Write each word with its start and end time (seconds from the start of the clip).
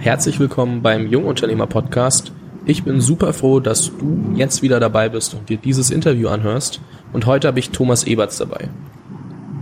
Herzlich 0.00 0.40
willkommen 0.40 0.80
beim 0.80 1.08
Jungunternehmer 1.08 1.66
Podcast. 1.66 2.32
Ich 2.64 2.84
bin 2.84 3.02
super 3.02 3.34
froh, 3.34 3.60
dass 3.60 3.94
du 3.98 4.32
jetzt 4.34 4.62
wieder 4.62 4.80
dabei 4.80 5.10
bist 5.10 5.34
und 5.34 5.50
dir 5.50 5.58
dieses 5.58 5.90
Interview 5.90 6.28
anhörst. 6.28 6.80
Und 7.12 7.26
heute 7.26 7.48
habe 7.48 7.58
ich 7.58 7.68
Thomas 7.68 8.04
Eberts 8.04 8.38
dabei. 8.38 8.70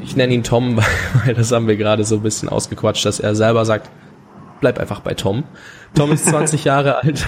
Ich 0.01 0.15
nenne 0.15 0.33
ihn 0.33 0.45
Tom, 0.45 0.77
weil 1.25 1.35
das 1.35 1.51
haben 1.51 1.67
wir 1.67 1.77
gerade 1.77 2.05
so 2.05 2.15
ein 2.15 2.23
bisschen 2.23 2.49
ausgequatscht, 2.49 3.05
dass 3.05 3.19
er 3.19 3.35
selber 3.35 3.65
sagt, 3.65 3.91
bleib 4.61 4.79
einfach 4.79 5.01
bei 5.01 5.15
Tom. 5.15 5.43
Tom 5.97 6.13
ist 6.13 6.27
20 6.27 6.63
Jahre 6.65 7.03
alt, 7.03 7.27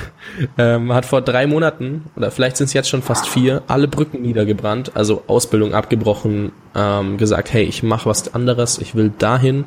ähm, 0.56 0.92
hat 0.92 1.04
vor 1.04 1.20
drei 1.20 1.48
Monaten, 1.48 2.04
oder 2.14 2.30
vielleicht 2.30 2.58
sind 2.58 2.66
es 2.66 2.74
jetzt 2.74 2.88
schon 2.88 3.02
fast 3.02 3.26
vier, 3.26 3.64
alle 3.66 3.88
Brücken 3.88 4.22
niedergebrannt, 4.22 4.92
also 4.94 5.24
Ausbildung 5.26 5.74
abgebrochen, 5.74 6.52
ähm, 6.76 7.16
gesagt, 7.16 7.52
hey, 7.52 7.64
ich 7.64 7.82
mache 7.82 8.08
was 8.08 8.34
anderes, 8.34 8.78
ich 8.78 8.94
will 8.94 9.12
dahin, 9.18 9.64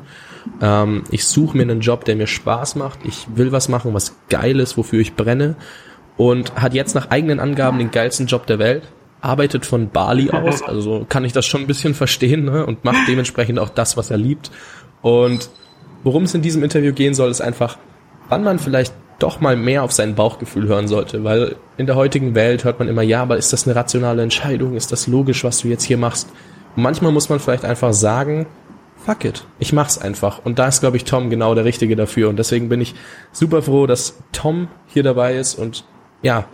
ähm, 0.60 1.04
ich 1.10 1.26
suche 1.26 1.56
mir 1.56 1.62
einen 1.62 1.80
Job, 1.80 2.04
der 2.04 2.16
mir 2.16 2.26
Spaß 2.26 2.76
macht, 2.76 3.00
ich 3.04 3.26
will 3.34 3.52
was 3.52 3.68
machen, 3.68 3.94
was 3.94 4.16
geil 4.28 4.60
ist, 4.60 4.76
wofür 4.76 5.00
ich 5.00 5.14
brenne 5.14 5.56
und 6.16 6.54
hat 6.54 6.74
jetzt 6.74 6.94
nach 6.94 7.10
eigenen 7.10 7.40
Angaben 7.40 7.78
den 7.78 7.90
geilsten 7.90 8.26
Job 8.26 8.46
der 8.46 8.58
Welt, 8.58 8.84
arbeitet 9.20 9.66
von 9.66 9.90
Bali 9.90 10.30
aus, 10.30 10.62
also 10.66 11.06
kann 11.08 11.24
ich 11.24 11.32
das 11.32 11.46
schon 11.46 11.62
ein 11.62 11.66
bisschen 11.66 11.94
verstehen 11.94 12.44
ne? 12.44 12.66
und 12.66 12.84
macht 12.84 13.08
dementsprechend 13.08 13.58
auch 13.58 13.70
das, 13.70 13.96
was 13.96 14.10
er 14.10 14.18
liebt. 14.18 14.50
Und 15.02 15.50
worum 16.02 16.24
es 16.24 16.34
in 16.34 16.42
diesem 16.42 16.62
Interview 16.62 16.92
gehen 16.92 17.14
soll, 17.14 17.30
ist 17.30 17.40
einfach, 17.40 17.78
wann 18.28 18.44
man 18.44 18.58
vielleicht 18.58 18.94
doch 19.18 19.40
mal 19.40 19.56
mehr 19.56 19.82
auf 19.82 19.92
sein 19.92 20.14
Bauchgefühl 20.14 20.66
hören 20.66 20.88
sollte, 20.88 21.24
weil 21.24 21.56
in 21.76 21.86
der 21.86 21.94
heutigen 21.96 22.34
Welt 22.34 22.64
hört 22.64 22.78
man 22.78 22.88
immer, 22.88 23.02
ja, 23.02 23.22
aber 23.22 23.36
ist 23.36 23.52
das 23.52 23.66
eine 23.66 23.76
rationale 23.76 24.22
Entscheidung? 24.22 24.76
Ist 24.76 24.92
das 24.92 25.06
logisch, 25.06 25.44
was 25.44 25.60
du 25.60 25.68
jetzt 25.68 25.84
hier 25.84 25.98
machst? 25.98 26.28
Und 26.76 26.82
manchmal 26.82 27.12
muss 27.12 27.28
man 27.28 27.38
vielleicht 27.38 27.64
einfach 27.64 27.92
sagen, 27.92 28.46
fuck 29.04 29.24
it, 29.24 29.44
ich 29.58 29.72
mach's 29.72 29.98
einfach. 29.98 30.44
Und 30.44 30.58
da 30.58 30.68
ist, 30.68 30.80
glaube 30.80 30.96
ich, 30.96 31.04
Tom 31.04 31.30
genau 31.30 31.54
der 31.54 31.64
Richtige 31.64 31.96
dafür. 31.96 32.28
Und 32.28 32.38
deswegen 32.38 32.68
bin 32.68 32.80
ich 32.80 32.94
super 33.32 33.62
froh, 33.62 33.86
dass 33.86 34.18
Tom 34.32 34.68
hier 34.86 35.02
dabei 35.02 35.34
ist 35.36 35.54
und 35.54 35.84
ja, 36.22 36.46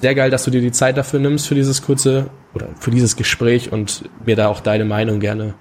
sehr 0.00 0.14
geil, 0.16 0.30
dass 0.30 0.44
du 0.44 0.50
dir 0.50 0.60
die 0.60 0.72
Zeit 0.72 0.96
dafür 0.96 1.20
nimmst 1.20 1.46
für 1.46 1.54
dieses 1.54 1.82
kurze 1.82 2.30
oder 2.54 2.66
für 2.80 2.90
dieses 2.90 3.14
Gespräch 3.14 3.70
und 3.70 4.02
mir 4.26 4.34
da 4.34 4.48
auch 4.48 4.60
deine 4.60 4.84
Meinung 4.84 5.20
gerne, 5.20 5.54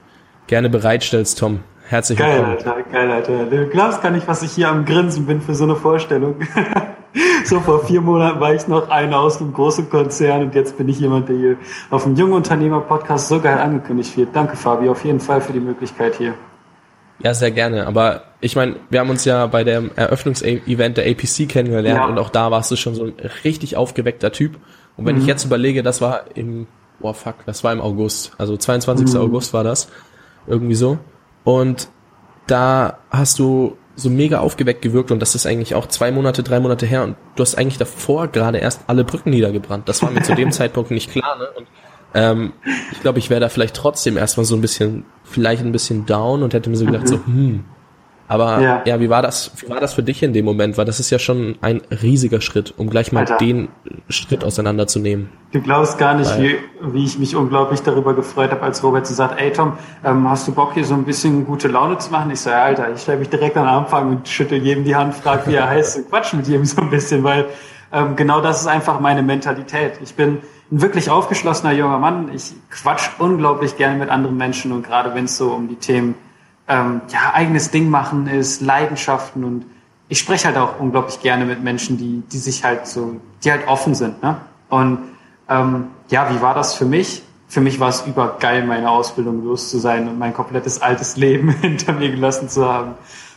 gerne 0.47 0.69
bereitstellst, 0.69 1.37
Tom. 1.37 1.59
Herzlich 1.87 2.17
willkommen. 2.17 2.57
Geil, 2.57 2.73
Alter, 2.73 2.83
geil, 2.91 3.11
Alter. 3.11 3.45
Du 3.45 3.67
glaubst 3.67 4.01
gar 4.01 4.11
nicht, 4.11 4.27
was 4.27 4.41
ich 4.41 4.53
hier 4.53 4.69
am 4.69 4.85
Grinsen 4.85 5.27
bin 5.27 5.41
für 5.41 5.53
so 5.53 5.65
eine 5.65 5.75
Vorstellung. 5.75 6.35
so 7.45 7.59
vor 7.59 7.85
vier 7.85 8.01
Monaten 8.01 8.39
war 8.39 8.53
ich 8.53 8.67
noch 8.67 8.89
einer 8.89 9.19
aus 9.19 9.39
einem 9.39 9.53
großen 9.53 9.89
Konzern 9.89 10.43
und 10.43 10.55
jetzt 10.55 10.77
bin 10.77 10.89
ich 10.89 10.99
jemand, 10.99 11.29
der 11.29 11.37
hier 11.37 11.57
auf 11.89 12.03
dem 12.03 12.15
Jungunternehmer-Podcast 12.15 13.27
so 13.27 13.39
geil 13.39 13.57
angekündigt 13.57 14.15
wird. 14.17 14.35
Danke, 14.35 14.57
Fabi, 14.57 14.89
auf 14.89 15.03
jeden 15.05 15.19
Fall 15.19 15.41
für 15.41 15.53
die 15.53 15.59
Möglichkeit 15.59 16.15
hier. 16.15 16.33
Ja, 17.23 17.33
sehr 17.33 17.51
gerne. 17.51 17.85
Aber 17.87 18.23
ich 18.39 18.55
meine, 18.55 18.77
wir 18.89 18.99
haben 18.99 19.09
uns 19.09 19.25
ja 19.25 19.45
bei 19.47 19.63
dem 19.63 19.91
Eröffnungsevent 19.95 20.97
der 20.97 21.09
APC 21.09 21.47
kennengelernt 21.47 21.99
ja. 21.99 22.05
und 22.07 22.17
auch 22.17 22.29
da 22.29 22.49
warst 22.51 22.71
du 22.71 22.75
schon 22.75 22.95
so 22.95 23.05
ein 23.05 23.13
richtig 23.43 23.77
aufgeweckter 23.77 24.31
Typ. 24.31 24.57
Und 24.97 25.05
wenn 25.05 25.15
mhm. 25.15 25.21
ich 25.21 25.27
jetzt 25.27 25.45
überlege, 25.45 25.83
das 25.83 26.01
war 26.01 26.23
im, 26.35 26.67
boah 26.99 27.13
fuck, 27.13 27.35
das 27.45 27.63
war 27.63 27.73
im 27.73 27.81
August, 27.81 28.33
also 28.37 28.57
22. 28.57 29.13
Mhm. 29.13 29.21
August 29.21 29.53
war 29.53 29.63
das, 29.63 29.89
irgendwie 30.47 30.75
so. 30.75 30.97
Und 31.43 31.89
da 32.47 32.97
hast 33.09 33.39
du 33.39 33.77
so 33.95 34.09
mega 34.09 34.39
aufgeweckt 34.39 34.81
gewirkt 34.81 35.11
und 35.11 35.19
das 35.19 35.35
ist 35.35 35.45
eigentlich 35.45 35.75
auch 35.75 35.87
zwei 35.87 36.11
Monate, 36.11 36.43
drei 36.43 36.59
Monate 36.59 36.85
her 36.85 37.03
und 37.03 37.15
du 37.35 37.41
hast 37.41 37.55
eigentlich 37.55 37.77
davor 37.77 38.27
gerade 38.27 38.57
erst 38.57 38.81
alle 38.87 39.03
Brücken 39.03 39.31
niedergebrannt. 39.31 39.87
Das 39.89 40.01
war 40.01 40.11
mir 40.11 40.21
zu 40.21 40.35
dem 40.35 40.51
Zeitpunkt 40.51 40.91
nicht 40.91 41.11
klar, 41.11 41.37
ne? 41.37 41.47
Und 41.57 41.67
ähm, 42.13 42.53
ich 42.91 43.01
glaube, 43.01 43.19
ich 43.19 43.29
wäre 43.29 43.39
da 43.39 43.49
vielleicht 43.49 43.75
trotzdem 43.75 44.17
erstmal 44.17 44.45
so 44.45 44.55
ein 44.55 44.61
bisschen, 44.61 45.05
vielleicht 45.23 45.63
ein 45.63 45.71
bisschen 45.71 46.05
down 46.05 46.43
und 46.43 46.53
hätte 46.53 46.69
mir 46.69 46.75
so 46.75 46.85
gedacht, 46.85 47.03
mhm. 47.03 47.07
so, 47.07 47.15
hm. 47.25 47.63
Aber 48.31 48.61
ja. 48.61 48.81
ja, 48.85 48.97
wie 49.01 49.09
war 49.09 49.21
das, 49.21 49.51
wie 49.57 49.69
war 49.69 49.81
das 49.81 49.93
für 49.93 50.03
dich 50.03 50.23
in 50.23 50.31
dem 50.31 50.45
Moment? 50.45 50.77
Weil 50.77 50.85
das 50.85 51.01
ist 51.01 51.09
ja 51.09 51.19
schon 51.19 51.57
ein 51.59 51.81
riesiger 52.01 52.39
Schritt, 52.39 52.73
um 52.77 52.89
gleich 52.89 53.11
mal 53.11 53.19
Alter. 53.21 53.35
den 53.35 53.67
Schritt 54.07 54.45
auseinanderzunehmen. 54.45 55.29
Du 55.51 55.59
glaubst 55.59 55.97
gar 55.97 56.13
nicht, 56.13 56.39
wie, 56.39 56.55
wie 56.79 57.03
ich 57.03 57.19
mich 57.19 57.35
unglaublich 57.35 57.81
darüber 57.81 58.13
gefreut 58.13 58.51
habe, 58.51 58.61
als 58.61 58.81
Robert 58.85 59.05
so 59.05 59.13
sagt, 59.13 59.37
ey 59.37 59.51
Tom, 59.51 59.73
ähm, 60.05 60.29
hast 60.29 60.47
du 60.47 60.53
Bock 60.53 60.75
hier 60.75 60.85
so 60.85 60.93
ein 60.93 61.03
bisschen 61.03 61.45
gute 61.45 61.67
Laune 61.67 61.97
zu 61.97 62.09
machen? 62.09 62.31
Ich 62.31 62.39
so, 62.39 62.51
ja, 62.51 62.63
Alter, 62.63 62.93
ich 62.95 63.01
stelle 63.01 63.19
mich 63.19 63.27
direkt 63.27 63.57
an 63.57 63.65
den 63.65 63.73
Anfang 63.73 64.09
und 64.09 64.29
schüttel 64.29 64.59
jedem 64.63 64.85
die 64.85 64.95
Hand, 64.95 65.13
frag, 65.13 65.45
wie 65.45 65.55
er 65.55 65.67
heißt 65.67 65.97
und 65.97 66.09
quatsch 66.09 66.31
mit 66.31 66.47
jedem 66.47 66.63
so 66.63 66.79
ein 66.79 66.89
bisschen, 66.89 67.25
weil 67.25 67.47
ähm, 67.91 68.15
genau 68.15 68.39
das 68.39 68.61
ist 68.61 68.67
einfach 68.67 69.01
meine 69.01 69.23
Mentalität. 69.23 69.99
Ich 70.01 70.13
bin 70.13 70.37
ein 70.71 70.81
wirklich 70.81 71.09
aufgeschlossener 71.09 71.73
junger 71.73 71.99
Mann. 71.99 72.31
Ich 72.33 72.53
quatsch 72.69 73.09
unglaublich 73.19 73.75
gerne 73.75 73.97
mit 73.97 74.07
anderen 74.09 74.37
Menschen 74.37 74.71
und 74.71 74.83
gerade 74.83 75.13
wenn 75.15 75.25
es 75.25 75.35
so 75.35 75.51
um 75.51 75.67
die 75.67 75.75
Themen 75.75 76.15
ähm, 76.71 77.01
ja 77.09 77.33
eigenes 77.33 77.69
Ding 77.69 77.89
machen 77.89 78.27
ist, 78.27 78.61
Leidenschaften 78.61 79.43
und 79.43 79.65
ich 80.07 80.19
spreche 80.19 80.47
halt 80.47 80.57
auch 80.57 80.79
unglaublich 80.79 81.21
gerne 81.21 81.45
mit 81.45 81.61
Menschen, 81.61 81.97
die 81.97 82.23
die 82.31 82.37
sich 82.37 82.63
halt 82.63 82.87
so, 82.87 83.17
die 83.43 83.51
halt 83.51 83.67
offen 83.67 83.93
sind. 83.93 84.21
Ne? 84.23 84.37
Und 84.69 84.99
ähm, 85.49 85.87
ja, 86.09 86.33
wie 86.33 86.41
war 86.41 86.53
das 86.53 86.73
für 86.73 86.85
mich? 86.85 87.23
Für 87.47 87.59
mich 87.59 87.79
war 87.81 87.89
es 87.89 88.05
übergeil, 88.07 88.65
meine 88.65 88.89
Ausbildung 88.89 89.43
los 89.43 89.69
zu 89.69 89.77
sein 89.77 90.07
und 90.07 90.17
mein 90.17 90.33
komplettes 90.33 90.81
altes 90.81 91.17
Leben 91.17 91.49
hinter 91.61 91.93
mir 91.93 92.09
gelassen 92.09 92.47
zu 92.47 92.67
haben 92.67 92.93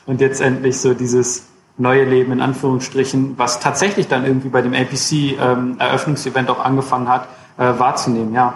und 0.07 0.21
jetzt 0.21 0.41
endlich 0.41 0.79
so 0.79 0.95
dieses 0.95 1.47
neue 1.77 2.05
Leben 2.05 2.31
in 2.31 2.41
Anführungsstrichen, 2.41 3.37
was 3.37 3.59
tatsächlich 3.59 4.07
dann 4.07 4.25
irgendwie 4.25 4.49
bei 4.49 4.63
dem 4.63 4.75
APC 4.75 5.39
ähm, 5.41 5.77
Eröffnungsevent 5.81 6.49
auch 6.49 6.65
angefangen 6.65 7.09
hat, 7.09 7.27
äh, 7.59 7.79
wahrzunehmen. 7.79 8.33
Ja, 8.33 8.55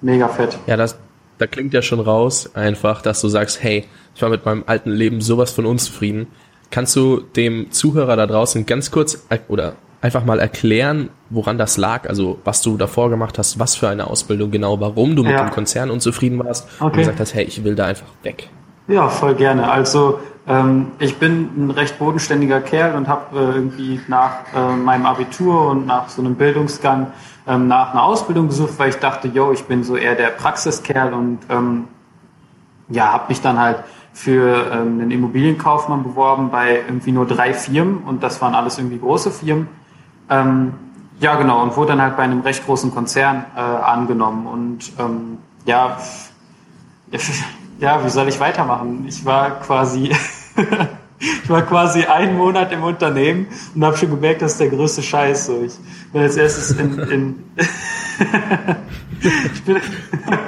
mega 0.00 0.28
fett. 0.28 0.58
Ja, 0.66 0.78
das, 0.78 0.96
da 1.40 1.46
klingt 1.46 1.72
ja 1.72 1.80
schon 1.80 2.00
raus 2.00 2.54
einfach, 2.54 3.00
dass 3.00 3.22
du 3.22 3.28
sagst, 3.28 3.62
hey, 3.62 3.86
ich 4.14 4.20
war 4.20 4.28
mit 4.28 4.44
meinem 4.44 4.64
alten 4.66 4.90
Leben 4.90 5.22
sowas 5.22 5.50
von 5.50 5.64
unzufrieden. 5.64 6.26
Kannst 6.70 6.94
du 6.94 7.20
dem 7.20 7.70
Zuhörer 7.70 8.14
da 8.16 8.26
draußen 8.26 8.66
ganz 8.66 8.90
kurz 8.90 9.26
oder 9.48 9.76
einfach 10.02 10.24
mal 10.24 10.38
erklären, 10.38 11.08
woran 11.30 11.56
das 11.56 11.78
lag, 11.78 12.08
also 12.08 12.38
was 12.44 12.60
du 12.60 12.76
davor 12.76 13.08
gemacht 13.08 13.38
hast, 13.38 13.58
was 13.58 13.74
für 13.74 13.88
eine 13.88 14.06
Ausbildung 14.06 14.50
genau, 14.50 14.80
warum 14.80 15.16
du 15.16 15.22
mit 15.22 15.32
ja. 15.32 15.44
dem 15.44 15.50
Konzern 15.50 15.90
unzufrieden 15.90 16.38
warst 16.38 16.68
okay. 16.76 16.84
und 16.84 16.92
gesagt 16.98 17.20
hast, 17.20 17.34
hey, 17.34 17.44
ich 17.44 17.64
will 17.64 17.74
da 17.74 17.86
einfach 17.86 18.06
weg. 18.22 18.50
Ja, 18.86 19.08
voll 19.08 19.34
gerne. 19.34 19.70
Also 19.70 20.20
ähm, 20.50 20.88
ich 20.98 21.16
bin 21.18 21.66
ein 21.66 21.70
recht 21.70 21.98
bodenständiger 22.00 22.60
Kerl 22.60 22.96
und 22.96 23.06
habe 23.06 23.38
äh, 23.38 23.54
irgendwie 23.54 24.00
nach 24.08 24.32
äh, 24.52 24.74
meinem 24.74 25.06
Abitur 25.06 25.68
und 25.68 25.86
nach 25.86 26.08
so 26.08 26.20
einem 26.20 26.34
Bildungsgang 26.34 27.12
ähm, 27.46 27.68
nach 27.68 27.92
einer 27.92 28.02
Ausbildung 28.02 28.48
gesucht, 28.48 28.72
weil 28.78 28.88
ich 28.88 28.96
dachte, 28.96 29.28
yo, 29.28 29.52
ich 29.52 29.64
bin 29.64 29.84
so 29.84 29.96
eher 29.96 30.16
der 30.16 30.30
Praxiskerl 30.30 31.14
und 31.14 31.38
ähm, 31.48 31.84
ja, 32.88 33.12
habe 33.12 33.26
mich 33.28 33.40
dann 33.40 33.60
halt 33.60 33.84
für 34.12 34.66
ähm, 34.72 35.00
einen 35.00 35.10
Immobilienkaufmann 35.12 36.02
beworben 36.02 36.50
bei 36.50 36.80
irgendwie 36.86 37.12
nur 37.12 37.26
drei 37.28 37.54
Firmen 37.54 37.98
und 37.98 38.24
das 38.24 38.42
waren 38.42 38.56
alles 38.56 38.76
irgendwie 38.76 38.98
große 38.98 39.30
Firmen. 39.30 39.68
Ähm, 40.28 40.74
ja, 41.20 41.36
genau, 41.36 41.62
und 41.62 41.76
wurde 41.76 41.92
dann 41.92 42.02
halt 42.02 42.16
bei 42.16 42.24
einem 42.24 42.40
recht 42.40 42.66
großen 42.66 42.92
Konzern 42.92 43.44
äh, 43.54 43.60
angenommen 43.60 44.46
und 44.46 44.92
ähm, 44.98 45.38
ja, 45.64 45.96
ja, 47.78 48.04
wie 48.04 48.10
soll 48.10 48.26
ich 48.26 48.40
weitermachen? 48.40 49.04
Ich 49.06 49.24
war 49.24 49.60
quasi, 49.60 50.12
ich 51.20 51.50
war 51.50 51.62
quasi 51.62 52.04
einen 52.04 52.36
Monat 52.36 52.72
im 52.72 52.82
Unternehmen 52.82 53.46
und 53.74 53.84
habe 53.84 53.96
schon 53.96 54.10
gemerkt, 54.10 54.42
das 54.42 54.52
ist 54.52 54.60
der 54.60 54.68
größte 54.68 55.02
Scheiß. 55.02 55.46
So, 55.46 55.62
ich 55.62 55.72
bin 56.12 56.22
als 56.22 56.36
erstes 56.36 56.72
in, 56.72 56.98
in 56.98 57.44
ich 59.54 59.64
bin, 59.64 59.76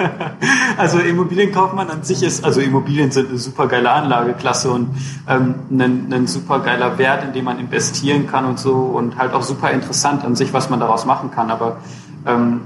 also 0.77 0.99
Immobilienkaufmann 0.99 1.89
an 1.89 2.03
sich 2.03 2.23
ist, 2.23 2.43
also 2.43 2.59
Immobilien 2.61 3.11
sind 3.11 3.29
eine 3.29 3.37
super 3.37 3.67
geile 3.67 3.91
Anlageklasse 3.91 4.71
und 4.71 4.89
ähm, 5.27 5.55
ein, 5.71 6.11
ein 6.11 6.27
super 6.27 6.59
geiler 6.59 6.97
Wert, 6.97 7.23
in 7.23 7.33
dem 7.33 7.45
man 7.45 7.59
investieren 7.59 8.27
kann 8.27 8.45
und 8.45 8.59
so 8.59 8.73
und 8.73 9.17
halt 9.17 9.33
auch 9.33 9.43
super 9.43 9.71
interessant 9.71 10.23
an 10.23 10.35
sich, 10.35 10.53
was 10.53 10.69
man 10.69 10.79
daraus 10.79 11.05
machen 11.05 11.31
kann. 11.31 11.51
Aber 11.51 11.77
ähm, 12.25 12.61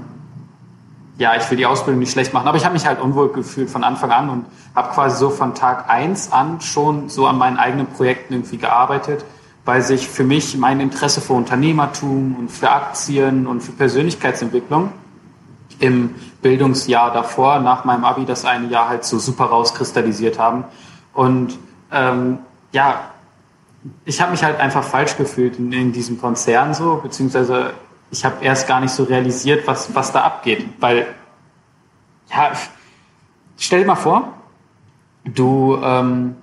ja, 1.18 1.34
ich 1.36 1.50
will 1.50 1.58
die 1.58 1.66
Ausbildung 1.66 1.98
nicht 1.98 2.12
schlecht 2.12 2.32
machen, 2.32 2.46
aber 2.46 2.56
ich 2.56 2.64
habe 2.64 2.74
mich 2.74 2.86
halt 2.86 3.00
unwohl 3.00 3.32
gefühlt 3.32 3.68
von 3.68 3.82
Anfang 3.82 4.12
an 4.12 4.30
und 4.30 4.46
habe 4.74 4.94
quasi 4.94 5.18
so 5.18 5.30
von 5.30 5.54
Tag 5.54 5.90
eins 5.90 6.32
an 6.32 6.60
schon 6.60 7.08
so 7.08 7.26
an 7.26 7.36
meinen 7.36 7.56
eigenen 7.56 7.88
Projekten 7.88 8.34
irgendwie 8.34 8.56
gearbeitet, 8.56 9.24
weil 9.64 9.82
sich 9.82 10.08
für 10.08 10.22
mich 10.22 10.56
mein 10.56 10.78
Interesse 10.78 11.20
für 11.20 11.32
Unternehmertum 11.32 12.36
und 12.38 12.50
für 12.50 12.70
Aktien 12.70 13.48
und 13.48 13.62
für 13.62 13.72
Persönlichkeitsentwicklung 13.72 14.92
im 15.80 16.14
Bildungsjahr 16.40 17.12
davor, 17.12 17.58
nach 17.58 17.84
meinem 17.84 18.04
Abi, 18.04 18.24
das 18.24 18.44
eine 18.44 18.68
Jahr 18.68 18.88
halt 18.88 19.04
so 19.04 19.18
super 19.18 19.46
rauskristallisiert 19.46 20.38
haben. 20.38 20.64
Und 21.14 21.58
ähm, 21.92 22.38
ja, 22.70 23.10
ich 24.04 24.20
habe 24.20 24.30
mich 24.30 24.44
halt 24.44 24.60
einfach 24.60 24.84
falsch 24.84 25.16
gefühlt 25.16 25.58
in, 25.58 25.72
in 25.72 25.92
diesem 25.92 26.20
Konzern 26.20 26.74
so, 26.74 27.00
beziehungsweise 27.02 27.72
ich 28.10 28.24
habe 28.24 28.44
erst 28.44 28.66
gar 28.66 28.80
nicht 28.80 28.92
so 28.92 29.04
realisiert, 29.04 29.66
was, 29.66 29.94
was 29.94 30.12
da 30.12 30.22
abgeht. 30.22 30.66
Weil, 30.80 31.06
ja, 32.30 32.52
stell 33.56 33.80
dir 33.80 33.86
mal 33.86 33.96
vor, 33.96 34.32
du, 35.24 35.78
ähm, 35.82 36.36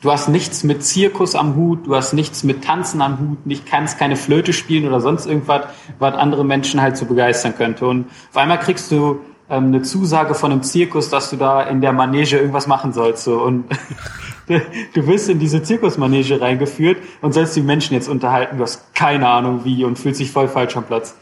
du 0.00 0.12
hast 0.12 0.28
nichts 0.28 0.64
mit 0.64 0.84
Zirkus 0.84 1.34
am 1.34 1.56
Hut, 1.56 1.86
du 1.86 1.96
hast 1.96 2.12
nichts 2.12 2.44
mit 2.44 2.64
Tanzen 2.64 3.02
am 3.02 3.18
Hut, 3.18 3.46
nicht 3.46 3.66
kannst 3.66 3.98
keine 3.98 4.16
Flöte 4.16 4.52
spielen 4.52 4.86
oder 4.86 5.00
sonst 5.00 5.26
irgendwas, 5.26 5.66
was 5.98 6.14
andere 6.14 6.44
Menschen 6.44 6.80
halt 6.80 6.96
so 6.96 7.06
begeistern 7.06 7.56
könnte. 7.56 7.86
Und 7.86 8.06
auf 8.30 8.36
einmal 8.36 8.60
kriegst 8.60 8.90
du 8.92 9.20
ähm, 9.50 9.66
eine 9.66 9.82
Zusage 9.82 10.34
von 10.34 10.52
einem 10.52 10.62
Zirkus, 10.62 11.08
dass 11.08 11.30
du 11.30 11.36
da 11.36 11.62
in 11.62 11.80
der 11.80 11.92
Manege 11.92 12.38
irgendwas 12.38 12.66
machen 12.66 12.92
sollst. 12.92 13.24
So. 13.24 13.42
Und 13.42 13.64
du 14.48 15.06
wirst 15.06 15.28
in 15.28 15.38
diese 15.38 15.62
Zirkusmanege 15.62 16.40
reingeführt 16.40 16.98
und 17.20 17.32
sollst 17.32 17.56
die 17.56 17.62
Menschen 17.62 17.94
jetzt 17.94 18.08
unterhalten. 18.08 18.56
Du 18.56 18.62
hast 18.62 18.94
keine 18.94 19.28
Ahnung 19.28 19.64
wie 19.64 19.84
und 19.84 19.98
fühlst 19.98 20.20
dich 20.20 20.30
voll 20.30 20.48
falsch 20.48 20.76
am 20.76 20.84
Platz. 20.84 21.14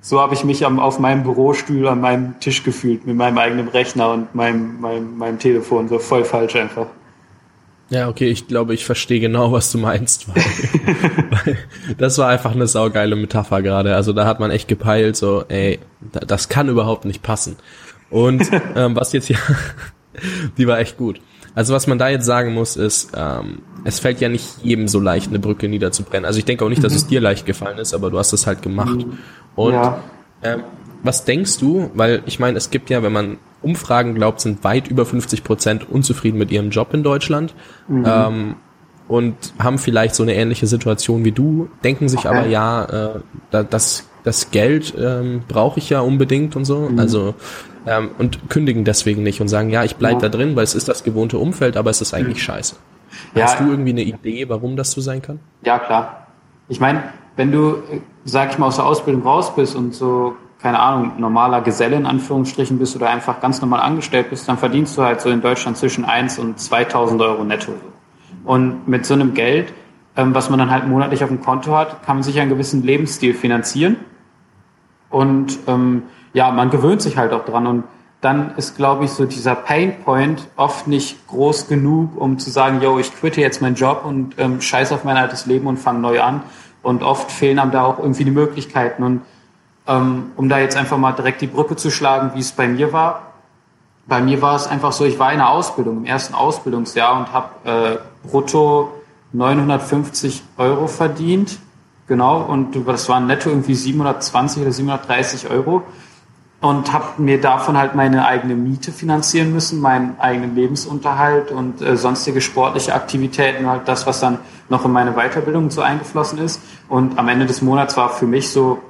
So 0.00 0.20
habe 0.20 0.34
ich 0.34 0.42
mich 0.44 0.66
am, 0.66 0.80
auf 0.80 0.98
meinem 0.98 1.22
Bürostuhl 1.22 1.86
an 1.86 2.00
meinem 2.00 2.40
Tisch 2.40 2.64
gefühlt 2.64 3.06
mit 3.06 3.16
meinem 3.16 3.38
eigenen 3.38 3.68
Rechner 3.68 4.12
und 4.12 4.34
meinem, 4.34 4.80
meinem, 4.80 5.16
meinem 5.16 5.38
Telefon. 5.38 5.88
So 5.88 6.00
voll 6.00 6.24
falsch 6.24 6.56
einfach. 6.56 6.86
Ja, 7.88 8.08
okay, 8.08 8.28
ich 8.28 8.48
glaube, 8.48 8.72
ich 8.72 8.86
verstehe 8.86 9.20
genau, 9.20 9.52
was 9.52 9.70
du 9.70 9.78
meinst. 9.78 10.26
Weil, 10.28 10.42
weil 11.30 11.58
das 11.98 12.16
war 12.18 12.30
einfach 12.30 12.52
eine 12.52 12.66
saugeile 12.66 13.14
Metapher 13.16 13.62
gerade. 13.62 13.94
Also 13.94 14.12
da 14.12 14.24
hat 14.24 14.40
man 14.40 14.50
echt 14.50 14.66
gepeilt, 14.66 15.14
so, 15.14 15.44
ey, 15.48 15.78
das 16.00 16.48
kann 16.48 16.68
überhaupt 16.68 17.04
nicht 17.04 17.22
passen. 17.22 17.56
Und 18.08 18.50
ähm, 18.76 18.96
was 18.96 19.12
jetzt 19.12 19.28
ja, 19.28 19.36
die 20.58 20.66
war 20.66 20.80
echt 20.80 20.96
gut. 20.96 21.20
Also 21.54 21.74
was 21.74 21.86
man 21.86 21.98
da 21.98 22.08
jetzt 22.08 22.24
sagen 22.24 22.54
muss, 22.54 22.76
ist, 22.76 23.12
ähm, 23.14 23.60
es 23.84 23.98
fällt 23.98 24.20
ja 24.20 24.28
nicht 24.28 24.62
jedem 24.62 24.88
so 24.88 25.00
leicht, 25.00 25.28
eine 25.28 25.38
Brücke 25.38 25.68
niederzubrennen. 25.68 26.24
Also 26.24 26.38
ich 26.38 26.44
denke 26.44 26.64
auch 26.64 26.68
nicht, 26.68 26.82
dass 26.82 26.94
es 26.94 27.04
mhm. 27.04 27.08
dir 27.10 27.20
leicht 27.20 27.46
gefallen 27.46 27.78
ist, 27.78 27.94
aber 27.94 28.10
du 28.10 28.18
hast 28.18 28.32
es 28.32 28.46
halt 28.46 28.62
gemacht. 28.62 28.96
Mhm. 28.96 29.18
Und 29.54 29.74
ja. 29.74 30.02
ähm, 30.42 30.62
was 31.02 31.24
denkst 31.24 31.58
du, 31.58 31.90
weil 31.94 32.22
ich 32.26 32.38
meine, 32.38 32.56
es 32.56 32.70
gibt 32.70 32.90
ja, 32.90 33.02
wenn 33.02 33.12
man 33.12 33.38
Umfragen 33.60 34.14
glaubt, 34.14 34.40
sind 34.40 34.64
weit 34.64 34.88
über 34.88 35.04
50 35.04 35.44
Prozent 35.44 35.88
unzufrieden 35.88 36.38
mit 36.38 36.50
ihrem 36.50 36.70
Job 36.70 36.94
in 36.94 37.02
Deutschland. 37.02 37.54
Mhm. 37.88 38.04
Ähm, 38.06 38.54
und 39.08 39.36
haben 39.58 39.78
vielleicht 39.78 40.14
so 40.14 40.22
eine 40.22 40.34
ähnliche 40.34 40.66
Situation 40.66 41.24
wie 41.24 41.32
du, 41.32 41.68
denken 41.84 42.08
sich 42.08 42.20
okay. 42.20 42.28
aber 42.28 42.46
ja, 42.46 43.14
äh, 43.50 43.64
das, 43.68 44.08
das 44.24 44.50
Geld 44.52 44.94
ähm, 44.98 45.42
brauche 45.48 45.80
ich 45.80 45.90
ja 45.90 46.00
unbedingt 46.00 46.56
und 46.56 46.64
so. 46.64 46.88
Mhm. 46.88 46.98
Also 46.98 47.34
ähm, 47.86 48.10
und 48.18 48.48
kündigen 48.50 48.84
deswegen 48.84 49.22
nicht 49.22 49.40
und 49.40 49.48
sagen, 49.48 49.70
ja, 49.70 49.84
ich 49.84 49.96
bleib 49.96 50.14
ja. 50.14 50.18
da 50.20 50.28
drin, 50.28 50.56
weil 50.56 50.64
es 50.64 50.74
ist 50.74 50.88
das 50.88 51.04
gewohnte 51.04 51.38
Umfeld, 51.38 51.76
aber 51.76 51.90
es 51.90 52.00
ist 52.00 52.14
eigentlich 52.14 52.38
mhm. 52.38 52.42
scheiße. 52.42 52.76
Ja. 53.34 53.44
Hast 53.44 53.60
du 53.60 53.70
irgendwie 53.70 53.90
eine 53.90 54.02
Idee, 54.02 54.48
warum 54.48 54.76
das 54.76 54.92
so 54.92 55.00
sein 55.00 55.22
kann? 55.22 55.40
Ja, 55.64 55.78
klar. 55.78 56.26
Ich 56.68 56.80
meine, 56.80 57.02
wenn 57.36 57.52
du, 57.52 57.82
sag 58.24 58.50
ich 58.52 58.58
mal, 58.58 58.66
aus 58.66 58.76
der 58.76 58.86
Ausbildung 58.86 59.22
raus 59.22 59.54
bist 59.54 59.74
und 59.74 59.94
so, 59.94 60.36
keine 60.60 60.78
Ahnung, 60.78 61.12
normaler 61.18 61.60
Geselle 61.60 61.96
in 61.96 62.06
Anführungsstrichen 62.06 62.78
bist 62.78 62.94
oder 62.94 63.10
einfach 63.10 63.40
ganz 63.40 63.60
normal 63.60 63.80
angestellt 63.80 64.30
bist, 64.30 64.48
dann 64.48 64.58
verdienst 64.58 64.96
du 64.96 65.02
halt 65.02 65.20
so 65.20 65.28
in 65.28 65.40
Deutschland 65.40 65.76
zwischen 65.76 66.04
1 66.04 66.38
und 66.38 66.58
2000 66.58 67.20
Euro 67.20 67.44
netto. 67.44 67.72
Und 68.44 68.86
mit 68.86 69.04
so 69.04 69.14
einem 69.14 69.34
Geld, 69.34 69.72
ähm, 70.16 70.34
was 70.34 70.50
man 70.50 70.58
dann 70.58 70.70
halt 70.70 70.86
monatlich 70.86 71.22
auf 71.24 71.30
dem 71.30 71.40
Konto 71.40 71.76
hat, 71.76 72.04
kann 72.04 72.16
man 72.16 72.22
sich 72.22 72.38
einen 72.38 72.50
gewissen 72.50 72.82
Lebensstil 72.82 73.34
finanzieren. 73.34 73.96
Und 75.12 75.58
ähm, 75.68 76.04
ja, 76.32 76.50
man 76.50 76.70
gewöhnt 76.70 77.02
sich 77.02 77.16
halt 77.16 77.32
auch 77.32 77.44
dran 77.44 77.66
und 77.66 77.84
dann 78.22 78.54
ist, 78.56 78.76
glaube 78.76 79.04
ich, 79.04 79.10
so 79.10 79.24
dieser 79.24 79.56
Painpoint 79.56 80.46
oft 80.56 80.86
nicht 80.86 81.26
groß 81.26 81.68
genug, 81.68 82.10
um 82.16 82.38
zu 82.38 82.50
sagen, 82.50 82.80
yo, 82.80 82.98
ich 82.98 83.14
quitte 83.14 83.40
jetzt 83.40 83.60
meinen 83.60 83.74
Job 83.74 84.02
und 84.04 84.36
ähm, 84.38 84.60
scheiß 84.60 84.92
auf 84.92 85.02
mein 85.02 85.16
altes 85.16 85.46
Leben 85.46 85.66
und 85.66 85.76
fange 85.76 85.98
neu 85.98 86.20
an. 86.20 86.42
Und 86.82 87.02
oft 87.02 87.30
fehlen 87.30 87.58
einem 87.58 87.72
da 87.72 87.84
auch 87.84 87.98
irgendwie 87.98 88.24
die 88.24 88.30
Möglichkeiten. 88.30 89.02
Und 89.02 89.22
ähm, 89.88 90.30
um 90.36 90.48
da 90.48 90.60
jetzt 90.60 90.76
einfach 90.76 90.98
mal 90.98 91.12
direkt 91.12 91.40
die 91.40 91.48
Brücke 91.48 91.74
zu 91.74 91.90
schlagen, 91.90 92.30
wie 92.34 92.40
es 92.40 92.52
bei 92.52 92.68
mir 92.68 92.92
war. 92.92 93.32
Bei 94.06 94.20
mir 94.20 94.40
war 94.40 94.54
es 94.54 94.68
einfach 94.68 94.92
so, 94.92 95.04
ich 95.04 95.18
war 95.18 95.32
in 95.32 95.38
der 95.38 95.50
Ausbildung, 95.50 95.98
im 95.98 96.04
ersten 96.04 96.34
Ausbildungsjahr 96.34 97.18
und 97.18 97.32
habe 97.32 97.48
äh, 97.68 98.28
brutto 98.28 98.92
950 99.32 100.42
Euro 100.58 100.86
verdient. 100.86 101.58
Genau, 102.12 102.42
und 102.42 102.76
das 102.86 103.08
waren 103.08 103.26
netto 103.26 103.48
irgendwie 103.48 103.74
720 103.74 104.60
oder 104.60 104.70
730 104.70 105.48
Euro 105.48 105.82
und 106.60 106.92
habe 106.92 107.06
mir 107.16 107.40
davon 107.40 107.78
halt 107.78 107.94
meine 107.94 108.26
eigene 108.26 108.54
Miete 108.54 108.92
finanzieren 108.92 109.50
müssen, 109.50 109.80
meinen 109.80 110.20
eigenen 110.20 110.54
Lebensunterhalt 110.54 111.50
und 111.50 111.80
äh, 111.80 111.96
sonstige 111.96 112.42
sportliche 112.42 112.94
Aktivitäten, 112.94 113.66
halt 113.66 113.88
das, 113.88 114.06
was 114.06 114.20
dann 114.20 114.40
noch 114.68 114.84
in 114.84 114.92
meine 114.92 115.12
Weiterbildung 115.14 115.70
so 115.70 115.80
eingeflossen 115.80 116.38
ist. 116.38 116.60
Und 116.90 117.18
am 117.18 117.28
Ende 117.28 117.46
des 117.46 117.62
Monats 117.62 117.96
war 117.96 118.10
für 118.10 118.26
mich 118.26 118.50
so, 118.50 118.82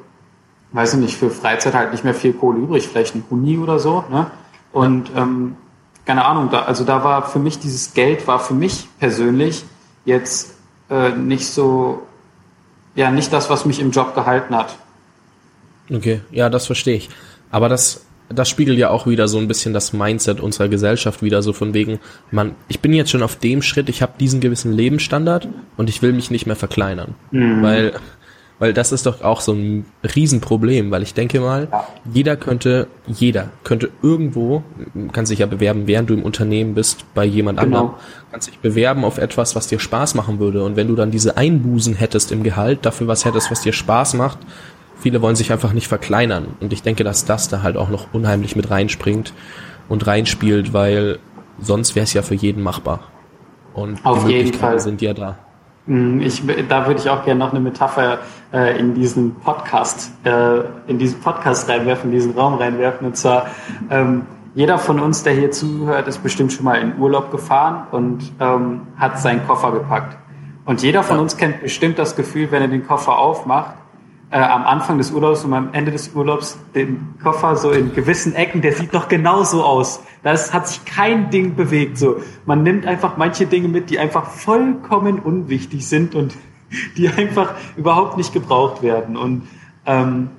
weiß 0.72 0.94
ich 0.94 0.98
nicht, 0.98 1.16
für 1.16 1.30
Freizeit 1.30 1.74
halt 1.74 1.92
nicht 1.92 2.02
mehr 2.02 2.14
viel 2.14 2.32
Kohle 2.32 2.58
übrig, 2.58 2.88
vielleicht 2.88 3.14
ein 3.14 3.22
Huni 3.30 3.56
oder 3.56 3.78
so. 3.78 4.02
Ne? 4.10 4.32
Und 4.72 5.12
ähm, 5.14 5.54
keine 6.06 6.24
Ahnung, 6.24 6.48
da, 6.50 6.62
also 6.62 6.82
da 6.82 7.04
war 7.04 7.22
für 7.28 7.38
mich 7.38 7.60
dieses 7.60 7.94
Geld 7.94 8.26
war 8.26 8.40
für 8.40 8.54
mich 8.54 8.88
persönlich 8.98 9.64
jetzt 10.04 10.56
äh, 10.90 11.10
nicht 11.10 11.46
so, 11.46 12.02
ja, 12.94 13.10
nicht 13.10 13.32
das, 13.32 13.50
was 13.50 13.64
mich 13.64 13.80
im 13.80 13.90
Job 13.90 14.14
gehalten 14.14 14.54
hat. 14.54 14.76
Okay, 15.90 16.20
ja, 16.30 16.48
das 16.48 16.66
verstehe 16.66 16.96
ich. 16.96 17.10
Aber 17.50 17.68
das, 17.68 18.04
das 18.28 18.48
spiegelt 18.48 18.78
ja 18.78 18.90
auch 18.90 19.06
wieder 19.06 19.28
so 19.28 19.38
ein 19.38 19.48
bisschen 19.48 19.72
das 19.72 19.92
Mindset 19.92 20.40
unserer 20.40 20.68
Gesellschaft 20.68 21.22
wieder, 21.22 21.42
so 21.42 21.52
von 21.52 21.74
wegen, 21.74 22.00
man, 22.30 22.54
ich 22.68 22.80
bin 22.80 22.92
jetzt 22.92 23.10
schon 23.10 23.22
auf 23.22 23.36
dem 23.36 23.62
Schritt, 23.62 23.88
ich 23.88 24.02
habe 24.02 24.12
diesen 24.18 24.40
gewissen 24.40 24.72
Lebensstandard 24.72 25.48
und 25.76 25.88
ich 25.88 26.02
will 26.02 26.12
mich 26.12 26.30
nicht 26.30 26.46
mehr 26.46 26.56
verkleinern. 26.56 27.14
Mhm. 27.30 27.62
Weil, 27.62 27.92
weil 28.62 28.72
das 28.72 28.92
ist 28.92 29.06
doch 29.06 29.22
auch 29.22 29.40
so 29.40 29.54
ein 29.54 29.86
Riesenproblem, 30.04 30.92
weil 30.92 31.02
ich 31.02 31.14
denke 31.14 31.40
mal, 31.40 31.66
ja. 31.72 31.84
jeder 32.14 32.36
könnte, 32.36 32.86
jeder 33.08 33.48
könnte 33.64 33.90
irgendwo, 34.04 34.62
kann 35.10 35.26
sich 35.26 35.40
ja 35.40 35.46
bewerben, 35.46 35.88
während 35.88 36.10
du 36.10 36.14
im 36.14 36.22
Unternehmen 36.22 36.74
bist, 36.74 37.12
bei 37.12 37.24
jemand 37.24 37.58
genau. 37.58 37.78
anderem, 37.80 37.98
kann 38.30 38.40
sich 38.40 38.60
bewerben 38.60 39.04
auf 39.04 39.18
etwas, 39.18 39.56
was 39.56 39.66
dir 39.66 39.80
Spaß 39.80 40.14
machen 40.14 40.38
würde. 40.38 40.62
Und 40.62 40.76
wenn 40.76 40.86
du 40.86 40.94
dann 40.94 41.10
diese 41.10 41.36
Einbußen 41.36 41.96
hättest 41.96 42.30
im 42.30 42.44
Gehalt, 42.44 42.86
dafür 42.86 43.08
was 43.08 43.24
hättest, 43.24 43.50
was 43.50 43.62
dir 43.62 43.72
Spaß 43.72 44.14
macht, 44.14 44.38
viele 44.96 45.20
wollen 45.22 45.34
sich 45.34 45.50
einfach 45.50 45.72
nicht 45.72 45.88
verkleinern. 45.88 46.54
Und 46.60 46.72
ich 46.72 46.82
denke, 46.84 47.02
dass 47.02 47.24
das 47.24 47.48
da 47.48 47.62
halt 47.62 47.76
auch 47.76 47.88
noch 47.88 48.14
unheimlich 48.14 48.54
mit 48.54 48.70
reinspringt 48.70 49.32
und 49.88 50.06
reinspielt, 50.06 50.72
weil 50.72 51.18
sonst 51.58 51.96
wäre 51.96 52.04
es 52.04 52.12
ja 52.12 52.22
für 52.22 52.36
jeden 52.36 52.62
machbar. 52.62 53.00
Und 53.74 54.06
Auf 54.06 54.24
die 54.24 54.34
jeden 54.34 54.54
Fall. 54.54 54.78
sind 54.78 55.02
ja 55.02 55.14
da. 55.14 55.36
Mm, 55.86 56.20
ich, 56.20 56.42
da 56.68 56.86
würde 56.86 57.00
ich 57.00 57.10
auch 57.10 57.24
gerne 57.24 57.40
noch 57.40 57.50
eine 57.50 57.60
Metapher 57.60 58.18
äh, 58.52 58.78
in 58.78 58.94
diesen 58.94 59.34
Podcast, 59.36 60.12
äh, 60.24 60.60
in 60.86 60.98
diesen 60.98 61.20
Podcast 61.20 61.68
reinwerfen, 61.68 62.10
in 62.10 62.16
diesen 62.16 62.38
Raum 62.38 62.54
reinwerfen. 62.54 63.06
Und 63.06 63.16
zwar, 63.16 63.46
ähm, 63.90 64.26
jeder 64.54 64.78
von 64.78 65.00
uns, 65.00 65.22
der 65.22 65.32
hier 65.32 65.50
zuhört, 65.50 66.06
ist 66.08 66.22
bestimmt 66.22 66.52
schon 66.52 66.64
mal 66.64 66.76
in 66.76 66.98
Urlaub 66.98 67.30
gefahren 67.30 67.86
und 67.90 68.32
ähm, 68.38 68.82
hat 68.96 69.18
seinen 69.18 69.46
Koffer 69.46 69.72
gepackt. 69.72 70.18
Und 70.64 70.82
jeder 70.82 71.02
von 71.02 71.18
uns 71.18 71.36
kennt 71.36 71.62
bestimmt 71.62 71.98
das 71.98 72.14
Gefühl, 72.14 72.52
wenn 72.52 72.62
er 72.62 72.68
den 72.68 72.86
Koffer 72.86 73.18
aufmacht 73.18 73.74
äh, 74.32 74.38
am 74.38 74.64
Anfang 74.64 74.96
des 74.96 75.10
Urlaubs 75.10 75.44
und 75.44 75.52
am 75.52 75.74
Ende 75.74 75.92
des 75.92 76.14
Urlaubs 76.14 76.58
den 76.74 77.14
Koffer 77.22 77.54
so 77.54 77.70
in 77.70 77.94
gewissen 77.94 78.34
Ecken, 78.34 78.62
der 78.62 78.72
sieht 78.72 78.94
noch 78.94 79.08
genauso 79.08 79.62
aus. 79.62 80.00
Da 80.22 80.32
hat 80.32 80.68
sich 80.68 80.84
kein 80.86 81.30
Ding 81.30 81.54
bewegt. 81.54 81.98
So, 81.98 82.16
man 82.46 82.62
nimmt 82.62 82.86
einfach 82.86 83.18
manche 83.18 83.46
Dinge 83.46 83.68
mit, 83.68 83.90
die 83.90 83.98
einfach 83.98 84.30
vollkommen 84.30 85.18
unwichtig 85.18 85.86
sind 85.86 86.14
und 86.14 86.34
die 86.96 87.08
einfach 87.08 87.54
überhaupt 87.76 88.16
nicht 88.16 88.32
gebraucht 88.32 88.82
werden. 88.82 89.18
Und 89.18 89.48
ähm, 89.84 90.30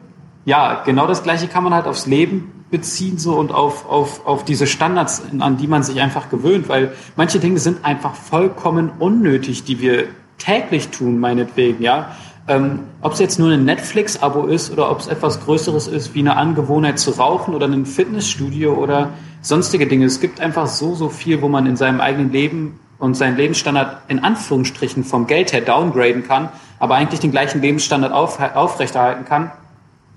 ja, 0.44 0.82
genau 0.84 1.06
das 1.06 1.22
Gleiche 1.22 1.48
kann 1.48 1.64
man 1.64 1.74
halt 1.74 1.86
aufs 1.86 2.08
Leben 2.08 2.66
beziehen 2.72 3.20
so 3.20 3.36
und 3.36 3.52
auf, 3.52 3.88
auf, 3.88 4.26
auf 4.26 4.44
diese 4.44 4.66
Standards, 4.66 5.22
an 5.38 5.58
die 5.58 5.68
man 5.68 5.84
sich 5.84 6.02
einfach 6.02 6.30
gewöhnt, 6.30 6.68
weil 6.68 6.94
manche 7.16 7.40
Dinge 7.40 7.60
sind 7.60 7.86
einfach 7.86 8.16
vollkommen 8.16 8.90
unnötig, 8.98 9.64
die 9.64 9.80
wir 9.80 10.08
täglich 10.40 10.90
tun, 10.90 11.20
meinetwegen, 11.20 11.84
ja. 11.84 12.16
Ähm, 12.48 12.82
ob 13.02 13.14
es 13.14 13.20
jetzt 13.20 13.40
nur 13.40 13.52
ein 13.52 13.64
Netflix-Abo 13.64 14.48
ist 14.48 14.72
oder 14.72 14.92
ob 14.92 15.00
es 15.00 15.08
etwas 15.08 15.40
Größeres 15.46 15.88
ist 15.88 16.14
wie 16.14 16.20
eine 16.20 16.36
Angewohnheit 16.36 17.00
zu 17.00 17.12
rauchen 17.12 17.56
oder 17.56 17.68
ein 17.68 17.86
Fitnessstudio 17.86 18.74
oder 18.74 19.12
sonstige 19.42 19.88
Dinge. 19.88 20.06
Es 20.06 20.20
gibt 20.20 20.42
einfach 20.42 20.68
so, 20.68 20.94
so 20.94 21.08
viel, 21.08 21.42
wo 21.42 21.48
man 21.48 21.66
in 21.66 21.78
seinem 21.78 22.02
eigenen 22.02 22.34
Leben 22.34 22.80
und 23.00 23.16
seinen 23.16 23.38
Lebensstandard 23.38 23.98
in 24.10 24.20
Anführungsstrichen 24.20 25.06
vom 25.06 25.26
Geld 25.26 25.54
her 25.54 25.62
downgraden 25.62 26.28
kann, 26.28 26.50
aber 26.80 26.96
eigentlich 26.96 27.22
den 27.22 27.32
gleichen 27.32 27.62
Lebensstandard 27.62 28.12
auf, 28.12 28.40
aufrechterhalten 28.56 29.24
kann. 29.24 29.52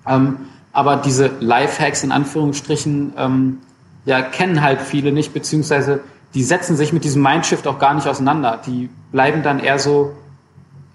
Ähm, 0.06 0.36
aber 0.72 0.96
diese 0.96 1.30
Lifehacks 1.40 2.02
in 2.02 2.12
Anführungsstrichen 2.12 3.12
ähm, 3.16 3.58
ja, 4.04 4.22
kennen 4.22 4.62
halt 4.62 4.82
viele 4.82 5.12
nicht, 5.12 5.32
beziehungsweise 5.32 6.00
die 6.34 6.42
setzen 6.42 6.76
sich 6.76 6.92
mit 6.92 7.04
diesem 7.04 7.22
Mindshift 7.22 7.66
auch 7.66 7.78
gar 7.78 7.94
nicht 7.94 8.06
auseinander. 8.06 8.60
Die 8.66 8.90
bleiben 9.10 9.42
dann 9.42 9.58
eher 9.58 9.78
so 9.78 10.12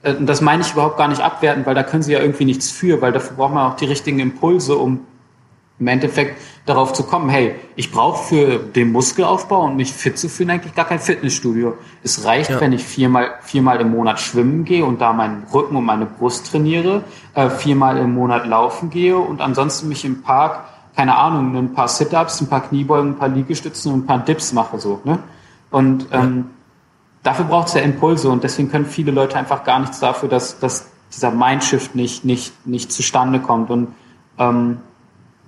das 0.04 0.42
meine 0.42 0.64
ich 0.64 0.72
überhaupt 0.74 0.98
gar 0.98 1.08
nicht 1.08 1.22
abwerten, 1.22 1.66
weil 1.66 1.76
da 1.76 1.84
können 1.84 2.04
sie 2.04 2.14
ja 2.14 2.20
irgendwie 2.20 2.46
nichts 2.46 2.72
für, 2.72 3.02
weil 3.02 3.12
dafür 3.12 3.38
braucht 3.38 3.54
man 3.54 3.72
auch 3.72 3.76
die 3.76 3.86
richtigen 3.86 4.20
Impulse, 4.20 4.76
um 4.76 5.02
im 5.82 5.88
Endeffekt 5.88 6.40
darauf 6.68 6.94
zu 6.94 7.04
kommen, 7.04 7.30
hey, 7.30 7.56
ich 7.76 7.92
brauche 7.92 8.24
für 8.24 8.60
den 8.60 8.92
Muskelaufbau 8.92 9.64
und 9.64 9.76
mich 9.76 9.92
fit 9.92 10.18
zu 10.18 10.30
fühlen 10.30 10.52
eigentlich 10.52 10.76
gar 10.76 10.86
kein 10.86 11.00
Fitnessstudio. 11.00 11.76
Es 12.04 12.24
reicht, 12.24 12.52
ja. 12.52 12.62
wenn 12.62 12.72
ich 12.72 12.84
viermal, 12.84 13.32
viermal 13.42 13.82
im 13.82 13.90
Monat 13.90 14.20
schwimmen 14.20 14.64
gehe 14.64 14.86
und 14.86 15.02
da 15.02 15.12
meinen 15.12 15.44
Rücken 15.52 15.76
und 15.76 15.84
meine 15.84 16.06
Brust 16.06 16.52
trainiere, 16.52 17.04
äh, 17.34 17.50
viermal 17.50 17.98
im 17.98 18.14
Monat 18.14 18.46
laufen 18.46 18.92
gehe 18.92 19.18
und 19.18 19.42
ansonsten 19.42 19.90
mich 19.90 20.06
im 20.06 20.22
Park, 20.22 20.66
keine 20.96 21.16
Ahnung, 21.16 21.56
ein 21.56 21.74
paar 21.74 21.88
Sit-Ups, 21.88 22.42
ein 22.42 22.48
paar 22.48 22.62
Kniebeugen, 22.62 23.12
ein 23.12 23.18
paar 23.18 23.30
Liegestützen 23.30 23.92
und 23.92 24.02
ein 24.02 24.06
paar 24.06 24.20
Dips 24.20 24.54
mache 24.54 24.80
so. 24.80 25.02
Ne? 25.04 25.18
Und 25.72 26.08
ähm, 26.12 26.38
ja. 26.38 26.61
Dafür 27.24 27.46
braucht 27.46 27.70
es 27.70 27.74
ja 27.74 27.82
Impulse 27.82 28.30
und 28.30 28.44
deswegen 28.44 28.70
können 28.70 28.86
viele 28.86 29.12
Leute 29.12 29.38
einfach 29.38 29.64
gar 29.64 29.80
nichts 29.80 30.00
dafür, 30.00 30.30
dass, 30.30 30.60
dass 30.60 30.88
dieser 31.14 31.32
Mindshift 31.32 31.96
nicht, 31.96 32.26
nicht, 32.26 32.66
nicht 32.66 32.92
zustande 32.92 33.40
kommt. 33.40 33.70
Und 33.70 33.90
ähm, 34.38 34.78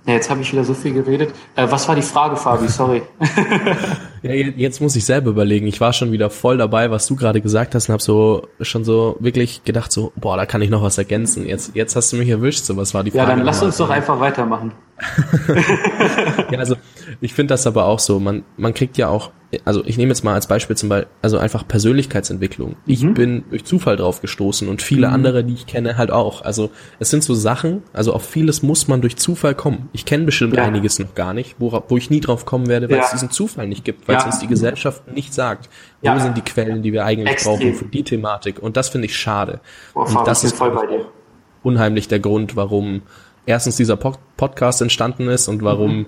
ja, 0.06 0.12
jetzt 0.12 0.28
habe 0.28 0.42
ich 0.42 0.52
wieder 0.52 0.64
so 0.64 0.74
viel 0.74 0.92
geredet. 0.92 1.34
Äh, 1.56 1.66
was 1.70 1.88
war 1.88 1.96
die 1.96 2.02
Frage, 2.02 2.36
Fabi? 2.36 2.68
Sorry. 2.68 3.02
ja, 4.22 4.32
jetzt 4.32 4.82
muss 4.82 4.94
ich 4.96 5.06
selber 5.06 5.30
überlegen. 5.30 5.66
Ich 5.66 5.80
war 5.80 5.94
schon 5.94 6.12
wieder 6.12 6.28
voll 6.28 6.58
dabei, 6.58 6.90
was 6.90 7.06
du 7.06 7.16
gerade 7.16 7.40
gesagt 7.40 7.74
hast 7.74 7.88
und 7.88 7.94
habe 7.94 8.02
so 8.02 8.46
schon 8.60 8.84
so 8.84 9.16
wirklich 9.20 9.64
gedacht, 9.64 9.90
so, 9.90 10.12
boah, 10.16 10.36
da 10.36 10.44
kann 10.44 10.60
ich 10.60 10.68
noch 10.68 10.82
was 10.82 10.98
ergänzen. 10.98 11.46
Jetzt, 11.46 11.74
jetzt 11.74 11.96
hast 11.96 12.12
du 12.12 12.16
mich 12.16 12.28
erwischt. 12.28 12.64
So, 12.64 12.76
was 12.76 12.92
war 12.92 13.02
die 13.02 13.12
Frage? 13.12 13.30
Ja, 13.30 13.36
dann 13.36 13.46
lass 13.46 13.62
uns 13.62 13.78
doch 13.78 13.88
einfach 13.88 14.20
weitermachen. 14.20 14.72
ja, 16.50 16.58
also 16.58 16.76
ich 17.20 17.34
finde 17.34 17.54
das 17.54 17.66
aber 17.66 17.86
auch 17.86 17.98
so. 17.98 18.20
Man, 18.20 18.44
man 18.56 18.74
kriegt 18.74 18.96
ja 18.98 19.08
auch, 19.08 19.30
also 19.64 19.84
ich 19.84 19.96
nehme 19.96 20.10
jetzt 20.10 20.24
mal 20.24 20.34
als 20.34 20.46
Beispiel 20.46 20.76
zum 20.76 20.88
Beispiel, 20.88 21.08
also 21.22 21.38
einfach 21.38 21.66
Persönlichkeitsentwicklung. 21.66 22.76
Ich 22.86 23.02
mhm. 23.02 23.14
bin 23.14 23.44
durch 23.50 23.64
Zufall 23.64 23.96
drauf 23.96 24.20
gestoßen 24.20 24.68
und 24.68 24.82
viele 24.82 25.08
mhm. 25.08 25.14
andere, 25.14 25.44
die 25.44 25.54
ich 25.54 25.66
kenne, 25.66 25.96
halt 25.96 26.10
auch. 26.10 26.42
Also 26.42 26.70
es 26.98 27.10
sind 27.10 27.24
so 27.24 27.34
Sachen, 27.34 27.82
also 27.92 28.12
auf 28.12 28.24
vieles 28.24 28.62
muss 28.62 28.88
man 28.88 29.00
durch 29.00 29.16
Zufall 29.16 29.54
kommen. 29.54 29.88
Ich 29.92 30.04
kenne 30.04 30.24
bestimmt 30.24 30.56
ja. 30.56 30.64
einiges 30.64 30.98
noch 30.98 31.14
gar 31.14 31.34
nicht, 31.34 31.56
wo, 31.58 31.82
wo 31.88 31.96
ich 31.96 32.10
nie 32.10 32.20
drauf 32.20 32.44
kommen 32.44 32.68
werde, 32.68 32.88
weil 32.88 32.98
ja. 32.98 33.04
es 33.04 33.10
diesen 33.10 33.30
Zufall 33.30 33.66
nicht 33.66 33.84
gibt, 33.84 34.08
weil 34.08 34.14
ja. 34.14 34.20
es 34.20 34.26
uns 34.26 34.38
die 34.38 34.48
Gesellschaft 34.48 35.10
nicht 35.12 35.32
sagt. 35.34 35.68
Wo 36.02 36.18
sind 36.18 36.36
die 36.36 36.42
Quellen, 36.42 36.82
die 36.82 36.92
wir 36.92 37.04
eigentlich 37.04 37.30
Extrem. 37.30 37.58
brauchen 37.58 37.74
für 37.74 37.86
die 37.86 38.02
Thematik? 38.02 38.62
Und 38.62 38.76
das 38.76 38.90
finde 38.90 39.06
ich 39.06 39.16
schade. 39.16 39.60
Boah, 39.94 40.06
und 40.06 40.26
das 40.26 40.44
ist 40.44 40.56
voll 40.56 40.70
bei 40.70 40.86
dir. 40.86 41.06
unheimlich 41.62 42.08
der 42.08 42.20
Grund, 42.20 42.56
warum 42.56 43.02
erstens 43.46 43.76
dieser 43.76 43.96
Podcast 43.96 44.82
entstanden 44.82 45.28
ist 45.28 45.48
und 45.48 45.62
warum 45.62 45.96
mhm. 45.96 46.06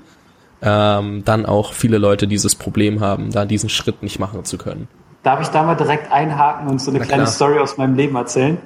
Ähm, 0.63 1.23
dann 1.25 1.47
auch 1.47 1.73
viele 1.73 1.99
Leute 1.99 2.27
dieses 2.27 2.55
Problem 2.55 3.01
haben, 3.01 3.31
da 3.31 3.45
diesen 3.45 3.69
Schritt 3.69 4.03
nicht 4.03 4.19
machen 4.19 4.45
zu 4.45 4.59
können. 4.59 4.89
Darf 5.23 5.41
ich 5.41 5.49
da 5.49 5.63
mal 5.63 5.75
direkt 5.75 6.13
einhaken 6.13 6.69
und 6.69 6.81
so 6.81 6.91
eine 6.91 7.01
Na 7.01 7.05
kleine 7.05 7.25
klar. 7.25 7.33
Story 7.33 7.59
aus 7.59 7.77
meinem 7.77 7.97
Leben 7.97 8.17
erzählen? 8.17 8.59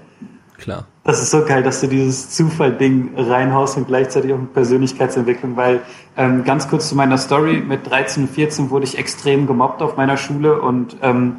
Klar. 0.59 0.85
Das 1.04 1.23
ist 1.23 1.30
so 1.30 1.44
geil, 1.44 1.62
dass 1.62 1.80
du 1.80 1.87
dieses 1.87 2.30
Zufall-Ding 2.30 3.12
reinhaust 3.16 3.78
und 3.78 3.87
gleichzeitig 3.87 4.32
auch 4.32 4.38
eine 4.38 4.47
Persönlichkeitsentwicklung, 4.47 5.56
weil 5.56 5.80
ähm, 6.18 6.44
ganz 6.44 6.68
kurz 6.68 6.90
zu 6.90 6.94
meiner 6.94 7.16
Story, 7.16 7.62
mit 7.66 7.90
13 7.90 8.25
und 8.25 8.28
14 8.28 8.70
wurde 8.70 8.85
ich 8.85 8.99
extrem 8.99 9.47
gemobbt 9.47 9.80
auf 9.80 9.97
meiner 9.97 10.18
Schule 10.18 10.61
und 10.61 10.97
ähm, 11.00 11.37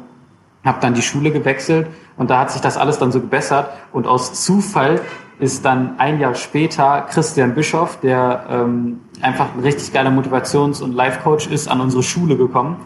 habe 0.64 0.78
dann 0.80 0.94
die 0.94 1.02
Schule 1.02 1.30
gewechselt 1.30 1.86
und 2.16 2.30
da 2.30 2.40
hat 2.40 2.50
sich 2.50 2.60
das 2.60 2.76
alles 2.76 2.98
dann 2.98 3.12
so 3.12 3.20
gebessert 3.20 3.70
und 3.92 4.08
aus 4.08 4.44
Zufall 4.44 5.00
ist 5.38 5.64
dann 5.64 5.98
ein 5.98 6.20
Jahr 6.20 6.34
später 6.34 7.06
Christian 7.08 7.54
Bischoff, 7.54 7.98
der 8.00 8.46
ähm, 8.48 9.00
einfach 9.22 9.54
ein 9.54 9.60
richtig 9.60 9.92
geiler 9.92 10.10
Motivations- 10.10 10.82
und 10.82 10.92
Life-Coach 10.94 11.46
ist, 11.46 11.68
an 11.68 11.80
unsere 11.80 12.02
Schule 12.02 12.36
gekommen 12.36 12.76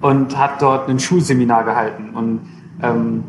und 0.00 0.36
hat 0.36 0.60
dort 0.60 0.88
ein 0.88 0.98
Schulseminar 0.98 1.64
gehalten. 1.64 2.10
Und 2.14 2.40
ähm, 2.82 3.24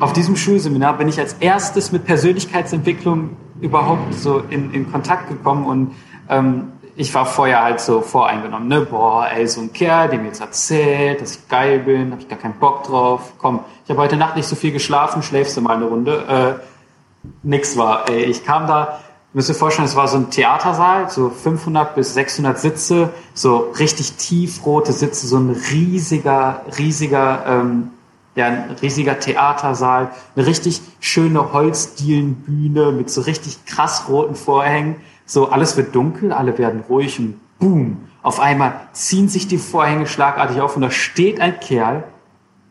auf 0.00 0.12
diesem 0.12 0.36
Schulseminar 0.36 0.96
bin 0.96 1.08
ich 1.08 1.18
als 1.18 1.34
erstes 1.34 1.92
mit 1.92 2.04
Persönlichkeitsentwicklung 2.04 3.30
überhaupt 3.60 4.14
so 4.14 4.42
in, 4.50 4.72
in 4.72 4.90
Kontakt 4.90 5.28
gekommen 5.28 5.66
und 5.66 5.94
ähm, 6.28 6.72
ich 6.98 7.14
war 7.14 7.26
vorher 7.26 7.62
halt 7.62 7.80
so 7.80 8.00
voreingenommen, 8.00 8.66
ne? 8.66 8.80
Boah, 8.80 9.28
ey, 9.32 9.46
so 9.46 9.60
ein 9.60 9.72
Kerl, 9.72 10.08
der 10.08 10.18
mir 10.18 10.26
jetzt 10.26 10.40
erzählt, 10.40 11.20
dass 11.20 11.36
ich 11.36 11.48
geil 11.48 11.78
bin, 11.78 12.10
hab 12.10 12.18
ich 12.18 12.28
gar 12.28 12.38
keinen 12.38 12.58
Bock 12.58 12.82
drauf. 12.82 13.34
Komm, 13.38 13.60
ich 13.84 13.90
habe 13.90 14.00
heute 14.00 14.16
Nacht 14.16 14.34
nicht 14.34 14.48
so 14.48 14.56
viel 14.56 14.72
geschlafen, 14.72 15.22
schläfst 15.22 15.56
du 15.56 15.60
mal 15.60 15.76
eine 15.76 15.84
Runde. 15.84 16.58
Äh, 16.64 17.28
nix 17.44 17.76
war. 17.76 18.08
Ey, 18.08 18.24
ich 18.24 18.44
kam 18.44 18.66
da, 18.66 18.98
müsst 19.38 19.50
ihr 19.50 19.54
vorstellen, 19.54 19.86
es 19.86 19.94
war 19.94 20.08
so 20.08 20.16
ein 20.16 20.30
Theatersaal, 20.30 21.08
so 21.10 21.30
500 21.30 21.94
bis 21.94 22.12
600 22.14 22.58
Sitze, 22.58 23.10
so 23.34 23.72
richtig 23.78 24.14
tiefrote 24.14 24.92
Sitze, 24.92 25.28
so 25.28 25.36
ein 25.36 25.50
riesiger, 25.50 26.62
riesiger, 26.76 27.44
ähm, 27.46 27.90
ja, 28.34 28.46
ein 28.46 28.76
riesiger 28.82 29.20
Theatersaal, 29.20 30.10
eine 30.34 30.44
richtig 30.44 30.80
schöne 30.98 31.52
Holzdielenbühne 31.52 32.90
mit 32.90 33.10
so 33.10 33.20
richtig 33.20 33.64
krass 33.64 34.08
roten 34.08 34.34
Vorhängen. 34.34 34.96
So, 35.24 35.50
alles 35.50 35.76
wird 35.76 35.94
dunkel, 35.94 36.32
alle 36.32 36.58
werden 36.58 36.82
ruhig 36.88 37.20
und 37.20 37.38
boom. 37.60 38.08
Auf 38.24 38.40
einmal 38.40 38.80
ziehen 38.90 39.28
sich 39.28 39.46
die 39.46 39.58
Vorhänge 39.58 40.08
schlagartig 40.08 40.60
auf 40.60 40.74
und 40.74 40.82
da 40.82 40.90
steht 40.90 41.40
ein 41.40 41.60
Kerl, 41.60 42.02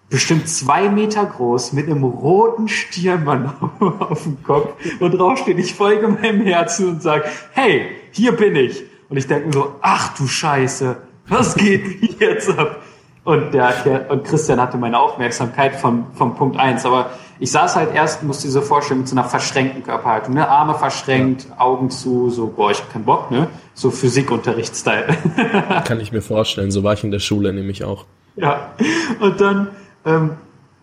bestimmt 0.09 0.47
zwei 0.47 0.89
Meter 0.89 1.25
groß, 1.25 1.73
mit 1.73 1.87
einem 1.87 2.03
roten 2.03 2.67
Stirnmann 2.67 3.53
auf 3.99 4.23
dem 4.23 4.41
Kopf 4.43 4.75
und 4.99 5.11
drauf 5.11 5.39
steht, 5.39 5.59
ich 5.59 5.73
folge 5.73 6.07
meinem 6.07 6.41
Herzen 6.41 6.89
und 6.89 7.01
sage, 7.01 7.25
hey, 7.51 7.87
hier 8.11 8.31
bin 8.31 8.55
ich. 8.55 8.83
Und 9.09 9.17
ich 9.17 9.27
denke 9.27 9.47
mir 9.47 9.53
so, 9.53 9.75
ach 9.81 10.17
du 10.17 10.27
Scheiße, 10.27 10.97
was 11.27 11.55
geht 11.55 12.19
jetzt 12.19 12.57
ab? 12.57 12.81
Und, 13.23 13.53
der, 13.53 14.07
und 14.09 14.23
Christian 14.23 14.61
hatte 14.61 14.77
meine 14.77 14.97
Aufmerksamkeit 14.97 15.75
von, 15.75 16.05
von 16.13 16.35
Punkt 16.35 16.57
eins. 16.57 16.85
Aber 16.85 17.09
ich 17.39 17.51
saß 17.51 17.75
halt 17.75 17.93
erst, 17.93 18.23
musste 18.23 18.47
so 18.49 18.61
vorstellen, 18.61 19.01
mit 19.01 19.09
so 19.09 19.15
einer 19.15 19.25
verschränkten 19.25 19.83
Körperhaltung. 19.83 20.35
Ne? 20.35 20.47
Arme 20.47 20.75
verschränkt, 20.75 21.47
Augen 21.57 21.89
zu, 21.89 22.29
so, 22.29 22.47
boah, 22.47 22.71
ich 22.71 22.79
hab 22.79 22.93
keinen 22.93 23.03
Bock, 23.03 23.29
ne? 23.29 23.49
So 23.73 23.91
Physikunterricht-Style. 23.91 25.07
Kann 25.85 25.99
ich 25.99 26.13
mir 26.13 26.21
vorstellen, 26.21 26.71
so 26.71 26.85
war 26.85 26.93
ich 26.93 27.03
in 27.03 27.11
der 27.11 27.19
Schule 27.19 27.51
nämlich 27.51 27.83
auch. 27.83 28.05
Ja, 28.37 28.71
und 29.19 29.41
dann 29.41 29.69
ähm, 30.07 30.31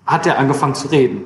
hat 0.06 0.26
er 0.26 0.38
angefangen 0.38 0.74
zu 0.74 0.88
reden. 0.88 1.22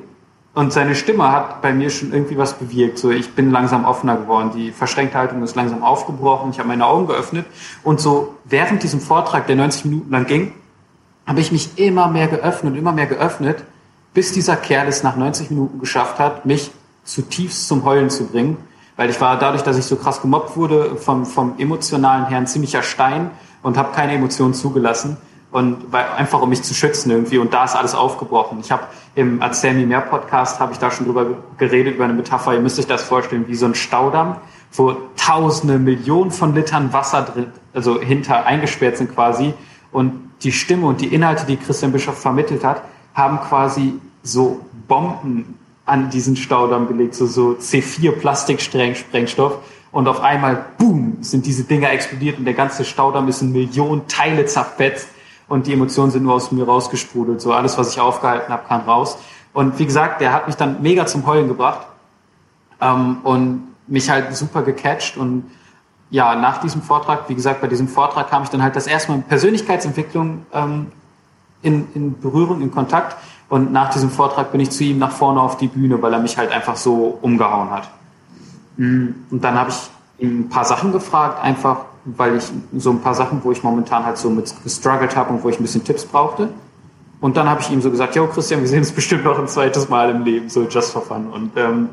Und 0.55 0.73
seine 0.73 0.95
Stimme 0.95 1.31
hat 1.31 1.61
bei 1.61 1.73
mir 1.73 1.89
schon 1.89 2.11
irgendwie 2.11 2.37
was 2.37 2.53
bewirkt. 2.53 2.97
So, 2.97 3.11
ich 3.11 3.35
bin 3.35 3.51
langsam 3.51 3.85
offener 3.85 4.17
geworden. 4.17 4.51
Die 4.55 4.71
verschränkte 4.71 5.17
Haltung 5.17 5.43
ist 5.43 5.55
langsam 5.55 5.83
aufgebrochen. 5.83 6.49
Ich 6.51 6.59
habe 6.59 6.67
meine 6.67 6.85
Augen 6.85 7.07
geöffnet. 7.07 7.45
Und 7.83 8.01
so 8.01 8.35
während 8.45 8.81
diesem 8.81 8.99
Vortrag, 8.99 9.47
der 9.47 9.55
90 9.55 9.85
Minuten 9.85 10.11
lang 10.11 10.25
ging, 10.25 10.53
habe 11.27 11.39
ich 11.39 11.51
mich 11.51 11.77
immer 11.77 12.07
mehr 12.07 12.27
geöffnet, 12.27 12.75
immer 12.75 12.91
mehr 12.91 13.05
geöffnet, 13.05 13.63
bis 14.13 14.33
dieser 14.33 14.55
Kerl 14.55 14.87
es 14.87 15.03
nach 15.03 15.15
90 15.15 15.51
Minuten 15.51 15.79
geschafft 15.79 16.17
hat, 16.17 16.45
mich 16.45 16.71
zutiefst 17.03 17.67
zum 17.67 17.85
Heulen 17.85 18.09
zu 18.09 18.25
bringen. 18.25 18.57
Weil 18.95 19.11
ich 19.11 19.21
war 19.21 19.37
dadurch, 19.37 19.61
dass 19.61 19.77
ich 19.77 19.85
so 19.85 19.95
krass 19.97 20.21
gemobbt 20.21 20.57
wurde, 20.57 20.95
vom, 20.95 21.25
vom 21.25 21.53
emotionalen 21.59 22.25
her 22.25 22.39
ein 22.39 22.47
ziemlicher 22.47 22.81
Stein 22.81 23.29
und 23.61 23.77
habe 23.77 23.93
keine 23.93 24.13
Emotionen 24.13 24.55
zugelassen 24.55 25.17
und 25.51 25.91
weil, 25.91 26.05
einfach 26.17 26.41
um 26.41 26.49
mich 26.49 26.61
zu 26.61 26.73
schützen 26.73 27.09
irgendwie. 27.09 27.39
Und 27.39 27.53
da 27.53 27.65
ist 27.65 27.75
alles 27.75 27.95
aufgebrochen. 27.95 28.59
Ich 28.61 28.71
habe 28.71 28.83
im 29.15 29.41
Erzähl 29.41 29.73
mir 29.73 29.87
mehr 29.87 30.01
Podcast 30.01 30.59
habe 30.59 30.73
ich 30.73 30.79
da 30.79 30.91
schon 30.91 31.05
drüber 31.05 31.25
geredet 31.57 31.95
über 31.95 32.03
eine 32.03 32.13
Metapher. 32.13 32.53
Ihr 32.53 32.59
müsst 32.59 32.79
euch 32.79 32.87
das 32.87 33.03
vorstellen 33.03 33.47
wie 33.47 33.55
so 33.55 33.65
ein 33.65 33.75
Staudamm, 33.75 34.37
wo 34.73 34.95
Tausende, 35.17 35.79
Millionen 35.79 36.31
von 36.31 36.53
Litern 36.53 36.93
Wasser 36.93 37.23
drin, 37.23 37.47
also 37.73 37.99
hinter 37.99 38.45
eingesperrt 38.45 38.97
sind 38.97 39.13
quasi. 39.13 39.53
Und 39.91 40.31
die 40.43 40.51
Stimme 40.51 40.85
und 40.85 41.01
die 41.01 41.13
Inhalte, 41.13 41.45
die 41.45 41.57
Christian 41.57 41.91
Bischof 41.91 42.19
vermittelt 42.19 42.63
hat, 42.63 42.83
haben 43.13 43.39
quasi 43.39 43.95
so 44.21 44.61
Bomben 44.87 45.57
an 45.85 46.11
diesen 46.11 46.35
Staudamm 46.35 46.87
gelegt, 46.87 47.15
so, 47.15 47.25
so 47.25 47.57
C4 47.59 48.11
Plastiksprengstoff 48.11 49.57
und 49.91 50.07
auf 50.07 50.21
einmal, 50.21 50.65
boom, 50.77 51.17
sind 51.21 51.47
diese 51.47 51.63
Dinger 51.63 51.91
explodiert 51.91 52.37
und 52.37 52.45
der 52.45 52.53
ganze 52.53 52.85
Staudamm 52.85 53.27
ist 53.27 53.41
in 53.41 53.51
Millionen 53.51 54.07
Teile 54.07 54.45
zerfetzt 54.45 55.07
und 55.49 55.67
die 55.67 55.73
Emotionen 55.73 56.11
sind 56.11 56.23
nur 56.23 56.33
aus 56.33 56.51
mir 56.51 56.65
rausgesprudelt. 56.65 57.41
So 57.41 57.51
alles, 57.51 57.77
was 57.77 57.91
ich 57.91 57.99
aufgehalten 57.99 58.53
habe, 58.53 58.67
kam 58.67 58.81
raus. 58.81 59.17
Und 59.51 59.77
wie 59.79 59.85
gesagt, 59.85 60.21
der 60.21 60.31
hat 60.31 60.47
mich 60.47 60.55
dann 60.55 60.81
mega 60.81 61.05
zum 61.05 61.25
Heulen 61.25 61.47
gebracht 61.47 61.87
ähm, 62.79 63.17
und 63.23 63.67
mich 63.87 64.09
halt 64.09 64.35
super 64.35 64.61
gecatcht. 64.61 65.17
Und 65.17 65.49
ja, 66.11 66.35
nach 66.35 66.59
diesem 66.59 66.81
Vortrag, 66.81 67.27
wie 67.27 67.35
gesagt, 67.35 67.61
bei 67.61 67.67
diesem 67.67 67.87
Vortrag 67.87 68.29
kam 68.29 68.43
ich 68.43 68.49
dann 68.49 68.61
halt 68.61 68.75
das 68.75 68.87
erste 68.87 69.11
Mal 69.11 69.23
Persönlichkeitsentwicklung 69.27 70.45
ähm, 70.53 70.91
in, 71.63 71.87
in 71.95 72.19
Berührung, 72.19 72.61
in 72.61 72.71
Kontakt. 72.71 73.17
Und 73.49 73.71
nach 73.71 73.89
diesem 73.89 74.11
Vortrag 74.11 74.51
bin 74.51 74.61
ich 74.61 74.69
zu 74.69 74.83
ihm 74.83 74.99
nach 74.99 75.11
vorne 75.11 75.41
auf 75.41 75.57
die 75.57 75.67
Bühne, 75.67 75.99
weil 76.01 76.13
er 76.13 76.19
mich 76.19 76.37
halt 76.37 76.51
einfach 76.51 76.75
so 76.75 77.17
umgehauen 77.21 77.71
hat. 77.71 77.89
Und 78.77 79.25
dann 79.31 79.55
habe 79.55 79.71
ich 79.71 79.89
ihm 80.23 80.41
ein 80.41 80.49
paar 80.49 80.65
Sachen 80.65 80.91
gefragt, 80.91 81.43
einfach 81.43 81.85
weil 82.17 82.37
ich 82.37 82.43
so 82.77 82.91
ein 82.91 83.01
paar 83.01 83.15
Sachen, 83.15 83.43
wo 83.43 83.51
ich 83.51 83.63
momentan 83.63 84.05
halt 84.05 84.17
so 84.17 84.29
mit 84.29 84.53
gestruggelt 84.63 85.15
habe 85.15 85.33
und 85.33 85.43
wo 85.43 85.49
ich 85.49 85.59
ein 85.59 85.63
bisschen 85.63 85.83
Tipps 85.83 86.05
brauchte. 86.05 86.49
Und 87.21 87.35
dann 87.35 87.49
habe 87.49 87.61
ich 87.61 87.69
ihm 87.69 87.81
so 87.81 87.91
gesagt, 87.91 88.15
jo 88.15 88.27
Christian, 88.27 88.61
wir 88.61 88.67
sehen 88.67 88.79
uns 88.79 88.91
bestimmt 88.91 89.25
noch 89.25 89.37
ein 89.37 89.47
zweites 89.47 89.89
Mal 89.89 90.09
im 90.09 90.23
Leben, 90.23 90.49
so 90.49 90.63
just 90.63 90.91
for 90.91 91.01
fun. 91.01 91.27
Und 91.27 91.51
ähm, 91.57 91.89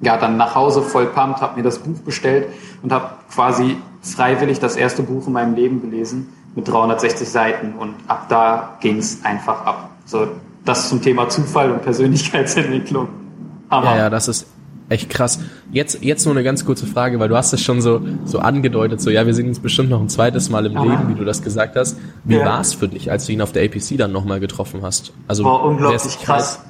ja, 0.00 0.16
dann 0.16 0.36
nach 0.36 0.54
Hause 0.54 0.82
voll 0.82 1.06
pumped, 1.06 1.40
habe 1.40 1.56
mir 1.56 1.62
das 1.62 1.78
Buch 1.78 1.98
bestellt 2.04 2.48
und 2.82 2.92
habe 2.92 3.10
quasi 3.32 3.76
freiwillig 4.02 4.60
das 4.60 4.76
erste 4.76 5.02
Buch 5.02 5.26
in 5.26 5.32
meinem 5.32 5.54
Leben 5.54 5.80
gelesen 5.80 6.32
mit 6.54 6.68
360 6.68 7.28
Seiten 7.28 7.74
und 7.78 7.94
ab 8.06 8.26
da 8.28 8.76
ging 8.80 8.98
es 8.98 9.24
einfach 9.24 9.64
ab. 9.64 9.90
So, 10.06 10.28
das 10.64 10.88
zum 10.88 11.02
Thema 11.02 11.28
Zufall 11.28 11.70
und 11.70 11.82
Persönlichkeitsentwicklung. 11.82 13.08
Hammer. 13.70 13.92
Ja, 13.92 13.96
ja, 13.96 14.10
das 14.10 14.28
ist 14.28 14.46
Echt 14.88 15.08
krass. 15.08 15.40
Jetzt, 15.72 16.02
jetzt 16.02 16.26
nur 16.26 16.34
eine 16.34 16.44
ganz 16.44 16.66
kurze 16.66 16.86
Frage, 16.86 17.18
weil 17.18 17.28
du 17.28 17.36
hast 17.36 17.52
es 17.52 17.62
schon 17.62 17.80
so, 17.80 18.02
so 18.26 18.38
angedeutet, 18.38 19.00
so, 19.00 19.10
ja, 19.10 19.24
wir 19.24 19.32
sehen 19.32 19.48
uns 19.48 19.58
bestimmt 19.58 19.88
noch 19.88 20.00
ein 20.00 20.10
zweites 20.10 20.50
Mal 20.50 20.66
im 20.66 20.76
Aha. 20.76 20.84
Leben, 20.84 21.08
wie 21.08 21.14
du 21.14 21.24
das 21.24 21.42
gesagt 21.42 21.76
hast. 21.76 21.98
Wie 22.24 22.36
ja. 22.36 22.44
war 22.44 22.60
es 22.60 22.74
für 22.74 22.88
dich, 22.88 23.10
als 23.10 23.26
du 23.26 23.32
ihn 23.32 23.40
auf 23.40 23.52
der 23.52 23.64
APC 23.64 23.96
dann 23.96 24.12
nochmal 24.12 24.40
getroffen 24.40 24.82
hast? 24.82 25.12
Also, 25.26 25.44
war 25.44 25.64
unglaublich 25.64 26.18
krass. 26.20 26.58
Weiß, 26.58 26.60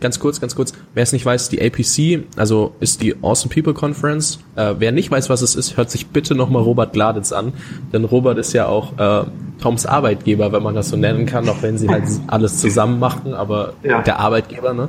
ganz 0.00 0.18
kurz, 0.18 0.40
ganz 0.40 0.56
kurz. 0.56 0.72
Wer 0.94 1.02
es 1.02 1.12
nicht 1.12 1.24
weiß, 1.24 1.48
die 1.48 1.62
APC, 1.62 2.24
also 2.36 2.74
ist 2.80 3.02
die 3.02 3.14
Awesome 3.22 3.54
People 3.54 3.74
Conference. 3.74 4.40
Äh, 4.56 4.74
wer 4.78 4.92
nicht 4.92 5.10
weiß, 5.10 5.30
was 5.30 5.42
es 5.42 5.54
ist, 5.54 5.76
hört 5.76 5.90
sich 5.90 6.08
bitte 6.08 6.34
nochmal 6.34 6.62
Robert 6.62 6.92
Gladitz 6.92 7.32
an. 7.32 7.52
Denn 7.92 8.04
Robert 8.04 8.38
ist 8.38 8.52
ja 8.52 8.66
auch 8.66 8.98
äh, 8.98 9.24
Toms 9.60 9.86
Arbeitgeber, 9.86 10.52
wenn 10.52 10.62
man 10.62 10.74
das 10.74 10.88
so 10.88 10.96
nennen 10.96 11.26
kann, 11.26 11.48
auch 11.48 11.62
wenn 11.62 11.78
sie 11.78 11.88
halt 11.88 12.04
alles 12.26 12.58
zusammen 12.58 12.98
machen, 12.98 13.34
aber 13.34 13.74
ja. 13.82 14.02
der 14.02 14.18
Arbeitgeber, 14.18 14.72
ne? 14.72 14.88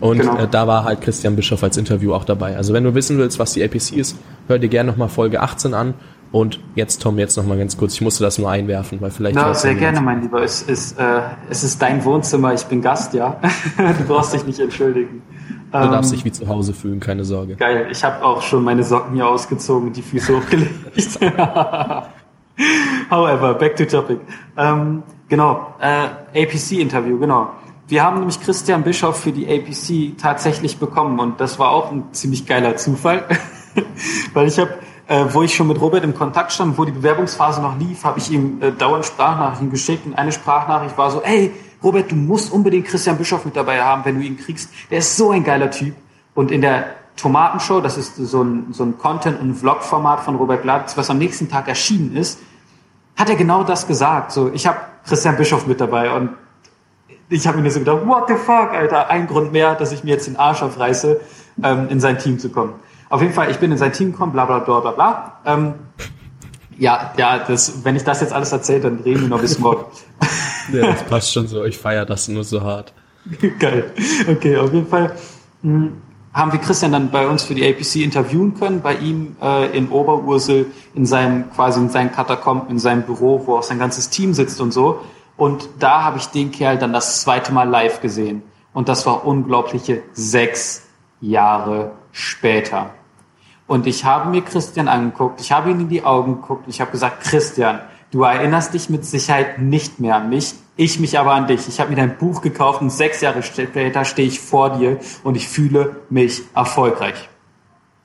Und 0.00 0.18
genau. 0.18 0.36
äh, 0.36 0.48
da 0.48 0.66
war 0.66 0.84
halt 0.84 1.00
Christian 1.00 1.36
Bischoff 1.36 1.62
als 1.62 1.76
Interview 1.76 2.12
auch 2.12 2.24
dabei. 2.24 2.56
Also 2.56 2.74
wenn 2.74 2.84
du 2.84 2.94
wissen 2.94 3.18
willst, 3.18 3.38
was 3.38 3.54
die 3.54 3.64
APC 3.64 3.92
ist, 3.92 4.16
hör 4.48 4.58
dir 4.58 4.68
gerne 4.68 4.90
nochmal 4.90 5.08
Folge 5.08 5.40
18 5.40 5.74
an. 5.74 5.94
Und 6.32 6.60
jetzt, 6.74 7.00
Tom, 7.00 7.18
jetzt 7.18 7.36
nochmal 7.36 7.56
ganz 7.56 7.76
kurz. 7.76 7.94
Ich 7.94 8.00
musste 8.00 8.24
das 8.24 8.38
nur 8.38 8.50
einwerfen, 8.50 9.00
weil 9.00 9.10
vielleicht. 9.10 9.36
Na, 9.36 9.54
sehr 9.54 9.74
gerne, 9.74 10.00
mein 10.00 10.22
Lieber. 10.22 10.42
Es 10.42 10.60
ist, 10.62 10.98
äh, 10.98 11.20
es 11.48 11.62
ist 11.62 11.80
dein 11.80 12.04
Wohnzimmer, 12.04 12.52
ich 12.52 12.64
bin 12.64 12.82
Gast, 12.82 13.14
ja. 13.14 13.40
du 13.76 14.04
brauchst 14.06 14.34
dich 14.34 14.44
nicht 14.44 14.58
entschuldigen. 14.58 15.22
Du 15.72 15.78
ähm, 15.78 15.90
darfst 15.90 16.12
dich 16.12 16.24
wie 16.24 16.32
zu 16.32 16.48
Hause 16.48 16.74
fühlen, 16.74 17.00
keine 17.00 17.24
Sorge. 17.24 17.54
Geil, 17.56 17.88
ich 17.90 18.02
habe 18.02 18.24
auch 18.24 18.42
schon 18.42 18.64
meine 18.64 18.82
Socken 18.82 19.14
hier 19.14 19.26
ausgezogen 19.26 19.88
und 19.88 19.96
die 19.96 20.02
Füße 20.02 20.36
hochgelegt. 20.36 20.70
However, 23.10 23.54
back 23.54 23.76
to 23.76 23.84
topic. 23.84 24.20
Ähm, 24.56 25.02
genau, 25.28 25.74
äh, 25.80 26.42
APC-Interview, 26.42 27.18
genau. 27.18 27.50
Wir 27.88 28.02
haben 28.02 28.18
nämlich 28.18 28.40
Christian 28.40 28.82
Bischoff 28.82 29.20
für 29.20 29.30
die 29.30 29.46
APC 29.46 30.18
tatsächlich 30.18 30.78
bekommen 30.78 31.20
und 31.20 31.40
das 31.40 31.60
war 31.60 31.70
auch 31.70 31.92
ein 31.92 32.12
ziemlich 32.12 32.44
geiler 32.44 32.76
Zufall, 32.76 33.24
weil 34.34 34.48
ich 34.48 34.58
habe, 34.58 34.74
äh, 35.06 35.24
wo 35.30 35.42
ich 35.42 35.54
schon 35.54 35.68
mit 35.68 35.80
Robert 35.80 36.02
im 36.02 36.12
Kontakt 36.12 36.50
stand, 36.50 36.76
wo 36.78 36.84
die 36.84 36.90
Bewerbungsphase 36.90 37.62
noch 37.62 37.78
lief, 37.78 38.02
habe 38.02 38.18
ich 38.18 38.28
ihm 38.32 38.60
äh, 38.60 38.72
dauernd 38.72 39.04
Sprachnachrichten 39.04 39.70
geschickt 39.70 40.04
und 40.04 40.14
eine 40.14 40.32
Sprachnachricht 40.32 40.98
war 40.98 41.12
so, 41.12 41.22
ey, 41.22 41.52
Robert, 41.80 42.10
du 42.10 42.16
musst 42.16 42.52
unbedingt 42.52 42.88
Christian 42.88 43.18
Bischoff 43.18 43.44
mit 43.44 43.54
dabei 43.54 43.80
haben, 43.80 44.04
wenn 44.04 44.16
du 44.16 44.26
ihn 44.26 44.36
kriegst. 44.36 44.68
Der 44.90 44.98
ist 44.98 45.16
so 45.16 45.30
ein 45.30 45.44
geiler 45.44 45.70
Typ. 45.70 45.94
Und 46.34 46.50
in 46.50 46.62
der 46.62 46.86
Tomatenshow, 47.16 47.80
das 47.80 47.96
ist 47.96 48.16
so 48.16 48.42
ein, 48.42 48.72
so 48.72 48.82
ein 48.82 48.98
Content- 48.98 49.40
und 49.40 49.54
Vlog-Format 49.54 50.20
von 50.20 50.34
Robert 50.34 50.62
Glatz, 50.62 50.96
was 50.96 51.08
am 51.08 51.18
nächsten 51.18 51.48
Tag 51.48 51.68
erschienen 51.68 52.16
ist, 52.16 52.40
hat 53.14 53.28
er 53.28 53.36
genau 53.36 53.62
das 53.62 53.86
gesagt. 53.86 54.32
So, 54.32 54.50
ich 54.52 54.66
habe 54.66 54.78
Christian 55.06 55.36
Bischoff 55.36 55.68
mit 55.68 55.80
dabei 55.80 56.10
und 56.10 56.30
ich 57.28 57.46
habe 57.46 57.58
mir 57.58 57.70
so 57.70 57.80
gedacht, 57.80 58.06
what 58.06 58.28
the 58.28 58.34
fuck, 58.34 58.70
Alter, 58.72 59.10
ein 59.10 59.26
Grund 59.26 59.52
mehr, 59.52 59.74
dass 59.74 59.92
ich 59.92 60.04
mir 60.04 60.10
jetzt 60.10 60.26
den 60.26 60.36
Arsch 60.36 60.62
aufreiße, 60.62 61.20
ähm, 61.62 61.88
in 61.88 62.00
sein 62.00 62.18
Team 62.18 62.38
zu 62.38 62.50
kommen. 62.50 62.74
Auf 63.08 63.20
jeden 63.20 63.32
Fall, 63.32 63.50
ich 63.50 63.58
bin 63.58 63.72
in 63.72 63.78
sein 63.78 63.92
Team 63.92 64.12
gekommen, 64.12 64.32
bla 64.32 64.44
bla 64.44 64.60
bla 64.60 64.80
bla 64.80 64.90
bla. 64.92 65.32
Ähm, 65.44 65.74
ja, 66.78 67.12
ja, 67.16 67.38
das, 67.38 67.84
wenn 67.84 67.96
ich 67.96 68.04
das 68.04 68.20
jetzt 68.20 68.32
alles 68.32 68.52
erzähle, 68.52 68.80
dann 68.80 68.98
reden 69.00 69.22
wir 69.22 69.28
noch 69.28 69.40
bis 69.40 69.58
morgen. 69.58 69.84
ja, 70.72 70.92
das 70.92 71.04
passt 71.04 71.32
schon 71.32 71.46
so, 71.46 71.64
ich 71.64 71.78
feiere 71.78 72.04
das 72.04 72.28
nur 72.28 72.44
so 72.44 72.62
hart. 72.62 72.92
Geil. 73.58 73.92
Okay, 74.28 74.56
auf 74.56 74.72
jeden 74.72 74.86
Fall 74.86 75.16
mh, 75.62 75.72
hm, 75.72 75.92
haben 76.32 76.52
wir 76.52 76.60
Christian 76.60 76.92
dann 76.92 77.10
bei 77.10 77.26
uns 77.26 77.44
für 77.44 77.54
die 77.54 77.66
APC 77.66 77.96
interviewen 77.96 78.54
können, 78.54 78.82
bei 78.82 78.94
ihm 78.94 79.36
äh, 79.40 79.76
in 79.76 79.88
Oberursel, 79.88 80.66
in 80.94 81.06
seinem, 81.06 81.50
quasi 81.50 81.80
in 81.80 81.88
seinem 81.88 82.12
Katakomb, 82.12 82.70
in 82.70 82.78
seinem 82.78 83.02
Büro, 83.02 83.42
wo 83.46 83.56
auch 83.56 83.62
sein 83.62 83.78
ganzes 83.78 84.10
Team 84.10 84.34
sitzt 84.34 84.60
und 84.60 84.72
so. 84.72 85.00
Und 85.36 85.68
da 85.78 86.02
habe 86.02 86.18
ich 86.18 86.26
den 86.26 86.50
Kerl 86.50 86.78
dann 86.78 86.92
das 86.92 87.22
zweite 87.22 87.52
Mal 87.52 87.68
live 87.68 88.00
gesehen. 88.00 88.42
Und 88.72 88.88
das 88.88 89.06
war 89.06 89.26
unglaubliche 89.26 90.02
sechs 90.12 90.86
Jahre 91.20 91.92
später. 92.12 92.90
Und 93.66 93.86
ich 93.86 94.04
habe 94.04 94.30
mir 94.30 94.42
Christian 94.42 94.88
angeguckt, 94.88 95.40
ich 95.40 95.50
habe 95.52 95.70
ihn 95.70 95.80
in 95.80 95.88
die 95.88 96.04
Augen 96.04 96.40
geguckt, 96.40 96.64
ich 96.68 96.80
habe 96.80 96.90
gesagt, 96.90 97.22
Christian, 97.22 97.80
du 98.12 98.22
erinnerst 98.22 98.74
dich 98.74 98.88
mit 98.88 99.04
Sicherheit 99.04 99.58
nicht 99.58 99.98
mehr 99.98 100.16
an 100.16 100.28
mich, 100.28 100.54
ich 100.76 101.00
mich 101.00 101.18
aber 101.18 101.32
an 101.32 101.46
dich. 101.46 101.66
Ich 101.68 101.80
habe 101.80 101.90
mir 101.90 101.96
dein 101.96 102.18
Buch 102.18 102.42
gekauft 102.42 102.82
und 102.82 102.90
sechs 102.90 103.22
Jahre 103.22 103.42
später 103.42 104.04
stehe 104.04 104.28
ich 104.28 104.40
vor 104.40 104.78
dir 104.78 105.00
und 105.24 105.34
ich 105.34 105.48
fühle 105.48 105.96
mich 106.10 106.42
erfolgreich. 106.54 107.28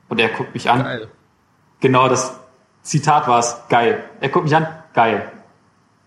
Und 0.07 0.19
er 0.19 0.29
guckt 0.29 0.53
mich 0.53 0.69
an. 0.69 0.83
Geil. 0.83 1.07
Genau 1.81 2.07
das 2.07 2.39
Zitat 2.81 3.27
war 3.27 3.39
es, 3.39 3.57
geil. 3.69 4.03
Er 4.21 4.29
guckt 4.29 4.45
mich 4.45 4.55
an, 4.55 4.67
geil. 4.93 5.29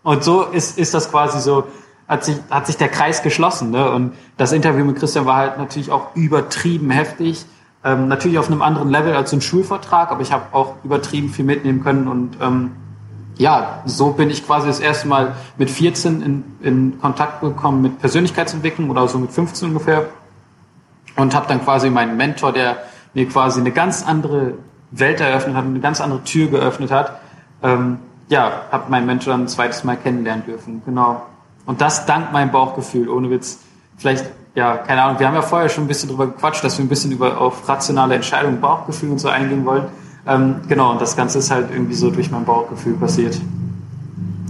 Und 0.04 0.22
so 0.22 0.42
ist, 0.42 0.78
ist 0.78 0.94
das 0.94 1.10
quasi 1.10 1.40
so, 1.40 1.64
hat 2.06 2.24
sich, 2.24 2.36
hat 2.50 2.66
sich 2.66 2.76
der 2.76 2.88
Kreis 2.88 3.22
geschlossen. 3.22 3.70
Ne? 3.70 3.90
Und 3.90 4.12
das 4.36 4.52
Interview 4.52 4.84
mit 4.84 4.96
Christian 4.96 5.26
war 5.26 5.36
halt 5.38 5.58
natürlich 5.58 5.90
auch 5.90 6.14
übertrieben 6.14 6.90
heftig. 6.90 7.44
Ähm, 7.82 8.06
natürlich 8.08 8.38
auf 8.38 8.48
einem 8.48 8.62
anderen 8.62 8.90
Level 8.90 9.14
als 9.14 9.30
so 9.30 9.36
ein 9.36 9.40
Schulvertrag, 9.40 10.10
aber 10.10 10.20
ich 10.20 10.30
habe 10.30 10.44
auch 10.52 10.76
übertrieben 10.84 11.30
viel 11.30 11.46
mitnehmen 11.46 11.82
können. 11.82 12.06
Und 12.06 12.36
ähm, 12.40 12.72
ja, 13.36 13.82
so 13.86 14.10
bin 14.10 14.30
ich 14.30 14.46
quasi 14.46 14.66
das 14.66 14.78
erste 14.78 15.08
Mal 15.08 15.34
mit 15.56 15.70
14 15.70 16.22
in, 16.22 16.44
in 16.60 17.00
Kontakt 17.00 17.40
gekommen 17.40 17.82
mit 17.82 17.98
Persönlichkeitsentwicklung 17.98 18.90
oder 18.90 19.08
so 19.08 19.18
mit 19.18 19.32
15 19.32 19.68
ungefähr. 19.68 20.06
Und 21.16 21.34
habe 21.34 21.46
dann 21.48 21.62
quasi 21.64 21.88
meinen 21.88 22.16
Mentor, 22.16 22.52
der 22.52 22.76
mir 23.14 23.26
quasi 23.26 23.60
eine 23.60 23.70
ganz 23.70 24.04
andere 24.04 24.54
Welt 24.90 25.20
eröffnet 25.20 25.56
hat, 25.56 25.64
eine 25.64 25.80
ganz 25.80 26.00
andere 26.00 26.22
Tür 26.24 26.48
geöffnet 26.48 26.90
hat, 26.90 27.20
ähm, 27.62 27.98
ja, 28.28 28.62
habe 28.70 28.90
meinen 28.90 29.06
Mentor 29.06 29.32
dann 29.32 29.42
ein 29.42 29.48
zweites 29.48 29.84
Mal 29.84 29.96
kennenlernen 29.96 30.44
dürfen. 30.44 30.82
Genau. 30.84 31.22
Und 31.66 31.80
das 31.80 32.06
dank 32.06 32.32
meinem 32.32 32.50
Bauchgefühl, 32.50 33.08
ohne 33.08 33.30
Witz. 33.30 33.58
Vielleicht, 33.96 34.26
ja, 34.54 34.76
keine 34.76 35.02
Ahnung, 35.02 35.18
wir 35.18 35.26
haben 35.26 35.34
ja 35.34 35.42
vorher 35.42 35.68
schon 35.68 35.84
ein 35.84 35.88
bisschen 35.88 36.08
drüber 36.08 36.26
gequatscht, 36.26 36.64
dass 36.64 36.78
wir 36.78 36.84
ein 36.84 36.88
bisschen 36.88 37.12
über 37.12 37.40
auf 37.40 37.68
rationale 37.68 38.14
Entscheidungen, 38.14 38.60
Bauchgefühl 38.60 39.10
und 39.10 39.18
so 39.18 39.28
eingehen 39.28 39.64
wollen. 39.64 39.84
Ähm, 40.26 40.56
genau, 40.68 40.92
und 40.92 41.00
das 41.00 41.16
Ganze 41.16 41.38
ist 41.38 41.50
halt 41.50 41.70
irgendwie 41.70 41.94
so 41.94 42.10
durch 42.10 42.30
mein 42.30 42.44
Bauchgefühl 42.44 42.94
passiert. 42.94 43.38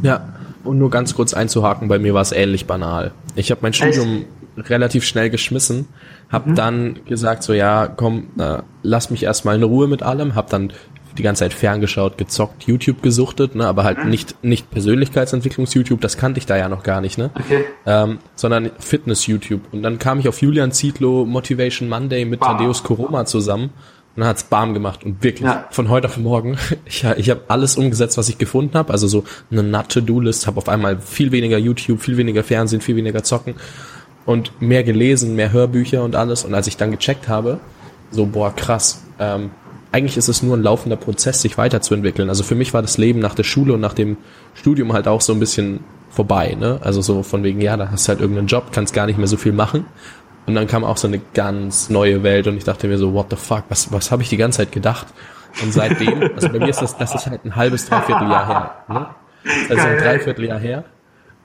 Ja, 0.03 0.21
und 0.63 0.79
nur 0.79 0.91
ganz 0.91 1.15
kurz 1.15 1.35
einzuhaken, 1.35 1.89
bei 1.89 1.99
mir 1.99 2.15
war 2.15 2.23
es 2.23 2.33
ähnlich 2.33 2.67
banal. 2.67 3.13
Ich 3.35 3.51
habe 3.51 3.61
mein 3.63 3.73
Studium 3.73 4.25
Echt? 4.57 4.71
relativ 4.71 5.05
schnell 5.05 5.31
geschmissen, 5.31 5.87
habe 6.31 6.51
mhm. 6.51 6.55
dann 6.55 7.01
gesagt 7.07 7.43
so, 7.43 7.53
ja, 7.53 7.89
komm, 7.89 8.29
äh, 8.39 8.59
lass 8.83 9.11
mich 9.11 9.25
erstmal 9.25 9.57
in 9.57 9.63
Ruhe 9.63 9.89
mit 9.89 10.03
allem, 10.03 10.35
habe 10.35 10.49
dann 10.51 10.73
die 11.19 11.23
ganze 11.23 11.41
Zeit 11.41 11.55
ferngeschaut, 11.55 12.19
gezockt, 12.19 12.65
YouTube 12.65 13.03
gesuchtet, 13.03 13.55
ne, 13.55 13.67
aber 13.67 13.85
halt 13.85 14.05
mhm. 14.05 14.11
nicht 14.11 14.45
nicht 14.45 14.71
Persönlichkeitsentwicklungs-YouTube, 14.71 16.01
das 16.01 16.17
kannte 16.17 16.39
ich 16.39 16.47
da 16.47 16.57
ja 16.57 16.69
noch 16.69 16.83
gar 16.83 17.01
nicht, 17.01 17.19
ne, 17.19 17.31
okay. 17.35 17.65
ähm, 17.87 18.19
sondern 18.35 18.71
Fitness-YouTube. 18.79 19.61
Und 19.73 19.83
dann 19.83 19.99
kam 19.99 20.19
ich 20.19 20.29
auf 20.29 20.41
Julian 20.41 20.73
Zietlow 20.73 21.25
Motivation 21.25 21.89
Monday 21.89 22.25
mit 22.25 22.41
Bam. 22.41 22.59
Thaddeus 22.59 22.83
Koroma 22.83 23.25
zusammen 23.27 23.71
und 24.17 24.21
dann 24.21 24.29
hat's 24.29 24.45
Bam 24.45 24.75
gemacht 24.75 25.05
und 25.05 25.23
wirklich 25.23 25.49
ja. 25.49 25.67
von 25.71 25.89
heute 25.89 26.07
auf 26.09 26.17
morgen. 26.17 26.57
Ich, 26.87 27.05
ich 27.17 27.31
habe 27.31 27.43
alles 27.49 27.77
umgesetzt, 27.77 28.19
was 28.19 28.29
ich 28.29 28.39
gefunden 28.39 28.77
habe, 28.77 28.93
also 28.93 29.09
so 29.09 29.25
eine 29.51 29.63
Nut-To-Do-List, 29.63 30.47
habe 30.47 30.59
auf 30.59 30.69
einmal 30.69 30.99
viel 30.99 31.33
weniger 31.33 31.59
YouTube, 31.59 32.01
viel 32.01 32.17
weniger 32.17 32.45
Fernsehen, 32.45 32.81
viel 32.81 32.97
weniger 32.97 33.25
Zocken 33.25 33.55
und 34.27 34.61
mehr 34.61 34.85
gelesen, 34.85 35.35
mehr 35.35 35.53
Hörbücher 35.53 36.03
und 36.03 36.15
alles. 36.15 36.45
Und 36.45 36.55
als 36.55 36.67
ich 36.67 36.77
dann 36.77 36.91
gecheckt 36.91 37.29
habe, 37.29 37.59
so 38.11 38.27
boah 38.27 38.55
krass. 38.55 39.03
Ähm, 39.19 39.51
eigentlich 39.95 40.17
ist 40.17 40.27
es 40.27 40.43
nur 40.43 40.57
ein 40.57 40.63
laufender 40.65 40.97
Prozess, 40.97 41.41
sich 41.41 41.57
weiterzuentwickeln. 41.57 42.29
Also 42.29 42.43
für 42.43 42.57
mich 42.57 42.75
war 42.75 42.83
das 42.83 42.99
Leben 42.99 43.21
nach 43.21 43.37
der 43.37 43.45
Schule 43.45 43.75
und 43.75 43.81
nach 43.81 43.95
dem 43.95 44.17
Studium 44.55 44.93
halt 44.93 45.07
auch 45.07 45.21
so 45.21 45.33
ein 45.33 45.39
bisschen 45.39 45.85
vorbei, 46.11 46.57
ne? 46.59 46.81
Also 46.83 47.01
so 47.01 47.23
von 47.23 47.45
wegen, 47.45 47.61
ja, 47.61 47.77
da 47.77 47.93
hast 47.93 48.09
du 48.09 48.09
halt 48.09 48.21
irgendeinen 48.21 48.49
Job, 48.49 48.73
kannst 48.73 48.93
gar 48.93 49.07
nicht 49.07 49.19
mehr 49.19 49.29
so 49.29 49.37
viel 49.37 49.53
machen. 49.53 49.87
Und 50.47 50.57
dann 50.57 50.67
kam 50.67 50.83
auch 50.83 50.97
so 50.97 51.07
eine 51.07 51.21
ganz 51.33 51.91
neue 51.91 52.25
Welt 52.25 52.49
und 52.49 52.57
ich 52.57 52.65
dachte 52.65 52.89
mir 52.89 52.99
so, 52.99 53.15
what 53.15 53.27
the 53.31 53.37
fuck, 53.37 53.63
was, 53.69 53.93
was 53.93 54.11
habe 54.11 54.23
ich 54.23 54.29
die 54.29 54.37
ganze 54.37 54.59
Zeit 54.59 54.73
gedacht? 54.73 55.07
Und 55.63 55.73
seitdem, 55.73 56.23
also 56.35 56.49
bei 56.49 56.59
mir 56.59 56.71
ist 56.71 56.83
das, 56.83 56.99
das 56.99 57.15
ist 57.15 57.29
halt 57.29 57.45
ein 57.45 57.55
halbes, 57.55 57.89
dreiviertel 57.89 58.29
Jahr 58.29 58.49
her, 58.49 58.75
ne? 58.89 59.07
Also 59.71 59.87
ein 59.87 59.99
Dreivierteljahr 59.99 60.59
her. 60.59 60.85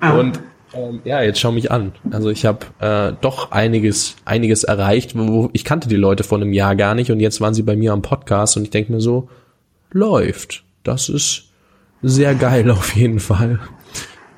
Und 0.02 0.40
ähm, 0.74 1.02
ja, 1.04 1.22
jetzt 1.22 1.40
schau 1.40 1.52
mich 1.52 1.72
an. 1.72 1.94
Also 2.12 2.30
ich 2.30 2.46
habe 2.46 2.66
äh, 2.80 3.14
doch 3.22 3.52
einiges, 3.52 4.16
einiges 4.26 4.64
erreicht. 4.64 5.18
Wo, 5.18 5.50
ich 5.54 5.64
kannte 5.64 5.90
die 5.90 5.96
Leute 5.96 6.24
vor 6.24 6.38
einem 6.38 6.54
Jahr 6.54 6.76
gar 6.76 6.96
nicht 6.96 7.12
und 7.12 7.20
jetzt 7.20 7.42
waren 7.42 7.54
sie 7.54 7.64
bei 7.64 7.76
mir 7.76 7.94
am 7.94 8.02
Podcast 8.02 8.58
und 8.58 8.64
ich 8.64 8.70
denke 8.70 8.92
mir 8.92 9.02
so, 9.02 9.30
läuft. 9.92 10.64
Das 10.84 11.10
ist 11.10 11.46
sehr 12.02 12.36
geil 12.36 12.70
auf 12.72 12.96
jeden 12.96 13.20
Fall. 13.20 13.60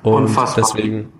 Und 0.02 0.24
Unfassbar. 0.24 0.64
deswegen, 0.64 1.12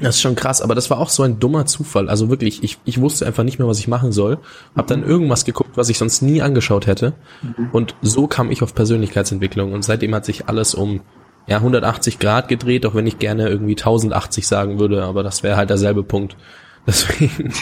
das 0.00 0.16
ist 0.16 0.22
schon 0.22 0.34
krass, 0.34 0.62
aber 0.62 0.74
das 0.74 0.88
war 0.88 0.98
auch 0.98 1.10
so 1.10 1.22
ein 1.24 1.38
dummer 1.40 1.66
Zufall. 1.66 2.08
Also 2.08 2.30
wirklich, 2.30 2.62
ich, 2.62 2.78
ich 2.84 3.00
wusste 3.00 3.26
einfach 3.26 3.44
nicht 3.44 3.58
mehr, 3.58 3.68
was 3.68 3.78
ich 3.78 3.88
machen 3.88 4.12
soll. 4.12 4.38
Hab 4.74 4.86
dann 4.86 5.02
irgendwas 5.02 5.44
geguckt, 5.44 5.76
was 5.76 5.90
ich 5.90 5.98
sonst 5.98 6.22
nie 6.22 6.40
angeschaut 6.40 6.86
hätte. 6.86 7.14
Mhm. 7.42 7.68
Und 7.72 7.96
so 8.00 8.26
kam 8.26 8.50
ich 8.50 8.62
auf 8.62 8.74
Persönlichkeitsentwicklung. 8.74 9.72
Und 9.72 9.84
seitdem 9.84 10.14
hat 10.14 10.24
sich 10.24 10.48
alles 10.48 10.74
um 10.74 11.02
ja, 11.48 11.56
180 11.56 12.18
Grad 12.18 12.48
gedreht, 12.48 12.84
auch 12.86 12.94
wenn 12.94 13.06
ich 13.06 13.18
gerne 13.18 13.48
irgendwie 13.48 13.72
1080 13.72 14.46
sagen 14.46 14.78
würde, 14.78 15.02
aber 15.04 15.22
das 15.22 15.42
wäre 15.42 15.56
halt 15.56 15.70
derselbe 15.70 16.02
Punkt. 16.02 16.36
Deswegen. 16.86 17.52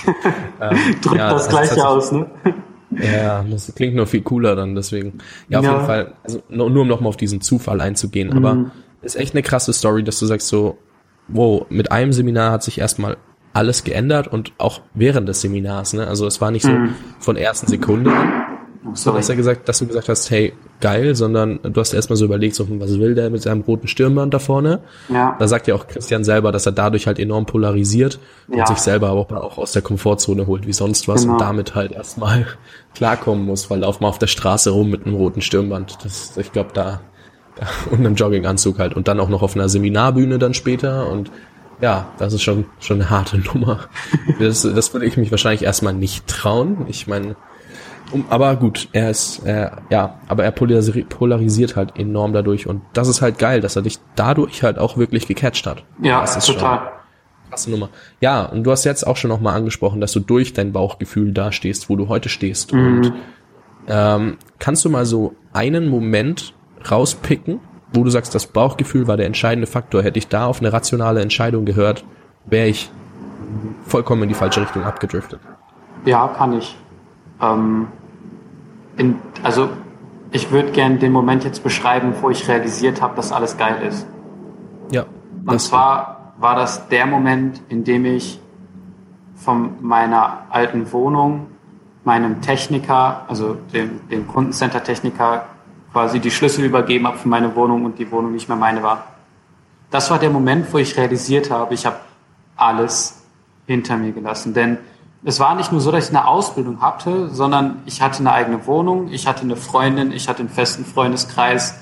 ähm, 0.61 0.79
Drückt 1.03 1.17
ja, 1.17 1.33
das 1.33 1.49
gleiche 1.49 1.87
aus, 1.87 2.13
ne? 2.13 2.27
Ja, 2.91 3.45
das 3.51 3.75
klingt 3.75 3.97
nur 3.97 4.07
viel 4.07 4.23
cooler 4.23 4.55
dann, 4.55 4.77
deswegen. 4.77 5.19
Ja, 5.49 5.59
auf 5.59 5.65
ja. 5.65 5.73
jeden 5.73 5.87
Fall, 5.87 6.15
also 6.23 6.41
nur, 6.49 6.71
nur 6.71 6.83
um 6.83 6.89
nochmal 6.89 7.09
auf 7.09 7.17
diesen 7.17 7.41
Zufall 7.41 7.81
einzugehen, 7.81 8.31
mhm. 8.31 8.37
aber 8.37 8.71
ist 9.03 9.17
echt 9.17 9.35
eine 9.35 9.43
krasse 9.43 9.73
Story, 9.73 10.05
dass 10.05 10.21
du 10.21 10.27
sagst 10.27 10.47
so, 10.47 10.79
wow, 11.27 11.67
mit 11.69 11.91
einem 11.91 12.13
Seminar 12.13 12.53
hat 12.53 12.63
sich 12.63 12.79
erstmal 12.79 13.17
alles 13.53 13.83
geändert 13.83 14.29
und 14.29 14.53
auch 14.59 14.83
während 14.95 15.29
des 15.29 15.41
Seminars. 15.41 15.95
Ne? 15.95 16.07
Also 16.07 16.27
es 16.27 16.41
war 16.41 16.53
nicht 16.53 16.63
so 16.63 16.71
mhm. 16.71 16.95
von 17.19 17.37
ersten 17.37 17.67
Sekunde 17.67 18.13
an, 18.13 18.56
so 18.95 19.13
dass 19.13 19.29
er 19.29 19.37
gesagt, 19.37 19.69
dass 19.69 19.79
du 19.79 19.87
gesagt 19.87 20.09
hast, 20.09 20.31
hey, 20.31 20.53
geil, 20.81 21.15
sondern 21.15 21.61
du 21.63 21.81
hast 21.81 21.93
erstmal 21.95 22.17
so 22.17 22.25
überlegt, 22.25 22.55
so, 22.55 22.67
hm, 22.67 22.81
was 22.81 22.99
will 22.99 23.15
der 23.15 23.31
mit 23.31 23.43
seinem 23.43 23.63
roten 23.63 23.89
Stirnband 23.89 24.35
da 24.35 24.39
vorne? 24.39 24.81
Ja. 25.09 25.37
Da 25.39 25.49
sagt 25.49 25.67
ja 25.67 25.75
auch 25.75 25.87
Christian 25.87 26.25
selber, 26.25 26.53
dass 26.53 26.67
er 26.67 26.73
dadurch 26.73 27.07
halt 27.07 27.19
enorm 27.19 27.47
polarisiert 27.47 28.19
ja. 28.49 28.61
und 28.61 28.69
sich 28.69 28.79
selber 28.79 29.11
auch, 29.11 29.31
auch 29.31 29.59
aus 29.59 29.73
der 29.73 29.83
Komfortzone 29.83 30.47
holt 30.47 30.67
wie 30.67 30.73
sonst 30.73 31.09
was 31.09 31.23
genau. 31.23 31.35
und 31.35 31.41
damit 31.41 31.75
halt 31.75 31.93
erstmal 31.93 32.47
klarkommen 32.95 33.45
muss, 33.45 33.71
weil 33.71 33.81
lauf 33.81 34.01
mal 34.01 34.09
auf 34.09 34.19
der 34.19 34.27
Straße 34.27 34.71
rum 34.71 34.91
mit 34.91 35.07
einem 35.07 35.15
roten 35.15 35.41
Stirnband. 35.41 35.99
Das, 36.05 36.37
ich 36.37 36.53
glaube, 36.53 36.71
da, 36.75 37.01
da 37.57 37.67
und 37.91 38.01
einem 38.01 38.15
Jogginganzug 38.15 38.79
halt 38.79 38.95
und 38.95 39.09
dann 39.09 39.21
auch 39.21 39.29
noch 39.29 39.43
auf 39.43 39.55
einer 39.55 39.69
Seminarbühne 39.69 40.39
dann 40.39 40.55
später 40.55 41.09
und 41.09 41.31
ja, 41.81 42.09
das 42.19 42.33
ist 42.33 42.43
schon 42.43 42.65
schon 42.81 43.01
eine 43.01 43.11
harte 43.11 43.39
Nummer. 43.55 43.81
Das, 44.39 44.63
das 44.63 44.93
würde 44.95 45.07
ich 45.07 45.17
mich 45.17 45.31
wahrscheinlich 45.31 45.63
erstmal 45.63 45.93
nicht 45.93 46.27
trauen. 46.27 46.87
Ich 46.89 47.07
meine, 47.07 47.37
um, 48.13 48.25
aber 48.29 48.57
gut, 48.57 48.89
er 48.93 49.11
ist, 49.11 49.45
äh, 49.45 49.71
ja, 49.91 50.19
aber 50.29 50.45
er 50.45 50.53
polarisiert 50.53 51.77
halt 51.77 51.99
enorm 51.99 52.33
dadurch 52.33 52.67
und 52.67 52.83
das 52.93 53.09
ist 53.09 53.23
halt 53.23 53.39
geil, 53.39 53.61
dass 53.61 53.77
er 53.77 53.83
dich 53.83 53.99
dadurch 54.15 54.63
halt 54.63 54.79
auch 54.79 54.97
wirklich 54.97 55.27
gecatcht 55.27 55.67
hat. 55.67 55.85
Ja, 56.01 56.21
das 56.21 56.37
ist 56.37 56.47
total. 56.47 56.79
Schon 56.79 56.89
krasse 57.51 57.71
Nummer. 57.71 57.89
Ja, 58.21 58.45
und 58.45 58.65
du 58.65 58.71
hast 58.71 58.85
jetzt 58.85 59.07
auch 59.07 59.17
schon 59.17 59.31
nochmal 59.31 59.57
angesprochen, 59.57 60.01
dass 60.01 60.13
du 60.13 60.21
durch 60.21 60.53
dein 60.53 60.73
Bauchgefühl 60.73 61.33
da 61.33 61.53
stehst, 61.53 61.89
wo 61.89 61.97
du 61.97 62.09
heute 62.09 62.29
stehst. 62.29 62.73
Mhm. 62.73 62.87
Und 62.87 63.13
ähm, 63.89 64.37
kannst 64.59 64.85
du 64.85 64.91
mal 64.91 65.07
so 65.07 65.35
einen 65.53 65.89
Moment 65.89 66.55
rauspicken, 66.91 67.61
wo 67.93 68.05
du 68.05 68.11
sagst, 68.11 68.35
das 68.35 68.47
Bauchgefühl 68.47 69.07
war 69.07 69.17
der 69.17 69.27
entscheidende 69.27 69.67
Faktor. 69.67 70.03
Hätte 70.03 70.19
ich 70.19 70.29
da 70.29 70.47
auf 70.47 70.61
eine 70.61 70.73
rationale 70.73 71.21
Entscheidung 71.21 71.65
gehört, 71.65 72.05
wäre 72.45 72.67
ich 72.67 72.91
vollkommen 73.87 74.25
in 74.25 74.29
die 74.29 74.35
falsche 74.35 74.61
Richtung 74.61 74.83
abgedriftet. 74.85 75.41
Ja, 76.05 76.29
kann 76.29 76.53
ich. 76.53 76.77
Ähm, 77.41 77.89
in, 78.97 79.19
also 79.43 79.69
ich 80.31 80.51
würde 80.51 80.73
gerne 80.73 80.97
den 80.97 81.13
Moment 81.13 81.45
jetzt 81.45 81.63
beschreiben, 81.63 82.15
wo 82.21 82.31
ich 82.31 82.49
realisiert 82.49 83.01
habe, 83.01 83.17
dass 83.17 83.33
alles 83.33 83.57
geil 83.57 83.83
ist. 83.87 84.07
Ja. 84.91 85.07
Und 85.45 85.61
zwar 85.61 86.35
war 86.39 86.57
das 86.57 86.89
der 86.89 87.07
Moment, 87.07 87.63
in 87.69 87.85
dem 87.85 88.05
ich 88.05 88.41
von 89.35 89.77
meiner 89.81 90.45
alten 90.51 90.93
Wohnung 90.93 91.47
meinem 92.05 92.41
Techniker, 92.41 93.25
also 93.27 93.57
dem, 93.73 94.09
dem 94.09 94.29
Kundencenter-Techniker, 94.29 95.47
quasi 95.93 96.21
die 96.21 96.31
Schlüssel 96.31 96.65
übergeben 96.65 97.07
habe 97.07 97.19
für 97.19 97.29
meine 97.29 97.55
Wohnung 97.57 97.85
und 97.85 97.99
die 97.99 98.11
Wohnung 98.13 98.33
nicht 98.33 98.49
mehr 98.49 98.57
meine 98.57 98.83
war. 98.83 99.05
Das 99.91 100.11
war 100.11 100.19
der 100.19 100.31
Moment, 100.31 100.73
wo 100.73 100.79
ich 100.79 100.97
realisiert 100.97 101.51
habe, 101.51 101.75
ich 101.75 101.85
habe 101.85 101.97
alles 102.57 103.23
hinter 103.67 103.97
mir 103.97 104.13
gelassen. 104.13 104.55
Denn 104.55 104.79
es 105.25 105.41
war 105.41 105.55
nicht 105.55 105.73
nur 105.73 105.81
so, 105.81 105.91
dass 105.91 106.11
ich 106.11 106.17
eine 106.17 106.27
Ausbildung 106.27 106.81
hatte, 106.81 107.29
sondern 107.31 107.83
ich 107.87 108.01
hatte 108.03 108.21
eine 108.21 108.33
eigene 108.33 108.67
Wohnung, 108.67 109.09
ich 109.11 109.27
hatte 109.27 109.43
eine 109.43 109.57
Freundin, 109.57 110.13
ich 110.13 110.29
hatte 110.29 110.41
einen 110.41 110.49
festen 110.49 110.85
Freundeskreis 110.85 111.75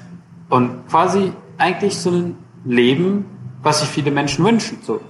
und 0.49 0.89
quasi 0.89 1.33
eigentlich 1.59 1.99
so 1.99 2.11
ein 2.11 2.39
Leben, 2.65 3.27
was 3.63 3.81
sich 3.81 3.89
viele 3.89 4.11
Menschen 4.11 4.45
wünschen. 4.45 4.79
So, 4.83 5.01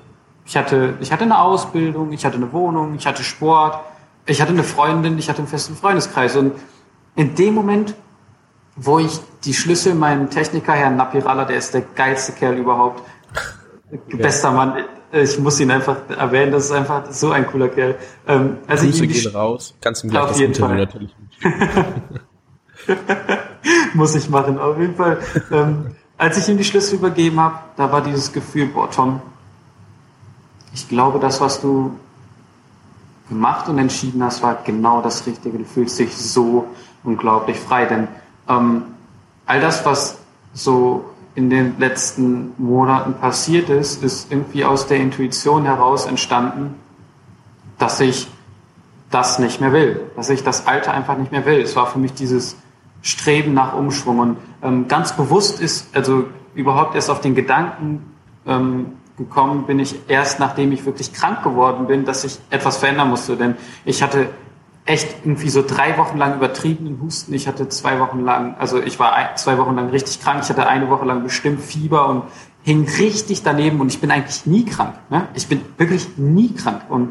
ich 0.44 0.56
hatte, 0.56 0.94
ich 1.00 1.12
hatte 1.12 1.24
eine 1.24 1.40
Ausbildung, 1.40 2.12
ich 2.12 2.24
hatte 2.24 2.36
eine 2.36 2.52
Wohnung, 2.52 2.94
ich 2.94 3.06
hatte 3.06 3.22
Sport, 3.22 3.80
ich 4.26 4.40
hatte 4.40 4.52
eine 4.52 4.64
Freundin, 4.64 5.18
ich 5.18 5.28
hatte 5.28 5.38
einen 5.38 5.48
festen 5.48 5.76
Freundeskreis 5.76 6.36
und 6.36 6.52
in 7.16 7.34
dem 7.34 7.54
Moment, 7.54 7.94
wo 8.76 8.98
ich 8.98 9.20
die 9.44 9.54
Schlüssel 9.54 9.94
meinem 9.94 10.30
Techniker, 10.30 10.72
Herrn 10.72 10.96
Napirala, 10.96 11.44
der 11.44 11.56
ist 11.56 11.74
der 11.74 11.82
geilste 11.82 12.32
Kerl 12.32 12.56
überhaupt, 12.56 13.02
bester 14.08 14.50
Mann, 14.50 14.84
ich 15.14 15.38
muss 15.38 15.60
ihn 15.60 15.70
einfach 15.70 15.96
erwähnen, 16.08 16.52
das 16.52 16.64
ist 16.64 16.72
einfach 16.72 17.10
so 17.10 17.30
ein 17.30 17.46
cooler 17.46 17.68
Kerl. 17.68 17.96
Ähm, 18.26 18.58
als 18.66 18.82
Grüße 18.82 19.04
ich 19.04 19.22
gehen 19.22 19.32
raus, 19.32 19.74
kannst 19.80 20.04
ihm 20.04 20.10
gleich 20.10 20.26
das 20.26 20.40
Interview 20.40 20.66
Fall. 20.66 20.76
natürlich 20.76 21.14
Muss 23.94 24.14
ich 24.14 24.28
machen, 24.28 24.58
auf 24.58 24.78
jeden 24.78 24.94
Fall. 24.94 25.18
Ähm, 25.50 25.96
als 26.18 26.38
ich 26.38 26.48
ihm 26.48 26.58
die 26.58 26.64
Schlüssel 26.64 26.96
übergeben 26.96 27.40
habe, 27.40 27.58
da 27.76 27.90
war 27.90 28.02
dieses 28.02 28.32
Gefühl, 28.32 28.66
boah 28.66 28.90
Tom, 28.90 29.22
ich 30.72 30.88
glaube, 30.88 31.18
das, 31.20 31.40
was 31.40 31.60
du 31.60 31.96
gemacht 33.28 33.68
und 33.68 33.78
entschieden 33.78 34.22
hast, 34.22 34.42
war 34.42 34.62
genau 34.64 35.00
das 35.00 35.26
Richtige. 35.26 35.58
Du 35.58 35.64
fühlst 35.64 35.98
dich 35.98 36.14
so 36.16 36.66
unglaublich 37.04 37.58
frei, 37.58 37.86
denn 37.86 38.08
ähm, 38.48 38.82
all 39.46 39.60
das, 39.60 39.84
was 39.86 40.18
so 40.52 41.04
in 41.34 41.50
den 41.50 41.78
letzten 41.78 42.52
Monaten 42.58 43.14
passiert 43.14 43.68
ist, 43.68 44.02
ist 44.02 44.30
irgendwie 44.30 44.64
aus 44.64 44.86
der 44.86 44.98
Intuition 44.98 45.64
heraus 45.64 46.06
entstanden, 46.06 46.74
dass 47.78 48.00
ich 48.00 48.28
das 49.10 49.38
nicht 49.38 49.60
mehr 49.60 49.72
will, 49.72 50.00
dass 50.16 50.30
ich 50.30 50.42
das 50.42 50.66
Alte 50.66 50.92
einfach 50.92 51.16
nicht 51.16 51.32
mehr 51.32 51.44
will. 51.44 51.60
Es 51.60 51.76
war 51.76 51.86
für 51.86 51.98
mich 51.98 52.14
dieses 52.14 52.56
Streben 53.02 53.52
nach 53.52 53.74
Umschwung 53.74 54.18
und 54.18 54.36
ähm, 54.62 54.88
ganz 54.88 55.16
bewusst 55.16 55.60
ist, 55.60 55.94
also 55.94 56.24
überhaupt 56.54 56.94
erst 56.94 57.10
auf 57.10 57.20
den 57.20 57.34
Gedanken 57.34 58.14
ähm, 58.46 58.92
gekommen 59.16 59.66
bin 59.66 59.78
ich 59.78 60.08
erst, 60.08 60.40
nachdem 60.40 60.72
ich 60.72 60.84
wirklich 60.86 61.12
krank 61.12 61.42
geworden 61.42 61.86
bin, 61.86 62.04
dass 62.04 62.24
ich 62.24 62.38
etwas 62.50 62.78
verändern 62.78 63.10
musste, 63.10 63.36
denn 63.36 63.56
ich 63.84 64.02
hatte 64.02 64.30
echt 64.86 65.24
irgendwie 65.24 65.48
so 65.48 65.62
drei 65.66 65.96
Wochen 65.96 66.18
lang 66.18 66.36
übertriebenen 66.36 67.00
Husten. 67.00 67.32
Ich 67.32 67.48
hatte 67.48 67.68
zwei 67.68 68.00
Wochen 68.00 68.20
lang, 68.20 68.54
also 68.58 68.80
ich 68.80 68.98
war 68.98 69.14
ein, 69.14 69.36
zwei 69.36 69.56
Wochen 69.56 69.74
lang 69.74 69.88
richtig 69.88 70.20
krank. 70.20 70.40
Ich 70.42 70.50
hatte 70.50 70.66
eine 70.66 70.90
Woche 70.90 71.06
lang 71.06 71.22
bestimmt 71.22 71.60
Fieber 71.62 72.08
und 72.08 72.24
hing 72.62 72.86
richtig 72.98 73.42
daneben 73.42 73.80
und 73.80 73.88
ich 73.88 74.00
bin 74.00 74.10
eigentlich 74.10 74.46
nie 74.46 74.64
krank. 74.64 74.94
Ne? 75.10 75.26
Ich 75.34 75.48
bin 75.48 75.62
wirklich 75.78 76.16
nie 76.16 76.52
krank. 76.52 76.82
Und 76.88 77.10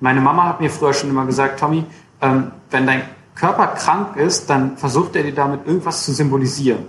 meine 0.00 0.20
Mama 0.20 0.44
hat 0.44 0.60
mir 0.60 0.70
früher 0.70 0.94
schon 0.94 1.10
immer 1.10 1.26
gesagt, 1.26 1.60
Tommy, 1.60 1.84
ähm, 2.20 2.52
wenn 2.70 2.86
dein 2.86 3.02
Körper 3.34 3.68
krank 3.68 4.16
ist, 4.16 4.48
dann 4.48 4.76
versucht 4.76 5.16
er 5.16 5.22
dir 5.22 5.34
damit 5.34 5.66
irgendwas 5.66 6.04
zu 6.04 6.12
symbolisieren. 6.12 6.86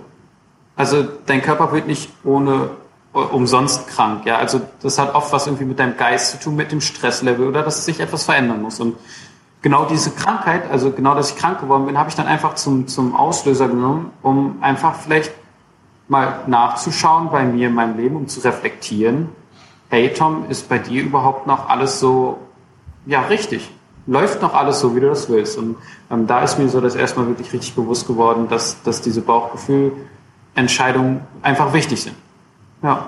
Also 0.76 1.02
dein 1.26 1.42
Körper 1.42 1.72
wird 1.72 1.86
nicht 1.86 2.10
ohne 2.24 2.70
äh, 3.14 3.18
umsonst 3.18 3.88
krank. 3.88 4.26
Ja, 4.26 4.36
also 4.36 4.60
das 4.80 4.98
hat 4.98 5.14
oft 5.14 5.32
was 5.32 5.46
irgendwie 5.46 5.64
mit 5.64 5.78
deinem 5.78 5.96
Geist 5.96 6.32
zu 6.32 6.40
tun, 6.40 6.56
mit 6.56 6.72
dem 6.72 6.80
Stresslevel 6.80 7.46
oder 7.46 7.62
dass 7.62 7.84
sich 7.84 8.00
etwas 8.00 8.24
verändern 8.24 8.62
muss. 8.62 8.80
Und 8.80 8.96
genau 9.64 9.86
diese 9.86 10.10
Krankheit, 10.10 10.70
also 10.70 10.92
genau, 10.92 11.14
dass 11.14 11.30
ich 11.30 11.36
krank 11.36 11.58
geworden 11.58 11.86
bin, 11.86 11.96
habe 11.96 12.10
ich 12.10 12.14
dann 12.14 12.26
einfach 12.26 12.54
zum, 12.54 12.86
zum 12.86 13.16
Auslöser 13.16 13.66
genommen, 13.66 14.12
um 14.22 14.62
einfach 14.62 14.94
vielleicht 14.94 15.32
mal 16.06 16.40
nachzuschauen 16.46 17.30
bei 17.30 17.44
mir 17.44 17.68
in 17.68 17.74
meinem 17.74 17.96
Leben, 17.96 18.14
um 18.14 18.28
zu 18.28 18.40
reflektieren, 18.40 19.30
hey 19.88 20.12
Tom, 20.12 20.44
ist 20.50 20.68
bei 20.68 20.78
dir 20.78 21.02
überhaupt 21.02 21.46
noch 21.46 21.70
alles 21.70 21.98
so, 21.98 22.40
ja, 23.06 23.22
richtig? 23.22 23.70
Läuft 24.06 24.42
noch 24.42 24.52
alles 24.52 24.80
so, 24.80 24.94
wie 24.94 25.00
du 25.00 25.08
das 25.08 25.30
willst? 25.30 25.56
Und 25.56 25.76
ähm, 26.10 26.26
da 26.26 26.42
ist 26.42 26.58
mir 26.58 26.68
so 26.68 26.82
das 26.82 26.94
erstmal 26.94 27.26
wirklich 27.26 27.50
richtig 27.54 27.74
bewusst 27.74 28.06
geworden, 28.06 28.48
dass, 28.50 28.82
dass 28.82 29.00
diese 29.00 29.22
Bauchgefühl-Entscheidungen 29.22 31.22
einfach 31.40 31.72
wichtig 31.72 32.02
sind. 32.02 32.16
Ja. 32.82 33.06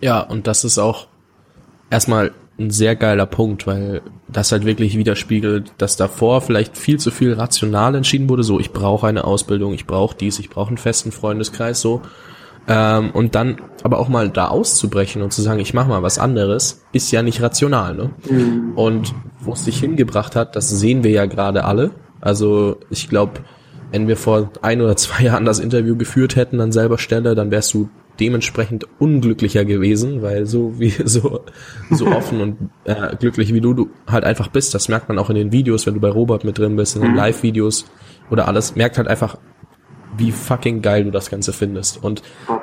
Ja, 0.00 0.22
und 0.22 0.48
das 0.48 0.64
ist 0.64 0.78
auch 0.78 1.06
erstmal 1.88 2.32
ein 2.58 2.70
sehr 2.70 2.96
geiler 2.96 3.26
Punkt, 3.26 3.66
weil 3.66 4.02
das 4.28 4.52
halt 4.52 4.64
wirklich 4.64 4.96
widerspiegelt, 4.96 5.72
dass 5.78 5.96
davor 5.96 6.40
vielleicht 6.40 6.76
viel 6.78 6.98
zu 6.98 7.10
viel 7.10 7.34
rational 7.34 7.94
entschieden 7.94 8.28
wurde, 8.28 8.42
so 8.42 8.58
ich 8.58 8.72
brauche 8.72 9.06
eine 9.06 9.24
Ausbildung, 9.24 9.74
ich 9.74 9.86
brauche 9.86 10.16
dies, 10.16 10.38
ich 10.38 10.50
brauche 10.50 10.68
einen 10.68 10.78
festen 10.78 11.12
Freundeskreis, 11.12 11.80
so. 11.80 12.00
Ähm, 12.68 13.10
und 13.12 13.34
dann 13.34 13.58
aber 13.84 13.98
auch 13.98 14.08
mal 14.08 14.28
da 14.28 14.48
auszubrechen 14.48 15.22
und 15.22 15.32
zu 15.32 15.42
sagen, 15.42 15.60
ich 15.60 15.74
mache 15.74 15.88
mal 15.88 16.02
was 16.02 16.18
anderes, 16.18 16.84
ist 16.92 17.12
ja 17.12 17.22
nicht 17.22 17.40
rational, 17.40 17.94
ne? 17.94 18.10
Mhm. 18.28 18.72
Und 18.74 19.14
wo 19.38 19.52
es 19.52 19.64
dich 19.64 19.78
hingebracht 19.78 20.34
hat, 20.34 20.56
das 20.56 20.68
sehen 20.70 21.04
wir 21.04 21.12
ja 21.12 21.26
gerade 21.26 21.64
alle. 21.64 21.92
Also 22.20 22.78
ich 22.90 23.08
glaube, 23.08 23.40
wenn 23.92 24.08
wir 24.08 24.16
vor 24.16 24.50
ein 24.62 24.80
oder 24.80 24.96
zwei 24.96 25.22
Jahren 25.24 25.44
das 25.44 25.60
Interview 25.60 25.96
geführt 25.96 26.34
hätten 26.34 26.60
an 26.60 26.72
selber 26.72 26.98
Stelle, 26.98 27.34
dann 27.34 27.50
wärst 27.50 27.72
du 27.74 27.88
dementsprechend 28.20 28.86
unglücklicher 28.98 29.64
gewesen, 29.64 30.22
weil 30.22 30.46
so 30.46 30.78
wie 30.78 30.90
so 31.04 31.40
so 31.90 32.06
offen 32.06 32.40
und 32.40 32.56
äh, 32.84 33.16
glücklich 33.16 33.52
wie 33.52 33.60
du 33.60 33.74
du 33.74 33.90
halt 34.06 34.24
einfach 34.24 34.48
bist, 34.48 34.74
das 34.74 34.88
merkt 34.88 35.08
man 35.08 35.18
auch 35.18 35.30
in 35.30 35.36
den 35.36 35.52
Videos, 35.52 35.86
wenn 35.86 35.94
du 35.94 36.00
bei 36.00 36.08
Robert 36.08 36.44
mit 36.44 36.58
drin 36.58 36.76
bist, 36.76 36.96
in 36.96 37.02
den 37.02 37.12
mhm. 37.12 37.16
Live-Videos 37.16 37.86
oder 38.30 38.48
alles, 38.48 38.74
merkt 38.76 38.98
halt 38.98 39.08
einfach, 39.08 39.36
wie 40.16 40.32
fucking 40.32 40.82
geil 40.82 41.04
du 41.04 41.10
das 41.10 41.30
Ganze 41.30 41.52
findest. 41.52 42.02
Und 42.02 42.22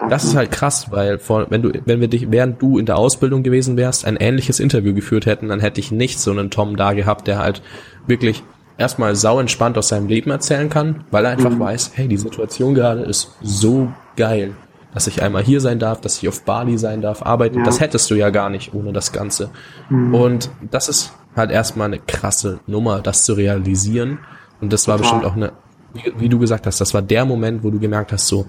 das 0.09 0.23
ist 0.23 0.35
halt 0.35 0.51
krass, 0.51 0.87
weil 0.89 1.19
vor, 1.19 1.47
wenn 1.49 1.61
du, 1.61 1.71
wenn 1.85 2.01
wir 2.01 2.07
dich, 2.07 2.31
während 2.31 2.61
du 2.61 2.77
in 2.77 2.85
der 2.85 2.97
Ausbildung 2.97 3.43
gewesen 3.43 3.77
wärst, 3.77 4.05
ein 4.05 4.17
ähnliches 4.17 4.59
Interview 4.59 4.93
geführt 4.93 5.25
hätten, 5.25 5.49
dann 5.49 5.59
hätte 5.59 5.79
ich 5.79 5.91
nicht 5.91 6.19
so 6.19 6.31
einen 6.31 6.49
Tom 6.49 6.75
da 6.75 6.93
gehabt, 6.93 7.27
der 7.27 7.39
halt 7.39 7.61
wirklich 8.07 8.43
erstmal 8.77 9.15
sau 9.15 9.39
entspannt 9.39 9.77
aus 9.77 9.89
seinem 9.89 10.07
Leben 10.07 10.31
erzählen 10.31 10.69
kann, 10.69 11.03
weil 11.11 11.25
er 11.25 11.31
einfach 11.31 11.51
mhm. 11.51 11.59
weiß, 11.59 11.91
hey, 11.93 12.07
die 12.07 12.17
Situation 12.17 12.73
gerade 12.73 13.01
ist 13.01 13.35
so 13.41 13.91
geil 14.15 14.53
dass 14.93 15.07
ich 15.07 15.21
einmal 15.23 15.43
hier 15.43 15.59
sein 15.59 15.79
darf, 15.79 16.01
dass 16.01 16.21
ich 16.21 16.29
auf 16.29 16.43
Bali 16.43 16.77
sein 16.77 17.01
darf, 17.01 17.23
arbeiten. 17.23 17.59
Ja. 17.59 17.63
Das 17.63 17.79
hättest 17.79 18.09
du 18.11 18.15
ja 18.15 18.29
gar 18.29 18.49
nicht 18.49 18.73
ohne 18.73 18.93
das 18.93 19.11
Ganze. 19.11 19.49
Mhm. 19.89 20.13
Und 20.13 20.49
das 20.69 20.87
ist 20.87 21.13
halt 21.35 21.51
erstmal 21.51 21.87
eine 21.87 21.99
krasse 21.99 22.59
Nummer, 22.67 23.01
das 23.01 23.25
zu 23.25 23.33
realisieren. 23.33 24.19
Und 24.61 24.71
das 24.71 24.87
war 24.87 24.97
Total. 24.97 25.11
bestimmt 25.11 25.31
auch 25.31 25.35
eine, 25.35 25.53
wie, 25.93 26.13
wie, 26.21 26.29
du 26.29 26.39
gesagt 26.39 26.67
hast, 26.67 26.79
das 26.79 26.93
war 26.93 27.01
der 27.01 27.25
Moment, 27.25 27.63
wo 27.63 27.71
du 27.71 27.79
gemerkt 27.79 28.11
hast, 28.11 28.27
so, 28.27 28.45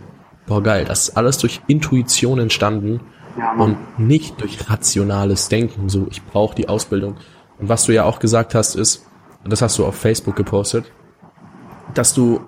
boah 0.46 0.62
geil, 0.62 0.84
das 0.84 1.08
ist 1.08 1.16
alles 1.16 1.38
durch 1.38 1.62
Intuition 1.66 2.38
entstanden 2.38 3.00
Ja, 3.38 3.54
und 3.54 3.76
nicht 3.98 4.40
durch 4.40 4.68
rationales 4.68 5.48
Denken, 5.48 5.88
so 5.88 6.06
ich 6.10 6.22
brauche 6.22 6.54
die 6.54 6.68
Ausbildung. 6.68 7.16
Und 7.58 7.68
was 7.68 7.84
du 7.84 7.92
ja 7.92 8.04
auch 8.04 8.18
gesagt 8.18 8.54
hast, 8.54 8.74
ist, 8.74 9.06
und 9.42 9.52
das 9.52 9.62
hast 9.62 9.78
du 9.78 9.86
auf 9.86 9.94
Facebook 9.94 10.36
gepostet, 10.36 10.84
dass 11.94 12.12
du 12.14 12.40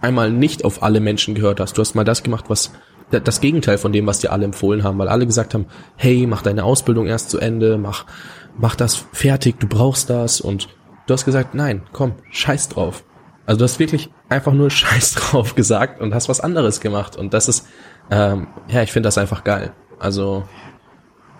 einmal 0.00 0.30
nicht 0.30 0.64
auf 0.64 0.82
alle 0.82 1.00
Menschen 1.00 1.34
gehört 1.34 1.60
hast. 1.60 1.78
Du 1.78 1.80
hast 1.80 1.94
mal 1.94 2.04
das 2.04 2.22
gemacht, 2.22 2.46
was 2.48 2.72
das 3.20 3.40
Gegenteil 3.40 3.78
von 3.78 3.92
dem, 3.92 4.06
was 4.06 4.18
dir 4.18 4.32
alle 4.32 4.44
empfohlen 4.44 4.84
haben, 4.84 4.98
weil 4.98 5.08
alle 5.08 5.26
gesagt 5.26 5.54
haben, 5.54 5.66
hey, 5.96 6.26
mach 6.26 6.42
deine 6.42 6.64
Ausbildung 6.64 7.06
erst 7.06 7.30
zu 7.30 7.38
Ende, 7.38 7.78
mach, 7.78 8.06
mach 8.56 8.74
das 8.74 9.04
fertig, 9.12 9.58
du 9.60 9.66
brauchst 9.66 10.10
das 10.10 10.40
und 10.40 10.68
du 11.06 11.14
hast 11.14 11.24
gesagt, 11.24 11.54
nein, 11.54 11.82
komm, 11.92 12.14
scheiß 12.30 12.68
drauf. 12.68 13.04
Also 13.46 13.58
du 13.58 13.64
hast 13.64 13.78
wirklich 13.78 14.10
einfach 14.28 14.52
nur 14.52 14.70
Scheiß 14.70 15.14
drauf 15.14 15.54
gesagt 15.54 16.00
und 16.00 16.14
hast 16.14 16.28
was 16.28 16.40
anderes 16.40 16.80
gemacht 16.80 17.16
und 17.16 17.34
das 17.34 17.48
ist, 17.48 17.66
ähm, 18.10 18.48
ja, 18.68 18.82
ich 18.82 18.92
finde 18.92 19.08
das 19.08 19.18
einfach 19.18 19.44
geil. 19.44 19.72
Also 19.98 20.44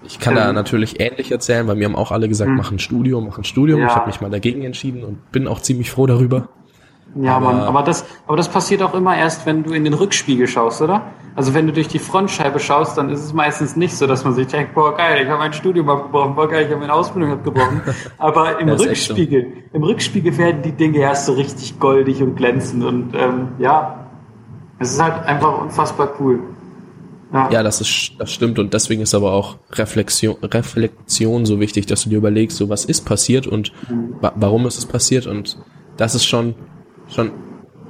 ich 0.05 0.19
kann 0.19 0.35
ähm, 0.35 0.41
da 0.41 0.53
natürlich 0.53 1.01
ähnlich 1.01 1.31
erzählen, 1.31 1.67
weil 1.67 1.77
mir 1.77 1.87
haben 1.87 1.97
auch 1.97 2.13
alle 2.13 2.29
gesagt, 2.29 2.49
hm. 2.49 2.57
mach 2.57 2.71
ein 2.71 2.79
Studium, 2.79 3.27
mach 3.27 3.39
ein 3.39 3.45
Studium. 3.45 3.81
Ja. 3.81 3.87
Ich 3.87 3.95
habe 3.95 4.07
mich 4.07 4.21
mal 4.21 4.31
dagegen 4.31 4.63
entschieden 4.63 5.05
und 5.05 5.31
bin 5.33 5.47
auch 5.47 5.61
ziemlich 5.61 5.91
froh 5.91 6.07
darüber. 6.07 6.49
Ja, 7.15 7.37
aber, 7.37 7.53
Mann, 7.53 7.61
aber 7.61 7.83
das, 7.83 8.07
aber 8.27 8.37
das 8.37 8.49
passiert 8.49 8.83
auch 8.83 8.95
immer 8.95 9.17
erst, 9.17 9.45
wenn 9.45 9.65
du 9.65 9.73
in 9.73 9.85
den 9.85 9.93
Rückspiegel 9.93 10.47
schaust, 10.47 10.81
oder? 10.81 11.03
Also 11.35 11.53
wenn 11.53 11.67
du 11.67 11.73
durch 11.73 11.89
die 11.89 11.99
Frontscheibe 11.99 12.59
schaust, 12.59 12.97
dann 12.97 13.11
ist 13.11 13.23
es 13.23 13.33
meistens 13.33 13.77
nicht 13.77 13.95
so, 13.95 14.07
dass 14.07 14.25
man 14.25 14.35
sich 14.35 14.47
denkt, 14.47 14.75
boah 14.75 14.97
geil, 14.97 15.23
ich 15.23 15.29
habe 15.29 15.39
mein 15.39 15.53
Studium 15.53 15.89
abgebrochen, 15.91 16.35
boah 16.35 16.49
geil, 16.49 16.65
ich 16.65 16.71
habe 16.71 16.81
meine 16.81 16.93
Ausbildung 16.93 17.33
abgebrochen. 17.33 17.83
Aber 18.19 18.59
im 18.59 18.69
Rückspiegel, 18.69 19.43
so. 19.43 19.77
im 19.77 19.83
Rückspiegel 19.83 20.37
werden 20.39 20.63
die 20.63 20.73
Dinge 20.73 20.99
erst 20.99 21.27
so 21.27 21.33
richtig 21.35 21.79
goldig 21.79 22.23
und 22.23 22.37
glänzend 22.37 22.85
und 22.85 23.15
ähm, 23.15 23.49
ja, 23.59 24.07
es 24.79 24.93
ist 24.93 25.03
halt 25.03 25.25
einfach 25.27 25.61
unfassbar 25.61 26.13
cool. 26.19 26.41
Ja. 27.33 27.51
ja, 27.51 27.63
das 27.63 27.81
ist, 27.81 28.13
das 28.19 28.31
stimmt 28.31 28.59
und 28.59 28.75
deswegen 28.75 29.01
ist 29.01 29.15
aber 29.15 29.33
auch 29.33 29.57
Reflexion, 29.73 30.37
Reflexion 30.43 31.47
so 31.47 31.61
wichtig, 31.61 31.87
dass 31.87 32.03
du 32.03 32.11
dir 32.11 32.19
überlegst, 32.19 32.59
so 32.59 32.69
was 32.69 32.85
ist 32.85 33.07
passiert 33.07 33.47
und 33.47 33.73
mhm. 33.89 34.17
wa 34.21 34.33
warum 34.37 34.67
ist 34.67 34.77
es 34.77 34.85
passiert 34.85 35.27
und 35.27 35.57
das 35.97 36.15
ist 36.15 36.27
schon 36.27 36.55
schon 37.15 37.31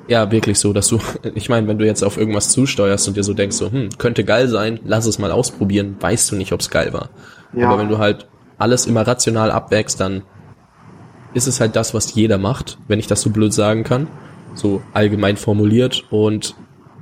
ja 0.09 0.31
wirklich 0.31 0.59
so, 0.59 0.73
dass 0.73 0.89
du, 0.89 0.99
ich 1.35 1.49
meine, 1.49 1.67
wenn 1.69 1.79
du 1.79 1.87
jetzt 1.87 2.03
auf 2.03 2.17
irgendwas 2.17 2.51
zusteuerst 2.51 3.09
und 3.09 3.17
dir 3.17 3.25
so 3.25 3.35
denkst, 3.35 3.57
so, 3.57 3.71
hm, 3.71 3.91
könnte 3.99 4.25
geil 4.25 4.49
sein, 4.49 4.81
lass 4.85 5.07
es 5.07 5.19
mal 5.19 5.33
ausprobieren, 5.33 5.97
weißt 6.01 6.33
du 6.33 6.37
nicht, 6.37 6.53
ob 6.53 6.61
es 6.61 6.71
geil 6.71 6.93
war. 6.93 7.11
Ja. 7.53 7.69
Aber 7.69 7.81
wenn 7.81 7.89
du 7.89 7.99
halt 7.99 8.29
alles 8.59 8.87
immer 8.87 9.07
rational 9.07 9.51
abwägst, 9.51 10.01
dann 10.01 10.23
ist 11.35 11.47
es 11.47 11.61
halt 11.61 11.77
das, 11.77 11.95
was 11.95 12.15
jeder 12.15 12.39
macht, 12.39 12.79
wenn 12.89 12.99
ich 12.99 13.07
das 13.07 13.23
so 13.23 13.31
blöd 13.31 13.53
sagen 13.53 13.85
kann, 13.85 14.07
so 14.55 14.83
allgemein 14.93 15.37
formuliert. 15.37 16.05
Und 16.11 16.55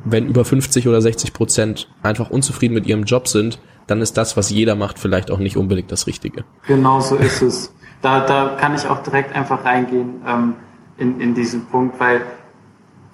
wenn 0.04 0.26
über 0.28 0.44
50 0.44 0.86
oder 0.88 1.02
60 1.02 1.32
Prozent 1.32 1.88
einfach 2.02 2.30
unzufrieden 2.30 2.74
mit 2.74 2.86
ihrem 2.86 3.04
Job 3.04 3.28
sind, 3.28 3.58
dann 3.86 4.00
ist 4.00 4.16
das, 4.16 4.36
was 4.36 4.50
jeder 4.50 4.76
macht, 4.76 5.00
vielleicht 5.00 5.32
auch 5.32 5.38
nicht 5.38 5.56
unbedingt 5.56 5.90
das 5.90 6.06
Richtige. 6.06 6.44
Genau 6.68 7.00
so 7.00 7.16
ist 7.16 7.42
es. 7.42 7.74
Da, 8.02 8.24
da 8.24 8.56
kann 8.58 8.74
ich 8.74 8.86
auch 8.86 9.02
direkt 9.02 9.34
einfach 9.34 9.64
reingehen. 9.64 10.22
Ähm 10.26 10.54
in, 11.00 11.20
in 11.20 11.34
diesem 11.34 11.66
Punkt, 11.66 11.98
weil 11.98 12.22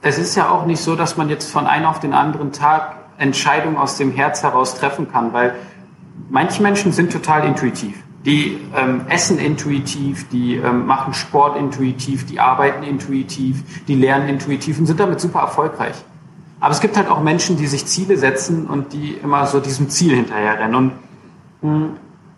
es 0.02 0.18
ist 0.18 0.36
ja 0.36 0.50
auch 0.50 0.66
nicht 0.66 0.80
so, 0.80 0.94
dass 0.94 1.16
man 1.16 1.28
jetzt 1.28 1.50
von 1.50 1.66
einem 1.66 1.86
auf 1.86 2.00
den 2.00 2.12
anderen 2.12 2.52
Tag 2.52 2.96
Entscheidungen 3.18 3.76
aus 3.76 3.96
dem 3.96 4.12
Herz 4.12 4.42
heraus 4.42 4.74
treffen 4.74 5.10
kann, 5.10 5.32
weil 5.32 5.54
manche 6.28 6.62
Menschen 6.62 6.92
sind 6.92 7.12
total 7.12 7.44
intuitiv. 7.44 8.02
Die 8.24 8.58
ähm, 8.74 9.02
essen 9.08 9.38
intuitiv, 9.38 10.28
die 10.28 10.56
ähm, 10.56 10.86
machen 10.86 11.14
Sport 11.14 11.56
intuitiv, 11.56 12.26
die 12.26 12.40
arbeiten 12.40 12.82
intuitiv, 12.82 13.84
die 13.86 13.94
lernen 13.94 14.28
intuitiv 14.28 14.78
und 14.78 14.86
sind 14.86 14.98
damit 14.98 15.20
super 15.20 15.40
erfolgreich. 15.40 15.94
Aber 16.58 16.72
es 16.72 16.80
gibt 16.80 16.96
halt 16.96 17.08
auch 17.08 17.22
Menschen, 17.22 17.56
die 17.56 17.66
sich 17.66 17.86
Ziele 17.86 18.16
setzen 18.16 18.66
und 18.66 18.92
die 18.92 19.12
immer 19.22 19.46
so 19.46 19.60
diesem 19.60 19.90
Ziel 19.90 20.16
hinterherrennen. 20.16 20.74
Und 20.74 20.92
mh, 21.62 21.70
hm, 21.70 21.90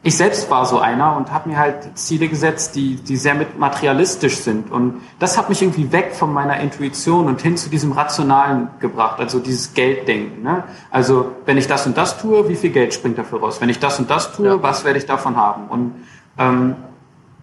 ich 0.03 0.17
selbst 0.17 0.49
war 0.49 0.65
so 0.65 0.79
einer 0.79 1.17
und 1.17 1.33
habe 1.33 1.49
mir 1.49 1.59
halt 1.59 1.99
Ziele 1.99 2.29
gesetzt, 2.29 2.77
die, 2.77 2.97
die 2.97 3.17
sehr 3.17 3.35
materialistisch 3.59 4.37
sind. 4.37 4.71
Und 4.71 5.01
das 5.19 5.37
hat 5.37 5.49
mich 5.49 5.61
irgendwie 5.61 5.91
weg 5.91 6.15
von 6.15 6.33
meiner 6.33 6.61
Intuition 6.61 7.27
und 7.27 7.43
hin 7.43 7.57
zu 7.57 7.69
diesem 7.69 7.91
Rationalen 7.91 8.69
gebracht, 8.79 9.19
also 9.19 9.41
dieses 9.41 9.75
Gelddenken. 9.75 10.43
Ne? 10.43 10.63
Also 10.91 11.33
wenn 11.47 11.59
ich 11.59 11.67
das 11.67 11.85
und 11.87 11.97
das 11.97 12.17
tue, 12.19 12.49
wie 12.49 12.55
viel 12.55 12.71
Geld 12.71 12.95
springt 12.95 13.19
dafür 13.19 13.41
raus? 13.41 13.61
Wenn 13.61 13.71
ich 13.71 13.81
das 13.81 13.99
und 13.99 14.09
das 14.09 14.33
tue, 14.33 14.47
ja. 14.47 14.63
was 14.63 14.85
werde 14.85 14.99
ich 14.99 15.07
davon 15.07 15.37
haben? 15.37 15.67
Und 15.67 15.95
ähm, 16.39 16.77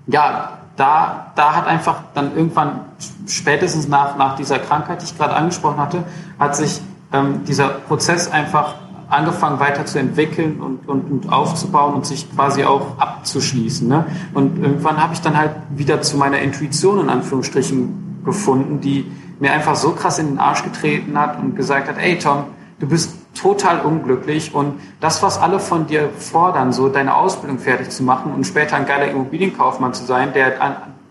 ja, 0.07 0.59
da, 0.77 1.31
da 1.35 1.55
hat 1.55 1.67
einfach 1.67 2.03
dann 2.13 2.35
irgendwann, 2.37 2.81
spätestens 3.27 3.89
nach, 3.89 4.17
nach 4.17 4.37
dieser 4.37 4.59
Krankheit, 4.59 5.01
die 5.01 5.05
ich 5.05 5.17
gerade 5.17 5.33
angesprochen 5.33 5.77
hatte, 5.77 6.03
hat 6.39 6.55
sich 6.55 6.81
ähm, 7.11 7.43
dieser 7.45 7.67
Prozess 7.67 8.31
einfach 8.31 8.75
angefangen 9.09 9.59
weiterzuentwickeln 9.59 10.59
und, 10.59 10.87
und, 10.87 11.11
und 11.11 11.31
aufzubauen 11.31 11.93
und 11.93 12.05
sich 12.05 12.33
quasi 12.33 12.63
auch 12.63 12.97
abzuschließen. 12.97 13.87
Ne? 13.87 14.05
Und 14.33 14.57
irgendwann 14.57 15.01
habe 15.01 15.13
ich 15.13 15.21
dann 15.21 15.37
halt 15.37 15.51
wieder 15.69 16.01
zu 16.01 16.17
meiner 16.17 16.39
Intuition 16.39 16.99
in 16.99 17.09
Anführungsstrichen 17.09 18.23
gefunden, 18.25 18.81
die 18.81 19.09
mir 19.39 19.51
einfach 19.51 19.75
so 19.75 19.91
krass 19.91 20.19
in 20.19 20.27
den 20.27 20.39
Arsch 20.39 20.63
getreten 20.63 21.17
hat 21.19 21.39
und 21.39 21.55
gesagt 21.55 21.87
hat, 21.87 21.97
ey 21.97 22.17
Tom, 22.17 22.45
du 22.79 22.87
bist 22.87 23.15
total 23.35 23.81
unglücklich 23.81 24.53
und 24.55 24.79
das, 24.99 25.21
was 25.21 25.37
alle 25.37 25.59
von 25.59 25.87
dir 25.87 26.09
fordern, 26.17 26.71
so 26.71 26.89
deine 26.89 27.15
Ausbildung 27.15 27.59
fertig 27.59 27.89
zu 27.89 28.03
machen 28.03 28.33
und 28.33 28.45
später 28.45 28.77
ein 28.77 28.85
geiler 28.85 29.09
Immobilienkaufmann 29.09 29.93
zu 29.93 30.05
sein, 30.05 30.33
der 30.33 30.51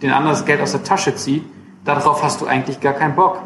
den 0.03 0.11
anderen 0.11 0.37
das 0.37 0.45
Geld 0.45 0.61
aus 0.61 0.73
der 0.73 0.83
Tasche 0.83 1.15
zieht, 1.15 1.45
darauf 1.85 2.23
hast 2.23 2.41
du 2.41 2.47
eigentlich 2.47 2.81
gar 2.81 2.95
keinen 2.95 3.15
Bock. 3.15 3.41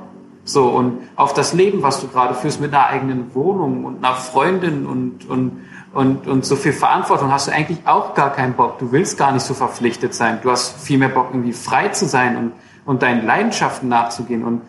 So, 0.49 0.69
und 0.69 1.03
auf 1.15 1.35
das 1.35 1.53
Leben, 1.53 1.83
was 1.83 2.01
du 2.01 2.09
gerade 2.09 2.33
führst 2.33 2.59
mit 2.59 2.73
einer 2.73 2.87
eigenen 2.87 3.35
Wohnung 3.35 3.85
und 3.85 4.03
einer 4.03 4.15
Freundin 4.15 4.87
und, 4.87 5.29
und, 5.29 5.61
und, 5.93 6.27
und 6.27 6.47
so 6.47 6.57
viel 6.57 6.73
Verantwortung 6.73 7.31
hast 7.31 7.49
du 7.49 7.53
eigentlich 7.53 7.81
auch 7.85 8.15
gar 8.15 8.33
keinen 8.33 8.55
Bock. 8.55 8.79
Du 8.79 8.91
willst 8.91 9.19
gar 9.19 9.31
nicht 9.33 9.43
so 9.43 9.53
verpflichtet 9.53 10.15
sein. 10.15 10.39
Du 10.43 10.51
hast 10.51 10.81
viel 10.81 10.97
mehr 10.97 11.11
Bock, 11.11 11.29
irgendwie 11.33 11.53
frei 11.53 11.89
zu 11.89 12.07
sein 12.07 12.39
und, 12.39 12.53
und 12.87 13.03
deinen 13.03 13.27
Leidenschaften 13.27 13.91
nachzugehen. 13.91 14.43
Und 14.43 14.63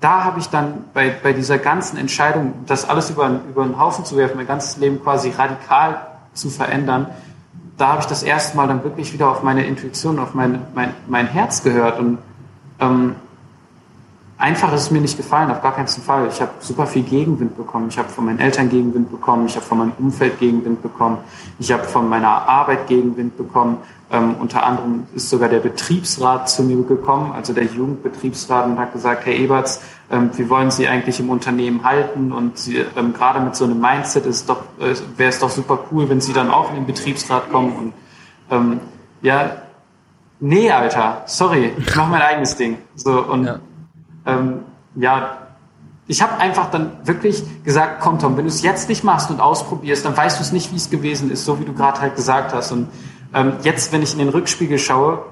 da 0.00 0.24
habe 0.24 0.40
ich 0.40 0.50
dann 0.50 0.84
bei, 0.92 1.08
bei 1.22 1.32
dieser 1.32 1.56
ganzen 1.56 1.96
Entscheidung, 1.96 2.52
das 2.66 2.86
alles 2.86 3.08
über, 3.08 3.30
über 3.48 3.62
einen 3.62 3.80
Haufen 3.80 4.04
zu 4.04 4.18
werfen, 4.18 4.36
mein 4.36 4.46
ganzes 4.46 4.76
Leben 4.76 5.02
quasi 5.02 5.30
radikal 5.30 6.06
zu 6.34 6.50
verändern, 6.50 7.06
da 7.78 7.88
habe 7.88 8.00
ich 8.00 8.06
das 8.06 8.22
erste 8.22 8.58
Mal 8.58 8.68
dann 8.68 8.84
wirklich 8.84 9.14
wieder 9.14 9.30
auf 9.30 9.42
meine 9.42 9.64
Intuition, 9.64 10.18
auf 10.18 10.34
mein, 10.34 10.60
mein, 10.74 10.92
mein 11.08 11.28
Herz 11.28 11.62
gehört 11.62 11.98
und 11.98 12.18
ähm, 12.78 13.16
einfach 14.38 14.72
ist 14.72 14.82
es 14.82 14.90
mir 14.90 15.00
nicht 15.00 15.16
gefallen, 15.16 15.50
auf 15.50 15.62
gar 15.62 15.74
keinen 15.74 15.88
Fall. 15.88 16.28
Ich 16.28 16.40
habe 16.40 16.52
super 16.60 16.86
viel 16.86 17.02
Gegenwind 17.02 17.56
bekommen. 17.56 17.88
Ich 17.88 17.98
habe 17.98 18.08
von 18.08 18.26
meinen 18.26 18.38
Eltern 18.38 18.68
Gegenwind 18.68 19.10
bekommen. 19.10 19.46
Ich 19.46 19.56
habe 19.56 19.64
von 19.64 19.78
meinem 19.78 19.92
Umfeld 19.98 20.38
Gegenwind 20.38 20.82
bekommen. 20.82 21.18
Ich 21.58 21.72
habe 21.72 21.84
von 21.84 22.08
meiner 22.08 22.28
Arbeit 22.28 22.86
Gegenwind 22.86 23.36
bekommen. 23.36 23.78
Ähm, 24.12 24.36
unter 24.38 24.64
anderem 24.64 25.06
ist 25.14 25.30
sogar 25.30 25.48
der 25.48 25.58
Betriebsrat 25.58 26.48
zu 26.48 26.62
mir 26.62 26.80
gekommen, 26.84 27.32
also 27.32 27.52
der 27.52 27.64
Jugendbetriebsrat, 27.64 28.66
und 28.66 28.78
hat 28.78 28.92
gesagt, 28.92 29.26
Herr 29.26 29.34
Eberts, 29.34 29.80
ähm, 30.12 30.30
wie 30.36 30.48
wollen 30.48 30.70
Sie 30.70 30.86
eigentlich 30.86 31.18
im 31.18 31.28
Unternehmen 31.28 31.82
halten? 31.82 32.30
Und 32.30 32.68
ähm, 32.68 33.12
gerade 33.14 33.40
mit 33.40 33.56
so 33.56 33.64
einem 33.64 33.80
Mindset 33.80 34.26
äh, 34.26 34.94
wäre 35.16 35.30
es 35.30 35.40
doch 35.40 35.50
super 35.50 35.80
cool, 35.90 36.08
wenn 36.08 36.20
Sie 36.20 36.32
dann 36.32 36.50
auch 36.50 36.70
in 36.70 36.76
den 36.76 36.86
Betriebsrat 36.86 37.50
kommen. 37.50 37.72
Und 37.72 37.92
ähm, 38.50 38.80
ja, 39.22 39.62
nee, 40.38 40.70
Alter, 40.70 41.22
sorry, 41.26 41.72
ich 41.76 41.96
mache 41.96 42.10
mein 42.10 42.22
eigenes 42.30 42.54
Ding. 42.54 42.78
So 42.94 43.24
und 43.24 43.46
ja 43.46 43.58
ähm, 44.26 44.60
ja, 44.96 45.38
ich 46.08 46.22
habe 46.22 46.38
einfach 46.38 46.70
dann 46.70 46.98
wirklich 47.04 47.42
gesagt, 47.64 48.00
komm 48.00 48.18
Tom, 48.18 48.36
wenn 48.36 48.44
du 48.44 48.48
es 48.48 48.62
jetzt 48.62 48.88
nicht 48.88 49.02
machst 49.02 49.30
und 49.30 49.40
ausprobierst, 49.40 50.04
dann 50.04 50.16
weißt 50.16 50.38
du 50.38 50.42
es 50.42 50.52
nicht, 50.52 50.72
wie 50.72 50.76
es 50.76 50.90
gewesen 50.90 51.30
ist, 51.30 51.44
so 51.44 51.58
wie 51.58 51.64
du 51.64 51.72
gerade 51.72 52.00
halt 52.00 52.14
gesagt 52.14 52.54
hast. 52.54 52.70
Und 52.70 52.88
ähm, 53.34 53.54
jetzt, 53.62 53.92
wenn 53.92 54.02
ich 54.02 54.12
in 54.12 54.18
den 54.18 54.28
Rückspiegel 54.28 54.78
schaue, 54.78 55.24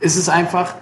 ist 0.00 0.16
es 0.16 0.28
einfach 0.28 0.74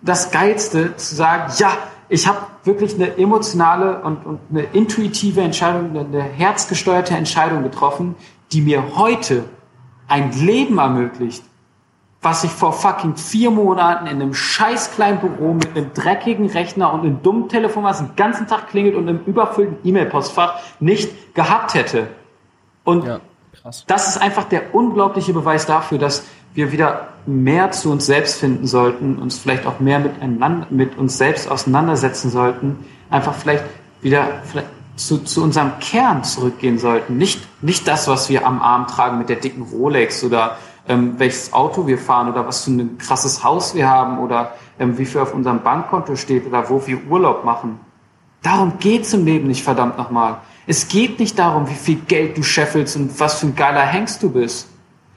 das 0.00 0.30
Geilste 0.30 0.96
zu 0.96 1.14
sagen, 1.14 1.52
ja, 1.58 1.76
ich 2.08 2.26
habe 2.26 2.38
wirklich 2.64 2.94
eine 2.94 3.16
emotionale 3.18 4.00
und, 4.02 4.24
und 4.24 4.40
eine 4.50 4.62
intuitive 4.62 5.40
Entscheidung, 5.40 5.90
eine, 5.90 6.00
eine 6.00 6.22
herzgesteuerte 6.22 7.14
Entscheidung 7.14 7.62
getroffen, 7.62 8.14
die 8.52 8.60
mir 8.60 8.96
heute 8.96 9.44
ein 10.08 10.32
Leben 10.32 10.78
ermöglicht, 10.78 11.44
was 12.24 12.42
ich 12.42 12.50
vor 12.50 12.72
fucking 12.72 13.16
vier 13.16 13.50
Monaten 13.50 14.06
in 14.06 14.20
einem 14.20 14.34
scheiß 14.34 14.92
kleinen 14.92 15.20
Büro 15.20 15.52
mit 15.52 15.76
einem 15.76 15.92
dreckigen 15.92 16.48
Rechner 16.48 16.92
und 16.92 17.00
einem 17.00 17.22
dummen 17.22 17.48
Telefon, 17.48 17.84
was 17.84 17.98
den 17.98 18.16
ganzen 18.16 18.46
Tag 18.46 18.68
klingelt 18.68 18.96
und 18.96 19.08
einem 19.08 19.20
überfüllten 19.26 19.76
E-Mail-Postfach 19.84 20.58
nicht 20.80 21.34
gehabt 21.34 21.74
hätte. 21.74 22.08
Und 22.82 23.04
ja, 23.04 23.20
das 23.86 24.08
ist 24.08 24.18
einfach 24.18 24.44
der 24.44 24.74
unglaubliche 24.74 25.32
Beweis 25.32 25.66
dafür, 25.66 25.98
dass 25.98 26.24
wir 26.54 26.72
wieder 26.72 27.08
mehr 27.26 27.70
zu 27.72 27.90
uns 27.90 28.06
selbst 28.06 28.38
finden 28.38 28.66
sollten, 28.66 29.18
uns 29.18 29.38
vielleicht 29.38 29.66
auch 29.66 29.80
mehr 29.80 29.98
miteinander, 29.98 30.66
mit 30.70 30.96
uns 30.96 31.18
selbst 31.18 31.50
auseinandersetzen 31.50 32.30
sollten, 32.30 32.84
einfach 33.10 33.34
vielleicht 33.34 33.64
wieder 34.02 34.26
vielleicht 34.44 34.68
zu, 34.96 35.18
zu 35.18 35.42
unserem 35.42 35.78
Kern 35.80 36.24
zurückgehen 36.24 36.78
sollten. 36.78 37.16
Nicht, 37.16 37.40
nicht 37.62 37.88
das, 37.88 38.06
was 38.06 38.28
wir 38.28 38.46
am 38.46 38.62
Arm 38.62 38.86
tragen 38.86 39.18
mit 39.18 39.28
der 39.28 39.36
dicken 39.36 39.62
Rolex 39.62 40.22
oder 40.22 40.56
ähm, 40.88 41.14
welches 41.18 41.52
Auto 41.52 41.86
wir 41.86 41.98
fahren 41.98 42.30
oder 42.30 42.46
was 42.46 42.64
für 42.64 42.70
ein 42.70 42.98
krasses 42.98 43.42
Haus 43.42 43.74
wir 43.74 43.88
haben 43.88 44.18
oder 44.18 44.54
ähm, 44.78 44.98
wie 44.98 45.06
viel 45.06 45.20
auf 45.20 45.34
unserem 45.34 45.62
Bankkonto 45.62 46.16
steht 46.16 46.46
oder 46.46 46.68
wo 46.68 46.86
wir 46.86 46.98
Urlaub 47.08 47.44
machen. 47.44 47.80
Darum 48.42 48.74
geht's 48.78 49.14
im 49.14 49.24
Leben 49.24 49.48
nicht, 49.48 49.64
verdammt 49.64 49.96
nochmal. 49.96 50.38
Es 50.66 50.88
geht 50.88 51.18
nicht 51.18 51.38
darum, 51.38 51.68
wie 51.68 51.74
viel 51.74 51.96
Geld 51.96 52.36
du 52.36 52.42
scheffelst 52.42 52.96
und 52.96 53.18
was 53.18 53.40
für 53.40 53.46
ein 53.46 53.56
geiler 53.56 53.82
Hengst 53.82 54.22
du 54.22 54.30
bist. 54.30 54.68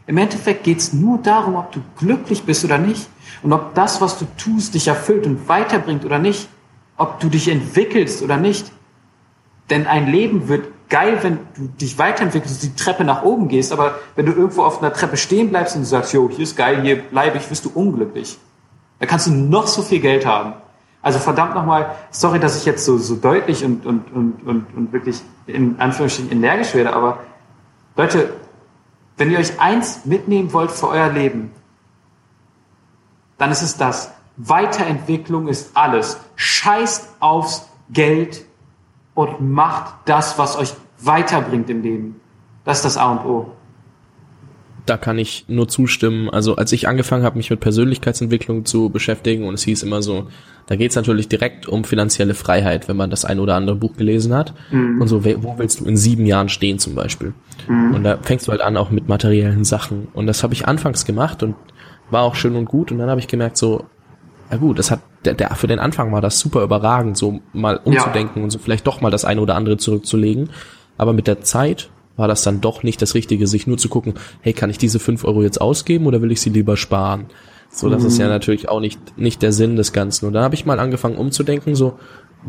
Im 0.05 0.17
Endeffekt 0.17 0.63
geht's 0.63 0.93
nur 0.93 1.17
darum, 1.17 1.55
ob 1.55 1.71
du 1.73 1.81
glücklich 1.97 2.43
bist 2.43 2.63
oder 2.63 2.77
nicht 2.77 3.09
und 3.43 3.51
ob 3.51 3.73
das, 3.73 3.99
was 3.99 4.17
du 4.17 4.25
tust, 4.37 4.73
dich 4.73 4.87
erfüllt 4.87 5.25
und 5.25 5.49
weiterbringt 5.49 6.05
oder 6.05 6.19
nicht, 6.19 6.47
ob 6.95 7.19
du 7.19 7.27
dich 7.27 7.49
entwickelst 7.49 8.21
oder 8.23 8.37
nicht. 8.37 8.71
Denn 9.69 9.85
ein 9.85 10.07
Leben 10.07 10.47
wird 10.47 10.69
geil, 10.89 11.19
wenn 11.21 11.39
du 11.55 11.67
dich 11.67 11.97
weiterentwickelst, 11.97 12.63
die 12.63 12.75
Treppe 12.75 13.03
nach 13.03 13.23
oben 13.23 13.47
gehst, 13.47 13.71
aber 13.71 13.95
wenn 14.15 14.25
du 14.25 14.31
irgendwo 14.31 14.63
auf 14.63 14.81
einer 14.81 14.93
Treppe 14.93 15.17
stehen 15.17 15.49
bleibst 15.49 15.75
und 15.75 15.85
sagst, 15.85 16.13
jo, 16.13 16.29
hier 16.29 16.43
ist 16.43 16.55
geil, 16.55 16.81
hier 16.81 17.01
bleibe 17.01 17.37
ich, 17.37 17.49
wirst 17.49 17.65
du 17.65 17.71
unglücklich. 17.73 18.37
Da 18.99 19.05
kannst 19.05 19.27
du 19.27 19.31
noch 19.31 19.67
so 19.67 19.81
viel 19.81 19.99
Geld 19.99 20.25
haben. 20.25 20.53
Also 21.01 21.19
verdammt 21.19 21.55
nochmal, 21.55 21.95
sorry, 22.09 22.39
dass 22.39 22.57
ich 22.57 22.65
jetzt 22.65 22.83
so, 22.83 22.97
so 22.97 23.15
deutlich 23.15 23.63
und, 23.63 23.85
und, 23.85 24.11
und, 24.11 24.45
und, 24.45 24.65
und 24.75 24.93
wirklich 24.93 25.21
in 25.45 25.79
Anführungsstrichen 25.79 26.31
energisch 26.31 26.73
werde, 26.73 26.93
aber 26.93 27.19
Leute, 27.95 28.33
wenn 29.17 29.31
ihr 29.31 29.39
euch 29.39 29.59
eins 29.59 30.05
mitnehmen 30.05 30.53
wollt 30.53 30.71
für 30.71 30.89
euer 30.89 31.09
Leben, 31.09 31.51
dann 33.37 33.51
ist 33.51 33.61
es 33.61 33.77
das. 33.77 34.11
Weiterentwicklung 34.37 35.47
ist 35.47 35.75
alles. 35.75 36.19
Scheißt 36.35 37.15
aufs 37.19 37.67
Geld 37.89 38.45
und 39.17 39.41
macht 39.41 39.95
das, 40.05 40.37
was 40.37 40.57
euch 40.57 40.73
weiterbringt 40.99 41.69
im 41.69 41.81
Leben. 41.81 42.21
Das 42.63 42.77
ist 42.77 42.85
das 42.85 42.97
A 42.97 43.13
und 43.13 43.25
O 43.25 43.51
da 44.89 44.97
kann 44.97 45.17
ich 45.17 45.45
nur 45.47 45.67
zustimmen. 45.67 46.29
Also 46.29 46.55
als 46.55 46.71
ich 46.71 46.87
angefangen 46.87 47.23
habe, 47.23 47.37
mich 47.37 47.49
mit 47.49 47.59
Persönlichkeitsentwicklung 47.59 48.65
zu 48.65 48.89
beschäftigen 48.89 49.45
und 49.45 49.53
es 49.53 49.63
hieß 49.63 49.83
immer 49.83 50.01
so, 50.01 50.27
da 50.67 50.75
geht 50.75 50.91
es 50.91 50.95
natürlich 50.95 51.27
direkt 51.27 51.67
um 51.67 51.83
finanzielle 51.83 52.33
Freiheit, 52.33 52.87
wenn 52.87 52.97
man 52.97 53.09
das 53.09 53.25
ein 53.25 53.39
oder 53.39 53.55
andere 53.55 53.75
Buch 53.75 53.95
gelesen 53.95 54.33
hat. 54.33 54.53
Mhm. 54.71 55.01
Und 55.01 55.07
so, 55.07 55.23
wo 55.23 55.57
willst 55.57 55.81
du 55.81 55.85
in 55.85 55.97
sieben 55.97 56.25
Jahren 56.25 56.49
stehen 56.49 56.79
zum 56.79 56.95
Beispiel? 56.95 57.33
Mhm. 57.67 57.95
Und 57.95 58.03
da 58.03 58.17
fängst 58.21 58.47
du 58.47 58.51
halt 58.51 58.61
an 58.61 58.77
auch 58.77 58.89
mit 58.89 59.07
materiellen 59.07 59.65
Sachen. 59.65 60.07
Und 60.13 60.27
das 60.27 60.43
habe 60.43 60.53
ich 60.53 60.67
anfangs 60.67 61.05
gemacht 61.05 61.43
und 61.43 61.55
war 62.09 62.23
auch 62.23 62.35
schön 62.35 62.55
und 62.55 62.65
gut. 62.65 62.91
Und 62.91 62.99
dann 62.99 63.09
habe 63.09 63.19
ich 63.19 63.27
gemerkt 63.27 63.57
so, 63.57 63.85
ja 64.49 64.57
gut, 64.57 64.79
das 64.79 64.91
hat 64.91 65.01
der, 65.25 65.33
der 65.33 65.55
für 65.55 65.67
den 65.67 65.79
Anfang 65.79 66.11
war 66.11 66.21
das 66.21 66.39
super 66.39 66.63
überragend, 66.63 67.17
so 67.17 67.41
mal 67.53 67.79
umzudenken 67.83 68.39
ja. 68.39 68.43
und 68.43 68.49
so 68.49 68.59
vielleicht 68.59 68.87
doch 68.87 69.01
mal 69.01 69.11
das 69.11 69.25
eine 69.25 69.41
oder 69.41 69.55
andere 69.55 69.77
zurückzulegen. 69.77 70.49
Aber 70.97 71.13
mit 71.13 71.27
der 71.27 71.41
Zeit 71.41 71.89
war 72.15 72.27
das 72.27 72.43
dann 72.43 72.61
doch 72.61 72.83
nicht 72.83 73.01
das 73.01 73.13
Richtige, 73.13 73.45
sich 73.47 73.67
nur 73.67 73.77
zu 73.77 73.89
gucken, 73.89 74.15
hey, 74.41 74.53
kann 74.53 74.69
ich 74.69 74.77
diese 74.77 74.99
fünf 74.99 75.23
Euro 75.23 75.43
jetzt 75.43 75.61
ausgeben 75.61 76.07
oder 76.07 76.21
will 76.21 76.31
ich 76.31 76.41
sie 76.41 76.49
lieber 76.49 76.77
sparen? 76.77 77.25
So, 77.69 77.89
das 77.89 78.01
mhm. 78.01 78.07
ist 78.07 78.17
ja 78.17 78.25
mhm. 78.25 78.31
natürlich 78.31 78.69
auch 78.69 78.79
nicht, 78.79 79.17
nicht 79.17 79.41
der 79.41 79.51
Sinn 79.51 79.75
des 79.75 79.93
Ganzen. 79.93 80.25
Und 80.25 80.33
da 80.33 80.41
habe 80.41 80.55
ich 80.55 80.65
mal 80.65 80.79
angefangen 80.79 81.17
umzudenken, 81.17 81.75
so, 81.75 81.99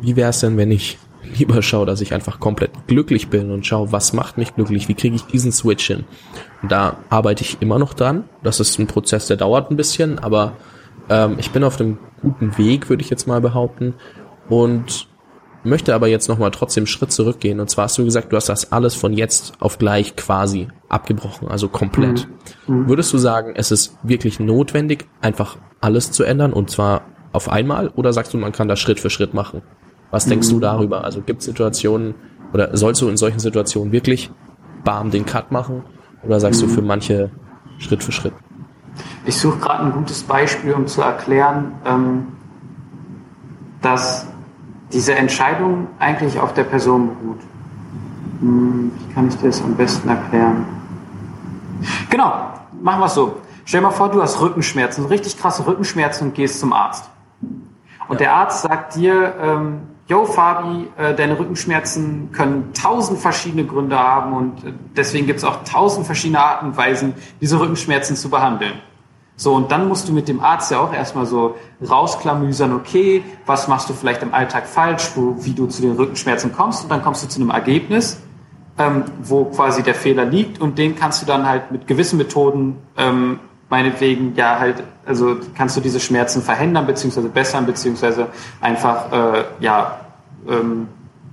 wie 0.00 0.16
wäre 0.16 0.30
es 0.30 0.40
denn, 0.40 0.56
wenn 0.56 0.70
ich 0.70 0.98
lieber 1.38 1.62
schaue, 1.62 1.84
dass 1.84 2.00
ich 2.00 2.14
einfach 2.14 2.40
komplett 2.40 2.70
glücklich 2.86 3.28
bin 3.28 3.50
und 3.50 3.66
schaue, 3.66 3.92
was 3.92 4.12
macht 4.12 4.38
mich 4.38 4.54
glücklich, 4.54 4.88
wie 4.88 4.94
kriege 4.94 5.16
ich 5.16 5.24
diesen 5.24 5.52
Switch 5.52 5.86
hin. 5.86 6.04
Und 6.62 6.72
da 6.72 6.98
arbeite 7.10 7.42
ich 7.44 7.58
immer 7.60 7.78
noch 7.78 7.92
dran. 7.92 8.24
Das 8.42 8.60
ist 8.60 8.78
ein 8.78 8.86
Prozess, 8.86 9.26
der 9.26 9.36
dauert 9.36 9.70
ein 9.70 9.76
bisschen, 9.76 10.18
aber 10.18 10.54
ähm, 11.08 11.36
ich 11.38 11.50
bin 11.50 11.64
auf 11.64 11.80
einem 11.80 11.98
guten 12.22 12.58
Weg, 12.58 12.88
würde 12.88 13.02
ich 13.02 13.10
jetzt 13.10 13.26
mal 13.26 13.40
behaupten. 13.40 13.94
Und 14.48 15.08
möchte 15.64 15.94
aber 15.94 16.08
jetzt 16.08 16.28
nochmal 16.28 16.50
trotzdem 16.50 16.82
einen 16.82 16.86
Schritt 16.86 17.12
zurückgehen. 17.12 17.60
Und 17.60 17.68
zwar 17.68 17.84
hast 17.84 17.98
du 17.98 18.04
gesagt, 18.04 18.32
du 18.32 18.36
hast 18.36 18.48
das 18.48 18.72
alles 18.72 18.94
von 18.94 19.12
jetzt 19.12 19.54
auf 19.60 19.78
gleich 19.78 20.16
quasi 20.16 20.68
abgebrochen, 20.88 21.48
also 21.48 21.68
komplett. 21.68 22.28
Mhm. 22.66 22.80
mhm. 22.80 22.88
Würdest 22.88 23.12
du 23.12 23.18
sagen, 23.18 23.52
es 23.54 23.70
ist 23.70 23.96
wirklich 24.02 24.40
notwendig, 24.40 25.06
einfach 25.20 25.56
alles 25.80 26.10
zu 26.10 26.24
ändern 26.24 26.52
und 26.52 26.70
zwar 26.70 27.02
auf 27.32 27.48
einmal? 27.48 27.88
Oder 27.88 28.12
sagst 28.12 28.34
du, 28.34 28.38
man 28.38 28.52
kann 28.52 28.68
das 28.68 28.80
Schritt 28.80 29.00
für 29.00 29.10
Schritt 29.10 29.34
machen? 29.34 29.62
Was 30.10 30.26
mhm. 30.26 30.30
denkst 30.30 30.48
du 30.48 30.56
mhm. 30.56 30.60
darüber? 30.60 31.04
Also 31.04 31.20
gibt 31.20 31.40
es 31.40 31.46
Situationen 31.46 32.14
oder 32.52 32.76
sollst 32.76 33.02
du 33.02 33.08
in 33.08 33.16
solchen 33.16 33.40
Situationen 33.40 33.92
wirklich 33.92 34.30
bam 34.84 35.10
den 35.10 35.26
Cut 35.26 35.52
machen? 35.52 35.82
Oder 36.24 36.40
sagst 36.40 36.62
mhm. 36.62 36.68
du 36.68 36.74
für 36.74 36.82
manche 36.82 37.30
Schritt 37.78 38.02
für 38.02 38.12
Schritt? 38.12 38.32
Ich 39.24 39.36
suche 39.36 39.58
gerade 39.58 39.84
ein 39.84 39.92
gutes 39.92 40.22
Beispiel, 40.22 40.72
um 40.72 40.86
zu 40.86 41.02
erklären, 41.02 41.72
ähm, 41.84 42.28
dass 43.82 44.26
diese 44.92 45.14
Entscheidung 45.14 45.88
eigentlich 45.98 46.40
auf 46.40 46.54
der 46.54 46.64
Person 46.64 47.08
beruht. 47.08 47.40
Hm, 48.40 48.92
wie 48.96 49.14
kann 49.14 49.28
ich 49.28 49.36
dir 49.36 49.48
das 49.48 49.62
am 49.62 49.74
besten 49.74 50.08
erklären? 50.08 50.64
Genau, 52.10 52.52
machen 52.82 53.00
wir 53.00 53.06
es 53.06 53.14
so. 53.14 53.36
Stell 53.64 53.80
dir 53.80 53.88
mal 53.88 53.92
vor, 53.92 54.10
du 54.10 54.22
hast 54.22 54.40
Rückenschmerzen, 54.40 55.04
richtig 55.06 55.36
krasse 55.38 55.66
Rückenschmerzen 55.66 56.28
und 56.28 56.34
gehst 56.34 56.58
zum 56.58 56.72
Arzt. 56.72 57.10
Und 58.08 58.20
der 58.20 58.32
Arzt 58.32 58.62
sagt 58.62 58.96
dir, 58.96 59.34
ähm, 59.40 59.80
Yo, 60.08 60.24
Fabi, 60.24 60.88
äh, 60.96 61.14
deine 61.14 61.38
Rückenschmerzen 61.38 62.32
können 62.32 62.72
tausend 62.72 63.18
verschiedene 63.18 63.66
Gründe 63.66 63.98
haben 63.98 64.32
und 64.32 64.64
äh, 64.64 64.72
deswegen 64.96 65.26
gibt 65.26 65.40
es 65.40 65.44
auch 65.44 65.64
tausend 65.64 66.06
verschiedene 66.06 66.40
Arten 66.40 66.68
und 66.68 66.76
Weisen, 66.78 67.12
diese 67.42 67.60
Rückenschmerzen 67.60 68.16
zu 68.16 68.30
behandeln. 68.30 68.72
So, 69.40 69.54
und 69.54 69.70
dann 69.70 69.86
musst 69.86 70.08
du 70.08 70.12
mit 70.12 70.26
dem 70.26 70.40
Arzt 70.40 70.72
ja 70.72 70.80
auch 70.80 70.92
erstmal 70.92 71.24
so 71.24 71.54
rausklamüsern, 71.88 72.74
okay, 72.74 73.22
was 73.46 73.68
machst 73.68 73.88
du 73.88 73.94
vielleicht 73.94 74.20
im 74.24 74.34
Alltag 74.34 74.66
falsch, 74.66 75.12
wo, 75.14 75.36
wie 75.38 75.52
du 75.52 75.66
zu 75.66 75.80
den 75.80 75.92
Rückenschmerzen 75.92 76.52
kommst 76.52 76.82
und 76.82 76.90
dann 76.90 77.02
kommst 77.02 77.22
du 77.22 77.28
zu 77.28 77.40
einem 77.40 77.50
Ergebnis, 77.50 78.20
ähm, 78.78 79.04
wo 79.22 79.44
quasi 79.44 79.84
der 79.84 79.94
Fehler 79.94 80.24
liegt 80.24 80.60
und 80.60 80.76
den 80.76 80.96
kannst 80.96 81.22
du 81.22 81.26
dann 81.26 81.48
halt 81.48 81.70
mit 81.70 81.86
gewissen 81.86 82.18
Methoden, 82.18 82.78
ähm, 82.96 83.38
meinetwegen, 83.70 84.34
ja 84.34 84.58
halt, 84.58 84.82
also 85.06 85.36
kannst 85.54 85.76
du 85.76 85.80
diese 85.80 86.00
Schmerzen 86.00 86.42
verhindern, 86.42 86.86
beziehungsweise 86.86 87.28
bessern, 87.28 87.64
beziehungsweise 87.64 88.26
einfach, 88.60 89.12
äh, 89.12 89.44
ja, 89.60 90.00
ähm, 90.48 90.88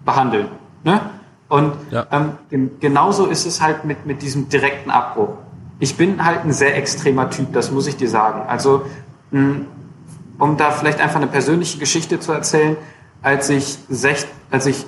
behandeln. 0.06 0.50
Ne? 0.84 1.02
Und 1.50 1.74
ja. 1.90 2.06
ähm, 2.12 2.70
genauso 2.80 3.26
ist 3.26 3.48
es 3.48 3.62
halt 3.62 3.84
mit, 3.84 4.06
mit 4.06 4.22
diesem 4.22 4.48
direkten 4.48 4.92
Abbruch 4.92 5.30
ich 5.80 5.98
bin 5.98 6.24
halt 6.24 6.46
ein 6.46 6.54
sehr 6.54 6.78
extremer 6.78 7.30
Typ, 7.30 7.54
das 7.54 7.72
muss 7.72 7.88
ich 7.88 7.98
dir 7.98 8.10
sagen. 8.10 8.42
Also, 8.48 8.86
hm, 9.32 9.66
um 10.40 10.58
da 10.58 10.72
vielleicht 10.72 11.00
einfach 11.00 11.18
eine 11.18 11.28
persönliche 11.28 11.78
Geschichte 11.80 12.20
zu 12.20 12.32
erzählen, 12.32 12.78
als 13.22 13.50
ich, 13.50 13.80
sech, 13.90 14.26
als 14.52 14.66
ich, 14.66 14.86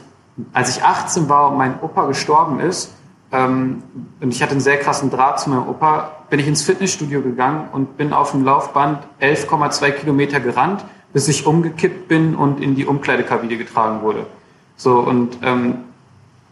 als 0.53 0.75
ich 0.77 0.83
18 0.83 1.29
war 1.29 1.51
und 1.51 1.57
mein 1.57 1.79
Opa 1.81 2.05
gestorben 2.05 2.59
ist, 2.59 2.93
ähm, 3.31 3.83
und 4.21 4.33
ich 4.33 4.41
hatte 4.41 4.51
einen 4.51 4.61
sehr 4.61 4.77
krassen 4.77 5.09
Draht 5.09 5.39
zu 5.39 5.49
meinem 5.49 5.67
Opa, 5.67 6.11
bin 6.29 6.39
ich 6.39 6.47
ins 6.47 6.63
Fitnessstudio 6.63 7.21
gegangen 7.21 7.69
und 7.71 7.97
bin 7.97 8.13
auf 8.13 8.31
dem 8.31 8.43
Laufband 8.43 8.99
11,2 9.21 9.91
Kilometer 9.91 10.39
gerannt, 10.39 10.85
bis 11.13 11.27
ich 11.27 11.45
umgekippt 11.45 12.07
bin 12.07 12.35
und 12.35 12.61
in 12.61 12.75
die 12.75 12.85
Umkleidekabine 12.85 13.57
getragen 13.57 14.01
wurde. 14.01 14.27
So, 14.75 14.99
und 14.99 15.39
ähm, 15.41 15.79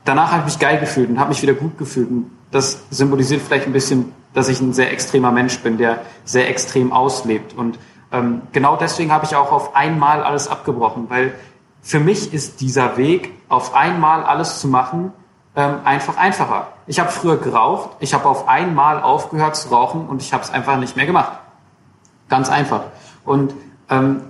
danach 0.03 0.31
habe 0.31 0.41
ich 0.41 0.45
mich 0.45 0.59
geil 0.59 0.79
gefühlt 0.79 1.09
und 1.09 1.19
habe 1.19 1.29
mich 1.29 1.41
wieder 1.41 1.53
gut 1.53 1.77
gefühlt. 1.77 2.09
Und 2.09 2.31
das 2.55 2.79
symbolisiert 2.89 3.41
vielleicht 3.41 3.67
ein 3.67 3.73
bisschen 3.73 4.13
dass 4.35 4.49
ich 4.49 4.61
ein 4.61 4.73
sehr 4.73 4.91
extremer 4.91 5.31
Mensch 5.31 5.59
bin, 5.59 5.77
der 5.77 6.01
sehr 6.25 6.49
extrem 6.49 6.91
auslebt. 6.91 7.57
Und 7.57 7.79
ähm, 8.11 8.43
genau 8.51 8.75
deswegen 8.75 9.11
habe 9.11 9.25
ich 9.25 9.35
auch 9.35 9.51
auf 9.51 9.75
einmal 9.75 10.21
alles 10.21 10.47
abgebrochen, 10.47 11.09
weil 11.09 11.33
für 11.81 11.99
mich 11.99 12.33
ist 12.33 12.61
dieser 12.61 12.97
Weg, 12.97 13.31
auf 13.47 13.73
einmal 13.73 14.23
alles 14.23 14.59
zu 14.59 14.67
machen, 14.67 15.13
ähm, 15.55 15.75
einfach 15.85 16.17
einfacher. 16.17 16.67
Ich 16.85 16.99
habe 16.99 17.09
früher 17.09 17.37
geraucht, 17.37 17.91
ich 17.99 18.13
habe 18.13 18.27
auf 18.27 18.47
einmal 18.47 19.01
aufgehört 19.01 19.55
zu 19.55 19.69
rauchen 19.69 20.07
und 20.07 20.21
ich 20.21 20.33
habe 20.33 20.43
es 20.43 20.49
einfach 20.49 20.77
nicht 20.77 20.97
mehr 20.97 21.05
gemacht. 21.05 21.31
Ganz 22.27 22.49
einfach. 22.49 22.81
Und 23.23 23.53
ähm, 23.89 24.21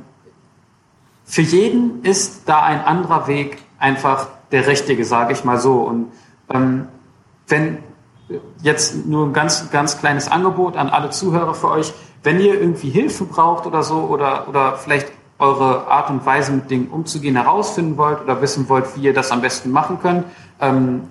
für 1.25 1.41
jeden 1.41 2.03
ist 2.03 2.47
da 2.47 2.61
ein 2.61 2.83
anderer 2.85 3.25
Weg 3.27 3.57
einfach 3.79 4.27
der 4.51 4.67
richtige, 4.67 5.03
sage 5.03 5.33
ich 5.33 5.43
mal 5.43 5.57
so. 5.57 5.79
Und 5.79 6.11
ähm, 6.53 6.87
wenn 7.47 7.79
jetzt 8.61 9.05
nur 9.05 9.27
ein 9.27 9.33
ganz, 9.33 9.69
ganz 9.71 9.99
kleines 9.99 10.29
Angebot 10.29 10.77
an 10.77 10.89
alle 10.89 11.09
Zuhörer 11.09 11.53
für 11.53 11.69
euch. 11.69 11.93
Wenn 12.23 12.39
ihr 12.39 12.59
irgendwie 12.59 12.89
Hilfe 12.89 13.25
braucht 13.25 13.65
oder 13.65 13.83
so 13.83 13.97
oder, 13.97 14.47
oder 14.47 14.77
vielleicht 14.77 15.11
eure 15.37 15.87
Art 15.87 16.09
und 16.09 16.25
Weise 16.25 16.51
mit 16.51 16.71
Dingen 16.71 16.87
umzugehen 16.87 17.35
herausfinden 17.35 17.97
wollt 17.97 18.21
oder 18.21 18.41
wissen 18.41 18.67
wollt, 18.69 18.85
wie 18.95 19.01
ihr 19.01 19.13
das 19.13 19.31
am 19.31 19.41
besten 19.41 19.71
machen 19.71 19.99
könnt, 20.01 20.25
ähm, 20.61 21.01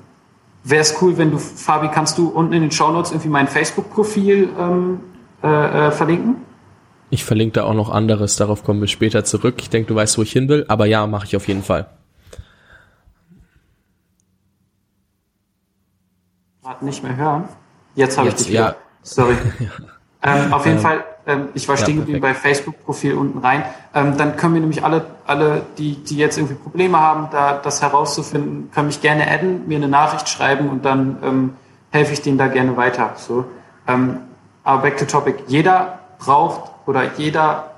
wäre 0.65 0.81
es 0.81 1.01
cool, 1.03 1.17
wenn 1.19 1.31
du, 1.31 1.39
Fabi, 1.39 1.89
kannst 1.89 2.19
du 2.19 2.29
unten 2.29 2.55
in 2.55 2.63
den 2.63 2.71
Show 2.71 2.91
Notes 2.91 3.13
irgendwie 3.13 3.29
mein 3.29 3.47
Facebook-Profil 3.47 4.49
ähm, 4.59 5.01
äh, 5.43 5.87
äh, 5.87 5.91
verlinken? 5.91 6.37
Ich 7.11 7.25
verlinke 7.25 7.61
da 7.61 7.65
auch 7.65 7.75
noch 7.75 7.91
anderes, 7.91 8.37
darauf 8.37 8.65
kommen 8.65 8.81
wir 8.81 8.89
später 8.89 9.25
zurück. 9.25 9.57
Ich 9.59 9.71
denke, 9.71 9.89
du 9.89 9.95
weißt, 9.95 10.19
wo 10.19 10.23
ich 10.23 10.33
hin 10.33 10.49
will, 10.49 10.65
aber 10.69 10.87
ja, 10.87 11.07
mache 11.07 11.27
ich 11.27 11.37
auf 11.37 11.47
jeden 11.47 11.63
Fall. 11.63 11.87
Gerade 16.65 16.85
nicht 16.85 17.03
mehr 17.03 17.17
hören. 17.17 17.45
Jetzt 17.95 18.17
habe 18.17 18.29
ich 18.29 18.35
dich 18.37 18.49
wieder. 18.49 18.61
Ja. 18.61 18.75
Sorry. 19.03 19.37
ähm, 20.23 20.53
auf 20.53 20.65
jeden 20.65 20.79
ähm, 20.79 20.83
Fall, 20.83 21.05
ähm, 21.27 21.49
ich 21.53 21.69
war 21.69 21.77
stehen 21.77 21.97
geblieben 21.97 22.21
bei 22.21 22.33
Facebook-Profil 22.33 23.15
unten 23.15 23.39
rein. 23.39 23.65
Ähm, 23.95 24.17
dann 24.17 24.37
können 24.37 24.55
wir 24.55 24.61
nämlich 24.63 24.83
alle, 24.83 25.05
alle, 25.27 25.67
die, 25.77 25.97
die 25.97 26.17
jetzt 26.17 26.39
irgendwie 26.39 26.55
Probleme 26.55 26.99
haben, 26.99 27.29
da 27.31 27.59
das 27.59 27.83
herauszufinden, 27.83 28.71
können 28.73 28.87
mich 28.87 29.03
gerne 29.03 29.31
adden, 29.31 29.69
mir 29.69 29.77
eine 29.77 29.89
Nachricht 29.89 30.29
schreiben 30.29 30.71
und 30.71 30.87
dann 30.87 31.19
ähm, 31.23 31.57
helfe 31.91 32.15
ich 32.15 32.23
denen 32.23 32.39
da 32.39 32.49
gerne 32.49 32.79
weiter. 32.79 33.13
So. 33.17 33.45
Ähm, 33.87 34.21
aber 34.65 34.83
back 34.83 34.97
to 34.97 35.05
topic. 35.05 35.45
Jeder 35.47 35.99
braucht 36.19 36.71
oder 36.87 37.13
jeder 37.19 37.73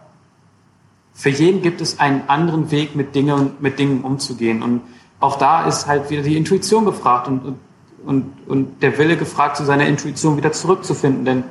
für 1.12 1.30
jeden 1.30 1.62
gibt 1.62 1.80
es 1.80 1.98
einen 1.98 2.28
anderen 2.28 2.70
Weg, 2.70 2.94
mit 2.94 3.14
Dingen, 3.14 3.52
mit 3.58 3.78
Dingen 3.78 4.04
umzugehen. 4.04 4.62
Und 4.62 4.82
auch 5.18 5.36
da 5.36 5.64
ist 5.64 5.86
halt 5.86 6.10
wieder 6.10 6.22
die 6.22 6.36
Intuition 6.36 6.84
gefragt 6.84 7.26
und, 7.26 7.44
und, 7.44 7.58
und 8.06 8.82
der 8.82 8.96
Wille 8.98 9.16
gefragt, 9.16 9.56
zu 9.56 9.64
seiner 9.64 9.86
Intuition 9.86 10.36
wieder 10.36 10.52
zurückzufinden. 10.52 11.24
Denn 11.24 11.44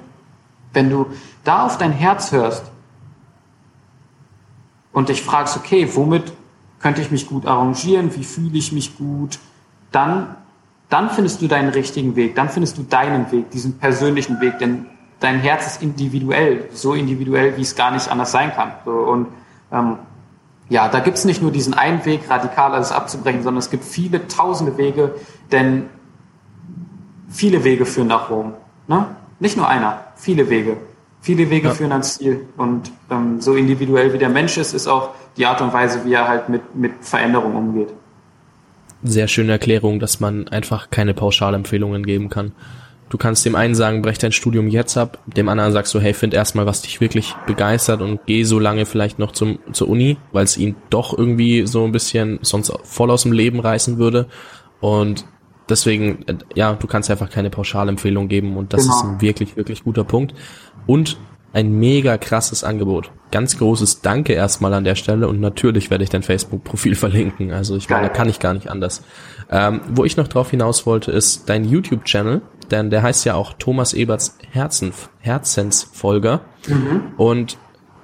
wenn 0.73 0.89
du 0.89 1.07
da 1.43 1.65
auf 1.65 1.77
dein 1.77 1.91
Herz 1.91 2.31
hörst 2.31 2.63
und 4.91 5.09
dich 5.09 5.21
fragst, 5.21 5.57
okay, 5.57 5.89
womit 5.93 6.33
könnte 6.79 7.01
ich 7.01 7.11
mich 7.11 7.27
gut 7.27 7.45
arrangieren, 7.45 8.15
wie 8.15 8.23
fühle 8.23 8.57
ich 8.57 8.71
mich 8.71 8.97
gut, 8.97 9.39
dann, 9.91 10.35
dann 10.89 11.09
findest 11.09 11.41
du 11.41 11.47
deinen 11.47 11.69
richtigen 11.69 12.15
Weg, 12.15 12.35
dann 12.35 12.49
findest 12.49 12.77
du 12.77 12.83
deinen 12.83 13.31
Weg, 13.31 13.49
diesen 13.51 13.77
persönlichen 13.77 14.39
Weg, 14.39 14.59
denn 14.59 14.85
dein 15.19 15.39
Herz 15.39 15.65
ist 15.67 15.81
individuell, 15.81 16.69
so 16.73 16.93
individuell, 16.93 17.57
wie 17.57 17.61
es 17.61 17.75
gar 17.75 17.91
nicht 17.91 18.07
anders 18.09 18.31
sein 18.31 18.53
kann. 18.53 18.71
Und 18.85 19.27
ähm, 19.71 19.97
ja, 20.69 20.87
da 20.87 20.99
gibt's 20.99 21.25
nicht 21.25 21.41
nur 21.41 21.51
diesen 21.51 21.73
einen 21.73 22.03
Weg, 22.05 22.29
radikal 22.29 22.73
alles 22.73 22.91
abzubrechen, 22.91 23.43
sondern 23.43 23.59
es 23.59 23.69
gibt 23.69 23.83
viele 23.83 24.27
tausende 24.27 24.77
Wege, 24.77 25.15
denn 25.51 25.89
viele 27.29 27.63
Wege 27.63 27.85
führen 27.85 28.07
nach 28.07 28.29
Rom. 28.29 28.53
Ne? 28.87 29.05
Nicht 29.39 29.57
nur 29.57 29.67
einer, 29.67 30.03
viele 30.15 30.49
Wege. 30.49 30.77
Viele 31.21 31.49
Wege 31.49 31.69
ja. 31.69 31.73
führen 31.73 31.91
ans 31.91 32.17
Ziel. 32.17 32.45
Und 32.55 32.91
ähm, 33.09 33.41
so 33.41 33.55
individuell 33.55 34.13
wie 34.13 34.17
der 34.17 34.29
Mensch 34.29 34.57
ist, 34.57 34.73
ist 34.73 34.87
auch 34.87 35.09
die 35.37 35.45
Art 35.45 35.61
und 35.61 35.73
Weise, 35.73 36.05
wie 36.05 36.13
er 36.13 36.27
halt 36.27 36.49
mit, 36.49 36.75
mit 36.75 36.91
Veränderung 37.01 37.55
umgeht. 37.55 37.89
Sehr 39.03 39.27
schöne 39.27 39.53
Erklärung, 39.53 39.99
dass 39.99 40.19
man 40.19 40.47
einfach 40.47 40.89
keine 40.89 41.13
Pauschalempfehlungen 41.13 42.05
geben 42.05 42.29
kann. 42.29 42.53
Du 43.09 43.17
kannst 43.17 43.45
dem 43.45 43.55
einen 43.55 43.75
sagen, 43.75 44.01
brech 44.01 44.17
dein 44.17 44.31
Studium 44.31 44.67
jetzt 44.67 44.97
ab, 44.97 45.19
dem 45.27 45.47
anderen 45.47 45.71
sagst 45.71 45.93
du, 45.93 45.99
hey, 45.99 46.13
find 46.13 46.33
erstmal, 46.33 46.65
was 46.65 46.81
dich 46.81 47.01
wirklich 47.01 47.35
begeistert 47.45 48.01
und 48.01 48.19
geh 48.25 48.43
so 48.43 48.57
lange 48.59 48.85
vielleicht 48.85 49.19
noch 49.19 49.31
zum, 49.31 49.59
zur 49.73 49.89
Uni, 49.89 50.17
weil 50.31 50.43
es 50.43 50.57
ihn 50.57 50.75
doch 50.89 51.15
irgendwie 51.15 51.67
so 51.67 51.85
ein 51.85 51.91
bisschen 51.91 52.39
sonst 52.41 52.73
voll 52.83 53.11
aus 53.11 53.21
dem 53.21 53.31
Leben 53.31 53.59
reißen 53.59 53.99
würde. 53.99 54.27
Und 54.79 55.25
deswegen, 55.69 56.23
äh, 56.27 56.35
ja, 56.55 56.73
du 56.73 56.87
kannst 56.87 57.09
einfach 57.11 57.29
keine 57.29 57.49
Pauschalempfehlung 57.49 58.27
geben 58.27 58.57
und 58.57 58.73
das 58.73 58.83
genau. 58.83 58.95
ist 58.95 59.03
ein 59.03 59.21
wirklich, 59.21 59.55
wirklich 59.55 59.83
guter 59.83 60.03
Punkt. 60.03 60.33
Und 60.87 61.17
ein 61.53 61.71
mega 61.79 62.17
krasses 62.17 62.65
Angebot. 62.65 63.11
Ganz 63.31 63.57
großes 63.57 64.01
Danke 64.01 64.33
erstmal 64.33 64.73
an 64.73 64.83
der 64.83 64.95
Stelle 64.95 65.29
und 65.29 65.39
natürlich 65.39 65.89
werde 65.89 66.03
ich 66.03 66.09
dein 66.09 66.21
Facebook-Profil 66.21 66.95
verlinken. 66.95 67.51
Also 67.53 67.77
ich 67.77 67.89
meine, 67.89 68.07
da 68.07 68.13
kann 68.13 68.27
ich 68.27 68.39
gar 68.39 68.53
nicht 68.53 68.69
anders. 68.69 69.03
Ähm, 69.49 69.81
wo 69.89 70.03
ich 70.03 70.17
noch 70.17 70.27
drauf 70.27 70.51
hinaus 70.51 70.85
wollte, 70.85 71.11
ist 71.11 71.47
dein 71.47 71.63
YouTube-Channel 71.63 72.41
denn 72.71 72.89
der 72.89 73.03
heißt 73.03 73.25
ja 73.25 73.35
auch 73.35 73.53
Thomas 73.53 73.93
Eberts 73.93 74.37
Herzen, 74.51 74.93
Herzensfolger. 75.19 76.41
Mhm. 76.67 77.13
Und 77.17 77.57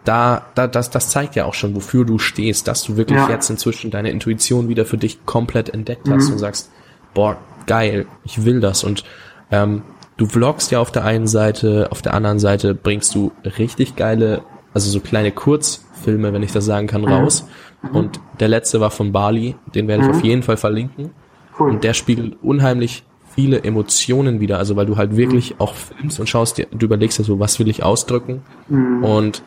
da, 0.04 0.48
da, 0.56 0.68
das, 0.68 0.90
das 0.90 1.10
zeigt 1.10 1.36
ja 1.36 1.46
auch 1.46 1.54
schon, 1.54 1.76
wofür 1.76 2.06
du 2.06 2.18
stehst, 2.18 2.68
dass 2.68 2.84
du 2.84 2.98
wirklich 2.98 3.20
ja. 3.20 3.30
jetzt 3.30 3.50
inzwischen 3.50 3.92
deine 3.92 4.10
Intuition 4.10 4.68
wieder 4.68 4.86
für 4.86 4.98
dich 4.98 5.26
komplett 5.26 5.70
entdeckt 5.70 6.10
hast 6.10 6.28
mhm. 6.28 6.34
und 6.34 6.40
sagst, 6.40 6.72
boah, 7.14 7.38
geil, 7.68 8.06
ich 8.24 8.46
will 8.46 8.60
das. 8.60 8.84
Und 8.84 9.04
ähm, 9.52 9.84
du 10.18 10.26
vloggst 10.26 10.72
ja 10.72 10.80
auf 10.80 10.92
der 10.92 11.06
einen 11.06 11.28
Seite, 11.28 11.88
auf 11.92 12.02
der 12.02 12.14
anderen 12.14 12.40
Seite 12.40 12.76
bringst 12.76 13.16
du 13.16 13.32
richtig 13.58 13.96
geile, 13.96 14.42
also 14.74 14.90
so 14.90 15.00
kleine 15.00 15.32
Kurzfilme, 15.32 16.34
wenn 16.34 16.44
ich 16.44 16.52
das 16.52 16.66
sagen 16.66 16.88
kann, 16.88 17.02
mhm. 17.02 17.08
raus. 17.08 17.48
Mhm. 17.82 17.90
Und 17.96 18.20
der 18.40 18.48
letzte 18.48 18.80
war 18.80 18.92
von 18.92 19.12
Bali, 19.12 19.56
den 19.74 19.88
werde 19.88 20.04
ich 20.04 20.10
mhm. 20.10 20.16
auf 20.16 20.24
jeden 20.24 20.44
Fall 20.44 20.58
verlinken. 20.58 21.12
Cool. 21.60 21.72
Und 21.72 21.84
der 21.84 21.94
spiegelt 21.94 22.38
unheimlich 22.42 23.04
viele 23.34 23.64
Emotionen 23.64 24.40
wieder, 24.40 24.58
also 24.58 24.76
weil 24.76 24.86
du 24.86 24.98
halt 24.98 25.16
wirklich 25.16 25.52
mhm. 25.52 25.62
auch 25.62 25.74
filmst 25.74 26.20
und 26.20 26.28
schaust 26.28 26.58
dir, 26.58 26.68
du 26.72 26.86
überlegst 26.86 27.20
dir 27.20 27.24
so, 27.24 27.40
was 27.40 27.60
will 27.60 27.70
ich 27.70 27.84
ausdrücken 27.84 28.42
mhm. 28.68 29.04
und 29.04 29.44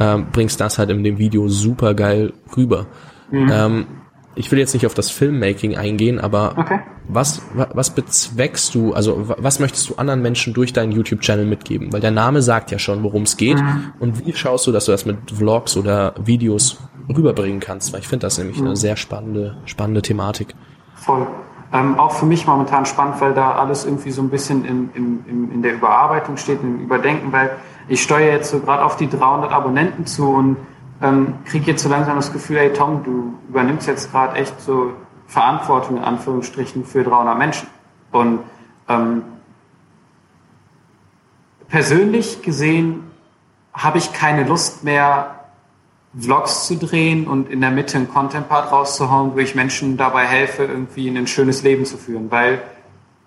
ähm, 0.00 0.26
bringst 0.32 0.60
das 0.60 0.78
halt 0.78 0.90
in 0.90 1.04
dem 1.04 1.18
Video 1.18 1.48
super 1.48 1.94
geil 1.94 2.32
rüber. 2.56 2.86
Mhm. 3.30 3.50
Ähm, 3.52 3.86
ich 4.36 4.50
will 4.50 4.58
jetzt 4.58 4.74
nicht 4.74 4.86
auf 4.86 4.94
das 4.94 5.10
Filmmaking 5.10 5.76
eingehen, 5.76 6.20
aber 6.20 6.54
okay. 6.56 6.80
was, 7.08 7.42
was 7.54 7.90
bezweckst 7.90 8.74
du, 8.74 8.92
also 8.92 9.34
was 9.38 9.60
möchtest 9.60 9.88
du 9.88 9.94
anderen 9.96 10.22
Menschen 10.22 10.54
durch 10.54 10.72
deinen 10.72 10.92
YouTube-Channel 10.92 11.46
mitgeben? 11.46 11.92
Weil 11.92 12.00
der 12.00 12.10
Name 12.10 12.42
sagt 12.42 12.70
ja 12.70 12.78
schon, 12.78 13.02
worum 13.02 13.22
es 13.22 13.36
geht. 13.36 13.60
Mhm. 13.60 13.92
Und 14.00 14.26
wie 14.26 14.32
schaust 14.32 14.66
du, 14.66 14.72
dass 14.72 14.86
du 14.86 14.92
das 14.92 15.06
mit 15.06 15.30
Vlogs 15.30 15.76
oder 15.76 16.14
Videos 16.24 16.78
rüberbringen 17.08 17.60
kannst? 17.60 17.92
Weil 17.92 18.00
ich 18.00 18.08
finde 18.08 18.26
das 18.26 18.38
nämlich 18.38 18.58
mhm. 18.58 18.66
eine 18.66 18.76
sehr 18.76 18.96
spannende, 18.96 19.56
spannende 19.66 20.02
Thematik. 20.02 20.54
Voll. 20.94 21.26
Ähm, 21.72 21.98
auch 21.98 22.12
für 22.12 22.26
mich 22.26 22.46
momentan 22.46 22.86
spannend, 22.86 23.20
weil 23.20 23.34
da 23.34 23.52
alles 23.52 23.84
irgendwie 23.84 24.10
so 24.10 24.22
ein 24.22 24.30
bisschen 24.30 24.64
in, 24.64 24.90
in, 24.94 25.50
in 25.52 25.62
der 25.62 25.74
Überarbeitung 25.74 26.36
steht, 26.36 26.62
im 26.62 26.80
Überdenken, 26.80 27.32
weil 27.32 27.50
ich 27.88 28.02
steuere 28.02 28.32
jetzt 28.32 28.50
so 28.50 28.60
gerade 28.60 28.84
auf 28.84 28.96
die 28.96 29.08
300 29.08 29.52
Abonnenten 29.52 30.06
zu 30.06 30.28
und 30.28 30.56
ähm, 31.04 31.34
kriege 31.44 31.72
jetzt 31.72 31.82
so 31.82 31.88
langsam 31.90 32.16
das 32.16 32.32
Gefühl, 32.32 32.58
hey 32.58 32.72
Tom, 32.72 33.04
du 33.04 33.34
übernimmst 33.48 33.86
jetzt 33.86 34.10
gerade 34.10 34.36
echt 34.36 34.58
so 34.60 34.94
Verantwortung 35.26 35.98
in 35.98 36.02
Anführungsstrichen 36.02 36.84
für 36.84 37.04
300 37.04 37.36
Menschen. 37.36 37.68
Und 38.10 38.40
ähm, 38.88 39.22
persönlich 41.68 42.40
gesehen 42.40 43.04
habe 43.74 43.98
ich 43.98 44.12
keine 44.14 44.44
Lust 44.44 44.82
mehr, 44.82 45.40
Vlogs 46.18 46.68
zu 46.68 46.76
drehen 46.76 47.26
und 47.26 47.50
in 47.50 47.60
der 47.60 47.72
Mitte 47.72 47.98
einen 47.98 48.08
Content-Part 48.08 48.70
rauszuhauen, 48.70 49.34
wo 49.34 49.38
ich 49.38 49.56
Menschen 49.56 49.96
dabei 49.96 50.24
helfe, 50.26 50.64
irgendwie 50.64 51.08
ein 51.08 51.26
schönes 51.26 51.64
Leben 51.64 51.84
zu 51.84 51.98
führen. 51.98 52.30
Weil 52.30 52.62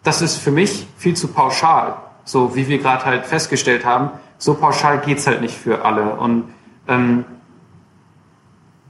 das 0.04 0.22
ist 0.22 0.38
für 0.38 0.52
mich 0.52 0.88
viel 0.98 1.16
zu 1.16 1.28
pauschal. 1.28 1.98
So 2.24 2.56
wie 2.56 2.68
wir 2.70 2.80
gerade 2.80 3.06
halt 3.06 3.26
festgestellt 3.26 3.86
haben, 3.86 4.10
so 4.38 4.54
pauschal 4.54 5.00
geht's 5.00 5.28
halt 5.28 5.42
nicht 5.42 5.56
für 5.56 5.84
alle. 5.84 6.16
Und 6.16 6.46
ähm, 6.88 7.26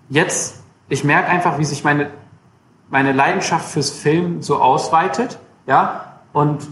jetzt, 0.10 0.64
ich 0.90 1.04
merke 1.04 1.30
einfach, 1.30 1.58
wie 1.60 1.66
sich 1.66 1.84
meine, 1.84 2.12
meine 2.90 3.12
Leidenschaft 3.12 3.70
fürs 3.70 3.90
Film 3.90 4.42
so 4.42 4.58
ausweitet, 4.58 5.40
ja, 5.66 6.20
und 6.34 6.68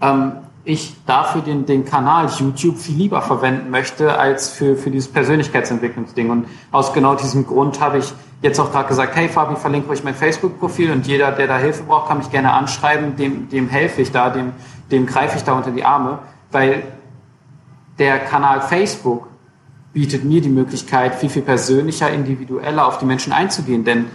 ähm, 0.00 0.32
ich 0.64 0.96
dafür 1.04 1.42
den, 1.42 1.66
den 1.66 1.84
Kanal 1.84 2.28
YouTube 2.38 2.78
viel 2.78 2.96
lieber 2.96 3.20
verwenden 3.20 3.70
möchte 3.70 4.18
als 4.18 4.50
für, 4.50 4.76
für 4.76 4.90
dieses 4.90 5.12
Persönlichkeitsentwicklungsding. 5.12 6.30
Und 6.30 6.46
aus 6.72 6.92
genau 6.94 7.14
diesem 7.14 7.46
Grund 7.46 7.80
habe 7.80 7.98
ich 7.98 8.12
jetzt 8.40 8.58
auch 8.58 8.72
gerade 8.72 8.88
gesagt, 8.88 9.14
hey 9.14 9.28
Fabi, 9.28 9.56
verlinke 9.56 9.90
euch 9.90 10.04
mein 10.04 10.14
Facebook-Profil 10.14 10.90
und 10.90 11.06
jeder, 11.06 11.32
der 11.32 11.46
da 11.46 11.58
Hilfe 11.58 11.82
braucht, 11.84 12.08
kann 12.08 12.18
mich 12.18 12.30
gerne 12.30 12.52
anschreiben, 12.52 13.16
dem, 13.16 13.48
dem 13.48 13.68
helfe 13.68 14.02
ich 14.02 14.10
da, 14.10 14.30
dem, 14.30 14.52
dem 14.90 15.06
greife 15.06 15.36
ich 15.36 15.44
da 15.44 15.52
unter 15.52 15.70
die 15.70 15.84
Arme, 15.84 16.18
weil 16.50 16.82
der 17.98 18.18
Kanal 18.18 18.62
Facebook 18.62 19.28
bietet 19.94 20.24
mir 20.24 20.42
die 20.42 20.50
Möglichkeit, 20.50 21.14
viel, 21.14 21.30
viel 21.30 21.42
persönlicher, 21.42 22.10
individueller 22.10 22.86
auf 22.86 22.98
die 22.98 23.06
Menschen 23.06 23.32
einzugehen, 23.32 23.84
denn 23.84 24.06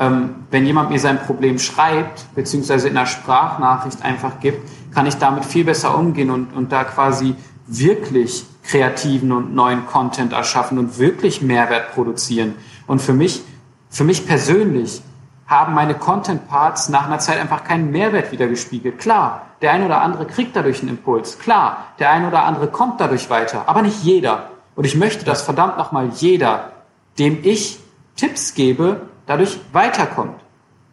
ähm, 0.00 0.34
wenn 0.50 0.64
jemand 0.64 0.90
mir 0.90 0.98
sein 0.98 1.20
Problem 1.20 1.58
schreibt, 1.58 2.34
beziehungsweise 2.34 2.88
in 2.88 2.96
einer 2.96 3.06
Sprachnachricht 3.06 4.02
einfach 4.04 4.40
gibt, 4.40 4.68
kann 4.92 5.06
ich 5.06 5.16
damit 5.16 5.44
viel 5.44 5.64
besser 5.64 5.96
umgehen 5.96 6.30
und, 6.30 6.54
und 6.54 6.72
da 6.72 6.84
quasi 6.84 7.34
wirklich 7.66 8.44
kreativen 8.64 9.32
und 9.32 9.54
neuen 9.54 9.86
Content 9.86 10.32
erschaffen 10.32 10.78
und 10.78 10.98
wirklich 10.98 11.42
Mehrwert 11.42 11.92
produzieren. 11.94 12.54
Und 12.86 13.00
für 13.00 13.12
mich, 13.12 13.42
für 13.90 14.04
mich 14.04 14.26
persönlich 14.26 15.02
haben 15.46 15.74
meine 15.74 15.94
Content-Parts 15.94 16.90
nach 16.90 17.06
einer 17.06 17.18
Zeit 17.18 17.38
einfach 17.40 17.64
keinen 17.64 17.90
Mehrwert 17.90 18.32
wiedergespiegelt. 18.32 18.98
Klar, 18.98 19.46
der 19.62 19.72
eine 19.72 19.86
oder 19.86 20.02
andere 20.02 20.26
kriegt 20.26 20.54
dadurch 20.54 20.80
einen 20.80 20.90
Impuls. 20.90 21.38
Klar, 21.38 21.86
der 21.98 22.10
eine 22.10 22.28
oder 22.28 22.44
andere 22.44 22.68
kommt 22.68 23.00
dadurch 23.00 23.30
weiter. 23.30 23.64
Aber 23.66 23.82
nicht 23.82 24.02
jeder. 24.02 24.50
Und 24.78 24.84
ich 24.84 24.94
möchte, 24.94 25.24
dass 25.24 25.42
verdammt 25.42 25.76
nochmal 25.76 26.08
jeder, 26.14 26.70
dem 27.18 27.40
ich 27.42 27.80
Tipps 28.14 28.54
gebe, 28.54 29.00
dadurch 29.26 29.58
weiterkommt. 29.72 30.38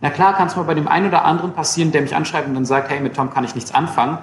Na 0.02 0.10
klar 0.10 0.34
kann 0.34 0.48
es 0.48 0.56
mal 0.56 0.64
bei 0.64 0.74
dem 0.74 0.88
einen 0.88 1.10
oder 1.10 1.24
anderen 1.24 1.54
passieren, 1.54 1.92
der 1.92 2.02
mich 2.02 2.16
anschreibt 2.16 2.48
und 2.48 2.56
dann 2.56 2.66
sagt, 2.66 2.90
hey, 2.90 3.00
mit 3.00 3.16
Tom 3.16 3.32
kann 3.32 3.44
ich 3.44 3.54
nichts 3.54 3.76
anfangen. 3.76 4.18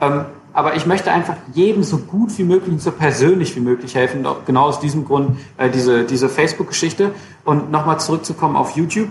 Ähm, 0.00 0.24
aber 0.52 0.74
ich 0.74 0.84
möchte 0.86 1.12
einfach 1.12 1.36
jedem 1.52 1.84
so 1.84 1.98
gut 1.98 2.36
wie 2.38 2.42
möglich 2.42 2.72
und 2.72 2.82
so 2.82 2.90
persönlich 2.90 3.54
wie 3.54 3.60
möglich 3.60 3.94
helfen. 3.94 4.26
Genau 4.46 4.64
aus 4.64 4.80
diesem 4.80 5.04
Grund 5.04 5.38
äh, 5.58 5.70
diese, 5.70 6.02
diese 6.02 6.28
Facebook-Geschichte. 6.28 7.14
Und 7.44 7.70
nochmal 7.70 8.00
zurückzukommen 8.00 8.56
auf 8.56 8.72
YouTube. 8.72 9.10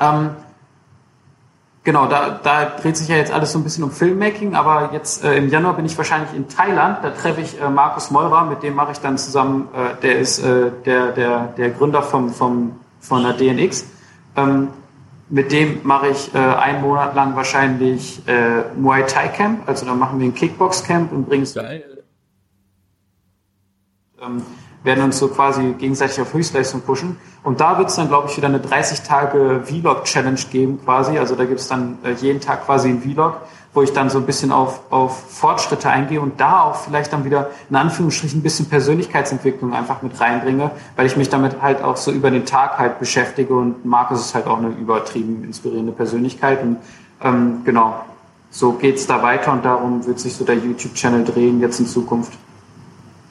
Ähm, 0.00 0.30
genau, 1.84 2.06
da, 2.06 2.40
da 2.42 2.64
dreht 2.64 2.96
sich 2.96 3.08
ja 3.08 3.16
jetzt 3.16 3.32
alles 3.32 3.52
so 3.52 3.58
ein 3.58 3.64
bisschen 3.64 3.84
um 3.84 3.90
Filmmaking, 3.90 4.54
aber 4.54 4.90
jetzt 4.92 5.24
äh, 5.24 5.36
im 5.36 5.48
Januar 5.48 5.74
bin 5.74 5.84
ich 5.84 5.96
wahrscheinlich 5.96 6.34
in 6.34 6.48
Thailand. 6.48 6.98
Da 7.02 7.10
treffe 7.10 7.40
ich 7.40 7.60
äh, 7.60 7.70
Markus 7.70 8.10
Meurer, 8.10 8.44
mit 8.44 8.62
dem 8.62 8.74
mache 8.74 8.92
ich 8.92 8.98
dann 8.98 9.18
zusammen, 9.18 9.68
äh, 9.74 10.00
der 10.02 10.18
ist 10.18 10.38
äh, 10.38 10.70
der, 10.84 11.12
der, 11.12 11.48
der 11.56 11.70
Gründer 11.70 12.02
vom, 12.02 12.30
vom 12.30 12.72
von 13.02 13.24
der 13.24 13.34
DNX. 13.34 13.84
Ähm, 14.36 14.68
mit 15.28 15.52
dem 15.52 15.80
mache 15.82 16.08
ich 16.08 16.34
äh, 16.34 16.38
einen 16.38 16.80
Monat 16.82 17.14
lang 17.14 17.36
wahrscheinlich 17.36 18.26
äh, 18.26 18.62
Muay 18.76 19.04
Thai 19.06 19.28
Camp. 19.28 19.68
Also 19.68 19.84
da 19.84 19.94
machen 19.94 20.18
wir 20.20 20.26
ein 20.26 20.34
Kickbox 20.34 20.84
Camp 20.84 21.12
und 21.12 21.28
bringen 21.28 21.42
es. 21.42 21.54
Ähm, 21.56 21.82
werden 24.84 25.04
uns 25.04 25.18
so 25.18 25.28
quasi 25.28 25.74
gegenseitig 25.78 26.20
auf 26.20 26.32
Höchstleistung 26.34 26.80
pushen. 26.80 27.16
Und 27.44 27.60
da 27.60 27.78
wird 27.78 27.88
es 27.88 27.96
dann, 27.96 28.08
glaube 28.08 28.28
ich, 28.28 28.36
wieder 28.36 28.48
eine 28.48 28.60
30 28.60 29.02
Tage 29.02 29.62
Vlog-Challenge 29.64 30.40
geben 30.50 30.80
quasi. 30.84 31.18
Also 31.18 31.34
da 31.34 31.44
gibt 31.44 31.60
es 31.60 31.68
dann 31.68 31.98
äh, 32.04 32.12
jeden 32.12 32.40
Tag 32.40 32.66
quasi 32.66 32.88
ein 32.88 33.00
Vlog, 33.00 33.36
wo 33.74 33.82
ich 33.82 33.92
dann 33.92 34.10
so 34.10 34.18
ein 34.18 34.26
bisschen 34.26 34.52
auf, 34.52 34.80
auf 34.90 35.30
Fortschritte 35.30 35.88
eingehe 35.88 36.20
und 36.20 36.40
da 36.40 36.62
auch 36.62 36.76
vielleicht 36.76 37.12
dann 37.12 37.24
wieder 37.24 37.50
in 37.70 37.76
Anführungsstrichen 37.76 38.40
ein 38.40 38.42
bisschen 38.42 38.66
Persönlichkeitsentwicklung 38.66 39.72
einfach 39.72 40.02
mit 40.02 40.20
reinbringe, 40.20 40.70
weil 40.96 41.06
ich 41.06 41.16
mich 41.16 41.30
damit 41.30 41.62
halt 41.62 41.82
auch 41.82 41.96
so 41.96 42.10
über 42.12 42.30
den 42.30 42.44
Tag 42.44 42.78
halt 42.78 42.98
beschäftige 42.98 43.54
und 43.54 43.84
Markus 43.84 44.20
ist 44.20 44.34
halt 44.34 44.46
auch 44.46 44.58
eine 44.58 44.68
übertrieben 44.68 45.42
inspirierende 45.44 45.92
Persönlichkeit 45.92 46.62
und 46.62 46.76
ähm, 47.22 47.62
genau, 47.64 48.04
so 48.50 48.72
geht's 48.72 49.06
da 49.06 49.22
weiter 49.22 49.52
und 49.52 49.64
darum 49.64 50.04
wird 50.06 50.20
sich 50.20 50.34
so 50.34 50.44
der 50.44 50.56
YouTube-Channel 50.56 51.24
drehen 51.24 51.60
jetzt 51.60 51.80
in 51.80 51.86
Zukunft. 51.86 52.32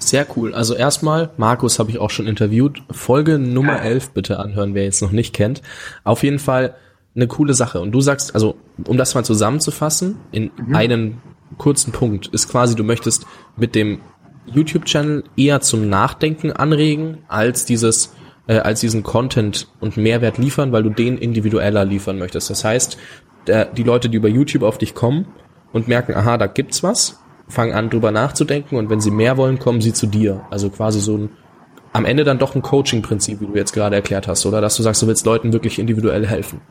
Sehr 0.03 0.25
cool. 0.35 0.53
Also 0.53 0.73
erstmal, 0.75 1.29
Markus 1.37 1.77
habe 1.77 1.91
ich 1.91 1.99
auch 1.99 2.09
schon 2.09 2.27
interviewt. 2.27 2.81
Folge 2.89 3.37
Nummer 3.37 3.81
11 3.81 4.11
bitte 4.11 4.39
anhören, 4.39 4.73
wer 4.73 4.83
jetzt 4.83 5.01
noch 5.01 5.11
nicht 5.11 5.33
kennt. 5.33 5.61
Auf 6.03 6.23
jeden 6.23 6.39
Fall 6.39 6.75
eine 7.15 7.27
coole 7.27 7.53
Sache. 7.53 7.79
Und 7.79 7.91
du 7.91 8.01
sagst, 8.01 8.33
also 8.33 8.55
um 8.85 8.97
das 8.97 9.13
mal 9.13 9.23
zusammenzufassen, 9.23 10.17
in 10.31 10.51
mhm. 10.57 10.75
einen 10.75 11.21
kurzen 11.57 11.91
Punkt, 11.91 12.27
ist 12.27 12.49
quasi, 12.49 12.75
du 12.75 12.83
möchtest 12.83 13.25
mit 13.57 13.75
dem 13.75 13.99
YouTube-Channel 14.47 15.23
eher 15.37 15.61
zum 15.61 15.87
Nachdenken 15.87 16.51
anregen, 16.51 17.19
als 17.27 17.65
dieses, 17.65 18.15
äh, 18.47 18.57
als 18.57 18.79
diesen 18.79 19.03
Content 19.03 19.67
und 19.79 19.97
Mehrwert 19.97 20.39
liefern, 20.39 20.71
weil 20.71 20.83
du 20.83 20.89
den 20.89 21.17
individueller 21.17 21.85
liefern 21.85 22.17
möchtest. 22.17 22.49
Das 22.49 22.63
heißt, 22.63 22.97
der, 23.47 23.65
die 23.65 23.83
Leute, 23.83 24.09
die 24.09 24.17
über 24.17 24.29
YouTube 24.29 24.63
auf 24.63 24.79
dich 24.79 24.95
kommen 24.95 25.27
und 25.73 25.87
merken, 25.87 26.15
aha, 26.15 26.37
da 26.37 26.47
gibt's 26.47 26.81
was, 26.81 27.19
fangen 27.51 27.73
an, 27.73 27.89
drüber 27.89 28.11
nachzudenken 28.11 28.77
und 28.77 28.89
wenn 28.89 28.99
sie 28.99 29.11
mehr 29.11 29.37
wollen, 29.37 29.59
kommen 29.59 29.81
sie 29.81 29.93
zu 29.93 30.07
dir. 30.07 30.45
Also 30.49 30.69
quasi 30.69 30.99
so 30.99 31.17
ein, 31.17 31.29
am 31.93 32.05
Ende 32.05 32.23
dann 32.23 32.39
doch 32.39 32.55
ein 32.55 32.61
Coaching-Prinzip, 32.61 33.41
wie 33.41 33.45
du 33.45 33.55
jetzt 33.55 33.73
gerade 33.73 33.95
erklärt 33.95 34.27
hast, 34.27 34.45
oder? 34.45 34.61
Dass 34.61 34.75
du 34.77 34.83
sagst, 34.83 35.01
du 35.01 35.07
willst 35.07 35.25
Leuten 35.25 35.53
wirklich 35.53 35.77
individuell 35.77 36.25
helfen. 36.25 36.61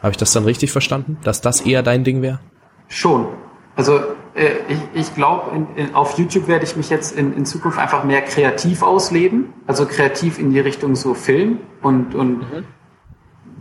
Habe 0.00 0.10
ich 0.10 0.16
das 0.16 0.32
dann 0.32 0.44
richtig 0.44 0.72
verstanden? 0.72 1.18
Dass 1.22 1.40
das 1.40 1.60
eher 1.60 1.82
dein 1.82 2.02
Ding 2.04 2.22
wäre? 2.22 2.40
Schon. 2.88 3.28
Also 3.76 4.00
äh, 4.34 4.50
ich, 4.68 5.00
ich 5.00 5.14
glaube, 5.14 5.66
auf 5.92 6.18
YouTube 6.18 6.48
werde 6.48 6.64
ich 6.64 6.76
mich 6.76 6.90
jetzt 6.90 7.16
in, 7.16 7.34
in 7.36 7.46
Zukunft 7.46 7.78
einfach 7.78 8.04
mehr 8.04 8.22
kreativ 8.22 8.82
ausleben. 8.82 9.52
Also 9.66 9.86
kreativ 9.86 10.38
in 10.38 10.50
die 10.50 10.60
Richtung 10.60 10.96
so 10.96 11.14
Film 11.14 11.58
und, 11.82 12.14
und 12.14 12.38
mhm 12.38 12.64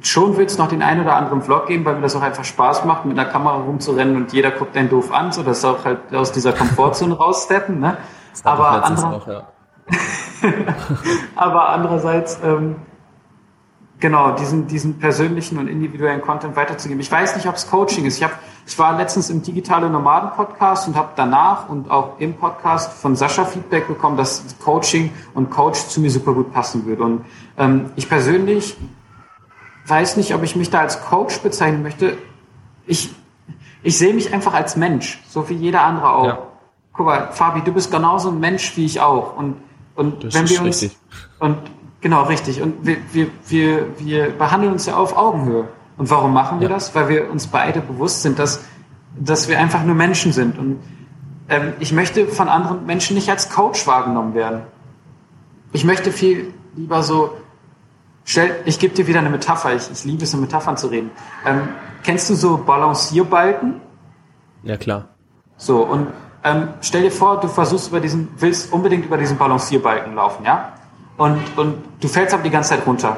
schon 0.01 0.37
wird 0.37 0.49
es 0.49 0.57
noch 0.57 0.67
den 0.67 0.81
einen 0.81 1.01
oder 1.01 1.15
anderen 1.15 1.41
Vlog 1.41 1.67
geben, 1.67 1.85
weil 1.85 1.95
mir 1.95 2.01
das 2.01 2.15
auch 2.15 2.21
einfach 2.21 2.43
Spaß 2.43 2.85
macht, 2.85 3.05
mit 3.05 3.17
einer 3.17 3.29
Kamera 3.29 3.57
rumzurennen 3.57 4.15
und 4.15 4.33
jeder 4.33 4.51
guckt 4.51 4.75
einen 4.75 4.89
doof 4.89 5.13
an, 5.13 5.31
so 5.31 5.43
dass 5.43 5.63
auch 5.63 5.85
halt 5.85 6.13
aus 6.13 6.31
dieser 6.31 6.53
Komfortzone 6.53 7.15
raussteppen. 7.15 7.79
Ne? 7.79 7.97
Aber, 8.43 8.83
andere, 8.83 9.07
auch, 9.07 9.27
ja. 9.27 9.43
aber 11.35 11.69
andererseits, 11.69 12.39
ähm, 12.43 12.77
genau, 13.99 14.31
diesen, 14.31 14.67
diesen 14.67 14.97
persönlichen 14.97 15.57
und 15.57 15.67
individuellen 15.67 16.21
Content 16.21 16.55
weiterzugeben. 16.55 16.99
Ich 17.01 17.11
weiß 17.11 17.35
nicht, 17.35 17.47
ob 17.47 17.55
es 17.55 17.69
Coaching 17.69 18.05
ist. 18.05 18.17
Ich, 18.17 18.23
hab, 18.23 18.31
ich 18.65 18.79
war 18.79 18.97
letztens 18.97 19.29
im 19.29 19.43
Digitale 19.43 19.89
Nomaden 19.89 20.31
Podcast 20.31 20.87
und 20.87 20.95
habe 20.95 21.09
danach 21.15 21.69
und 21.69 21.91
auch 21.91 22.19
im 22.19 22.35
Podcast 22.35 22.93
von 22.93 23.15
Sascha 23.15 23.45
Feedback 23.45 23.87
bekommen, 23.87 24.17
dass 24.17 24.43
Coaching 24.63 25.11
und 25.33 25.51
Coach 25.51 25.87
zu 25.87 26.01
mir 26.01 26.09
super 26.09 26.33
gut 26.33 26.51
passen 26.51 26.85
würde. 26.85 27.03
Und 27.03 27.25
ähm, 27.57 27.91
ich 27.95 28.09
persönlich 28.09 28.77
weiß 29.91 30.15
nicht, 30.15 30.33
ob 30.33 30.41
ich 30.41 30.55
mich 30.55 30.69
da 30.69 30.79
als 30.79 31.01
Coach 31.01 31.39
bezeichnen 31.41 31.83
möchte. 31.83 32.17
Ich, 32.87 33.13
ich 33.83 33.97
sehe 33.97 34.13
mich 34.13 34.33
einfach 34.33 34.53
als 34.53 34.77
Mensch, 34.77 35.21
so 35.27 35.49
wie 35.49 35.53
jeder 35.53 35.83
andere 35.83 36.13
auch. 36.13 36.25
Ja. 36.25 36.39
Guck 36.93 37.05
mal, 37.05 37.31
Fabi, 37.31 37.61
du 37.61 37.73
bist 37.73 37.91
genauso 37.91 38.29
ein 38.29 38.39
Mensch 38.39 38.75
wie 38.77 38.85
ich 38.85 39.01
auch. 39.01 39.35
Und, 39.35 39.57
und 39.95 40.23
das 40.23 40.33
wenn 40.33 40.49
wir 40.49 40.61
uns, 40.61 40.81
richtig. 40.81 40.97
und 41.39 41.57
genau, 41.99 42.23
richtig. 42.23 42.61
Und 42.61 42.85
wir, 42.85 42.97
wir, 43.11 43.27
wir, 43.47 43.99
wir 43.99 44.29
behandeln 44.29 44.71
uns 44.71 44.85
ja 44.85 44.95
auf 44.95 45.15
Augenhöhe. 45.17 45.67
Und 45.97 46.09
warum 46.09 46.33
machen 46.33 46.61
wir 46.61 46.69
ja. 46.69 46.73
das? 46.73 46.95
Weil 46.95 47.09
wir 47.09 47.29
uns 47.29 47.47
beide 47.47 47.81
bewusst 47.81 48.21
sind, 48.21 48.39
dass, 48.39 48.63
dass 49.19 49.49
wir 49.49 49.59
einfach 49.59 49.83
nur 49.83 49.95
Menschen 49.95 50.31
sind. 50.31 50.57
Und 50.57 50.79
ähm, 51.49 51.73
ich 51.79 51.91
möchte 51.91 52.27
von 52.27 52.47
anderen 52.47 52.85
Menschen 52.85 53.15
nicht 53.15 53.29
als 53.29 53.49
Coach 53.49 53.85
wahrgenommen 53.87 54.33
werden. 54.33 54.61
Ich 55.73 55.83
möchte 55.83 56.13
viel 56.13 56.53
lieber 56.75 57.03
so 57.03 57.35
Stell, 58.23 58.61
ich 58.65 58.79
gebe 58.79 58.93
dir 58.93 59.07
wieder 59.07 59.19
eine 59.19 59.29
Metapher. 59.29 59.73
Ich, 59.73 59.89
ich 59.91 60.03
liebe 60.05 60.23
es, 60.23 60.33
in 60.33 60.41
Metaphern 60.41 60.77
zu 60.77 60.87
reden. 60.87 61.11
Ähm, 61.45 61.69
kennst 62.03 62.29
du 62.29 62.35
so 62.35 62.57
Balancierbalken? 62.57 63.81
Ja, 64.63 64.77
klar. 64.77 65.09
So, 65.57 65.83
und 65.83 66.07
ähm, 66.43 66.69
stell 66.81 67.03
dir 67.03 67.11
vor, 67.11 67.39
du 67.39 67.47
versuchst 67.47 67.89
über 67.89 67.99
diesen, 67.99 68.29
willst 68.37 68.71
unbedingt 68.73 69.05
über 69.05 69.17
diesen 69.17 69.37
Balancierbalken 69.37 70.15
laufen, 70.15 70.45
ja? 70.45 70.73
Und, 71.17 71.39
und 71.55 71.75
du 71.99 72.07
fällst 72.07 72.33
aber 72.33 72.43
die 72.43 72.49
ganze 72.49 72.69
Zeit 72.69 72.85
runter. 72.85 73.17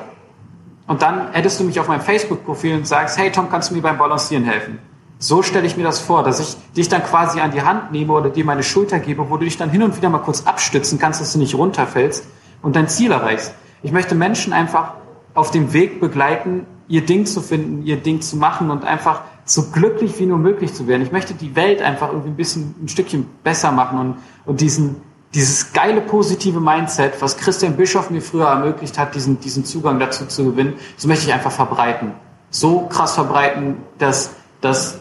Und 0.88 1.02
dann 1.02 1.32
hättest 1.32 1.60
du 1.60 1.64
mich 1.64 1.80
auf 1.80 1.88
meinem 1.88 2.02
Facebook-Profil 2.02 2.76
und 2.76 2.88
sagst, 2.88 3.18
hey 3.18 3.32
Tom, 3.32 3.50
kannst 3.50 3.70
du 3.70 3.76
mir 3.76 3.82
beim 3.82 3.98
Balancieren 3.98 4.44
helfen? 4.44 4.80
So 5.20 5.42
stelle 5.42 5.66
ich 5.66 5.78
mir 5.78 5.84
das 5.84 6.00
vor, 6.00 6.24
dass 6.24 6.42
ich 6.42 6.58
dich 6.76 6.90
dann 6.90 7.02
quasi 7.02 7.40
an 7.40 7.52
die 7.52 7.62
Hand 7.62 7.94
nehme 7.94 8.12
oder 8.12 8.30
dir 8.30 8.44
meine 8.44 8.64
Schulter 8.64 9.00
gebe, 9.00 9.30
wo 9.30 9.38
du 9.38 9.46
dich 9.46 9.56
dann 9.56 9.70
hin 9.70 9.84
und 9.84 9.96
wieder 9.96 10.10
mal 10.10 10.18
kurz 10.18 10.46
abstützen 10.46 11.00
kannst, 11.00 11.22
dass 11.22 11.32
du 11.32 11.40
nicht 11.40 11.56
runterfällst 11.56 12.28
und 12.62 12.76
dein 12.76 12.90
Ziel 12.90 13.12
erreichst. 13.14 13.54
Ich 13.84 13.92
möchte 13.92 14.16
Menschen 14.16 14.54
einfach 14.54 14.94
auf 15.34 15.52
dem 15.52 15.74
Weg 15.74 16.00
begleiten, 16.00 16.66
ihr 16.88 17.06
Ding 17.06 17.26
zu 17.26 17.42
finden, 17.42 17.86
ihr 17.86 17.98
Ding 17.98 18.22
zu 18.22 18.38
machen 18.38 18.72
und 18.72 18.86
einfach 18.86 19.22
so 19.46 19.72
glücklich 19.72 20.18
wie 20.20 20.26
nur 20.26 20.38
möglich 20.38 20.74
zu 20.74 20.88
werden. 20.88 21.02
Ich 21.02 21.12
möchte 21.12 21.34
die 21.34 21.56
Welt 21.56 21.82
einfach 21.82 22.10
irgendwie 22.10 22.30
ein 22.30 22.36
bisschen, 22.36 22.76
ein 22.82 22.88
Stückchen 22.88 23.26
besser 23.44 23.72
machen 23.74 24.00
und, 24.00 24.16
und 24.46 24.62
diesen, 24.62 24.96
dieses 25.34 25.74
geile 25.74 26.00
positive 26.00 26.62
Mindset, 26.62 27.22
was 27.22 27.36
Christian 27.38 27.76
Bischoff 27.76 28.10
mir 28.10 28.22
früher 28.22 28.48
ermöglicht 28.48 28.98
hat, 28.98 29.16
diesen, 29.16 29.40
diesen 29.42 29.66
Zugang 29.66 30.00
dazu 30.00 30.26
zu 30.28 30.46
gewinnen, 30.46 30.76
das 30.96 31.06
möchte 31.06 31.26
ich 31.26 31.34
einfach 31.34 31.52
verbreiten. 31.52 32.14
So 32.52 32.88
krass 32.88 33.16
verbreiten, 33.16 33.78
dass, 33.98 34.32
dass, 34.62 35.00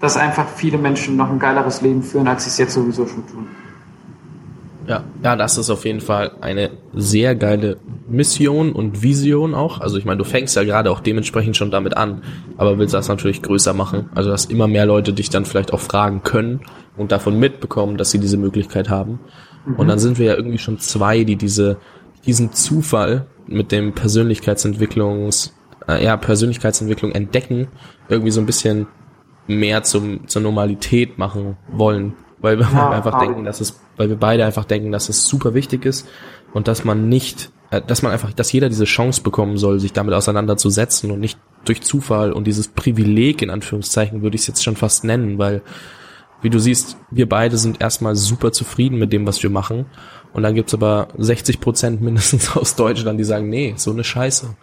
dass 0.00 0.16
einfach 0.16 0.46
viele 0.56 0.78
Menschen 0.78 1.16
noch 1.16 1.30
ein 1.30 1.38
geileres 1.38 1.80
Leben 1.80 2.02
führen, 2.02 2.26
als 2.26 2.44
sie 2.44 2.50
es 2.50 2.58
jetzt 2.58 2.74
sowieso 2.74 3.06
schon 3.06 3.26
tun. 3.28 3.46
Ja, 4.86 5.04
ja, 5.22 5.36
das 5.36 5.58
ist 5.58 5.68
auf 5.70 5.84
jeden 5.84 6.00
Fall 6.00 6.32
eine 6.40 6.70
sehr 6.94 7.34
geile 7.34 7.78
Mission 8.08 8.72
und 8.72 9.02
Vision 9.02 9.54
auch. 9.54 9.80
Also 9.80 9.98
ich 9.98 10.04
meine, 10.04 10.18
du 10.18 10.24
fängst 10.24 10.54
ja 10.54 10.62
gerade 10.62 10.90
auch 10.90 11.00
dementsprechend 11.00 11.56
schon 11.56 11.70
damit 11.70 11.96
an, 11.96 12.22
aber 12.56 12.78
willst 12.78 12.94
das 12.94 13.08
natürlich 13.08 13.42
größer 13.42 13.74
machen. 13.74 14.10
Also 14.14 14.30
dass 14.30 14.44
immer 14.44 14.68
mehr 14.68 14.86
Leute 14.86 15.12
dich 15.12 15.28
dann 15.28 15.44
vielleicht 15.44 15.72
auch 15.72 15.80
fragen 15.80 16.22
können 16.22 16.60
und 16.96 17.10
davon 17.10 17.38
mitbekommen, 17.38 17.96
dass 17.96 18.10
sie 18.10 18.20
diese 18.20 18.36
Möglichkeit 18.36 18.88
haben. 18.88 19.18
Mhm. 19.66 19.74
Und 19.74 19.88
dann 19.88 19.98
sind 19.98 20.18
wir 20.18 20.26
ja 20.26 20.34
irgendwie 20.34 20.58
schon 20.58 20.78
zwei, 20.78 21.24
die 21.24 21.36
diese, 21.36 21.78
diesen 22.24 22.52
Zufall 22.52 23.26
mit 23.48 23.72
dem 23.72 23.92
Persönlichkeitsentwicklungs, 23.92 25.52
äh, 25.88 26.04
ja, 26.04 26.16
Persönlichkeitsentwicklung 26.16 27.10
entdecken, 27.10 27.68
irgendwie 28.08 28.30
so 28.30 28.40
ein 28.40 28.46
bisschen 28.46 28.86
mehr 29.48 29.82
zum, 29.82 30.28
zur 30.28 30.42
Normalität 30.42 31.18
machen 31.18 31.56
wollen 31.70 32.14
weil 32.46 32.60
wir 32.60 32.68
ja, 32.72 32.90
einfach 32.90 33.18
denken, 33.18 33.44
dass 33.44 33.60
es, 33.60 33.80
weil 33.96 34.08
wir 34.08 34.16
beide 34.16 34.46
einfach 34.46 34.64
denken, 34.64 34.92
dass 34.92 35.08
es 35.08 35.26
super 35.26 35.52
wichtig 35.52 35.84
ist 35.84 36.06
und 36.54 36.68
dass 36.68 36.84
man 36.84 37.08
nicht, 37.08 37.50
äh, 37.70 37.82
dass 37.84 38.02
man 38.02 38.12
einfach, 38.12 38.32
dass 38.32 38.52
jeder 38.52 38.68
diese 38.68 38.84
Chance 38.84 39.20
bekommen 39.20 39.58
soll, 39.58 39.80
sich 39.80 39.92
damit 39.92 40.14
auseinanderzusetzen 40.14 41.10
und 41.10 41.18
nicht 41.18 41.40
durch 41.64 41.82
Zufall 41.82 42.32
und 42.32 42.46
dieses 42.46 42.68
Privileg 42.68 43.42
in 43.42 43.50
Anführungszeichen 43.50 44.22
würde 44.22 44.36
ich 44.36 44.42
es 44.42 44.46
jetzt 44.46 44.62
schon 44.62 44.76
fast 44.76 45.02
nennen, 45.02 45.38
weil 45.38 45.62
wie 46.40 46.50
du 46.50 46.60
siehst, 46.60 46.96
wir 47.10 47.28
beide 47.28 47.56
sind 47.56 47.80
erstmal 47.80 48.14
super 48.14 48.52
zufrieden 48.52 48.98
mit 48.98 49.12
dem, 49.12 49.26
was 49.26 49.42
wir 49.42 49.50
machen. 49.50 49.86
Und 50.32 50.44
dann 50.44 50.54
gibt's 50.54 50.74
aber 50.74 51.08
60 51.18 51.60
Prozent 51.60 52.00
mindestens 52.02 52.56
aus 52.56 52.76
Deutschland, 52.76 53.18
die 53.18 53.24
sagen, 53.24 53.48
nee, 53.48 53.74
so 53.76 53.90
eine 53.90 54.04
Scheiße. 54.04 54.54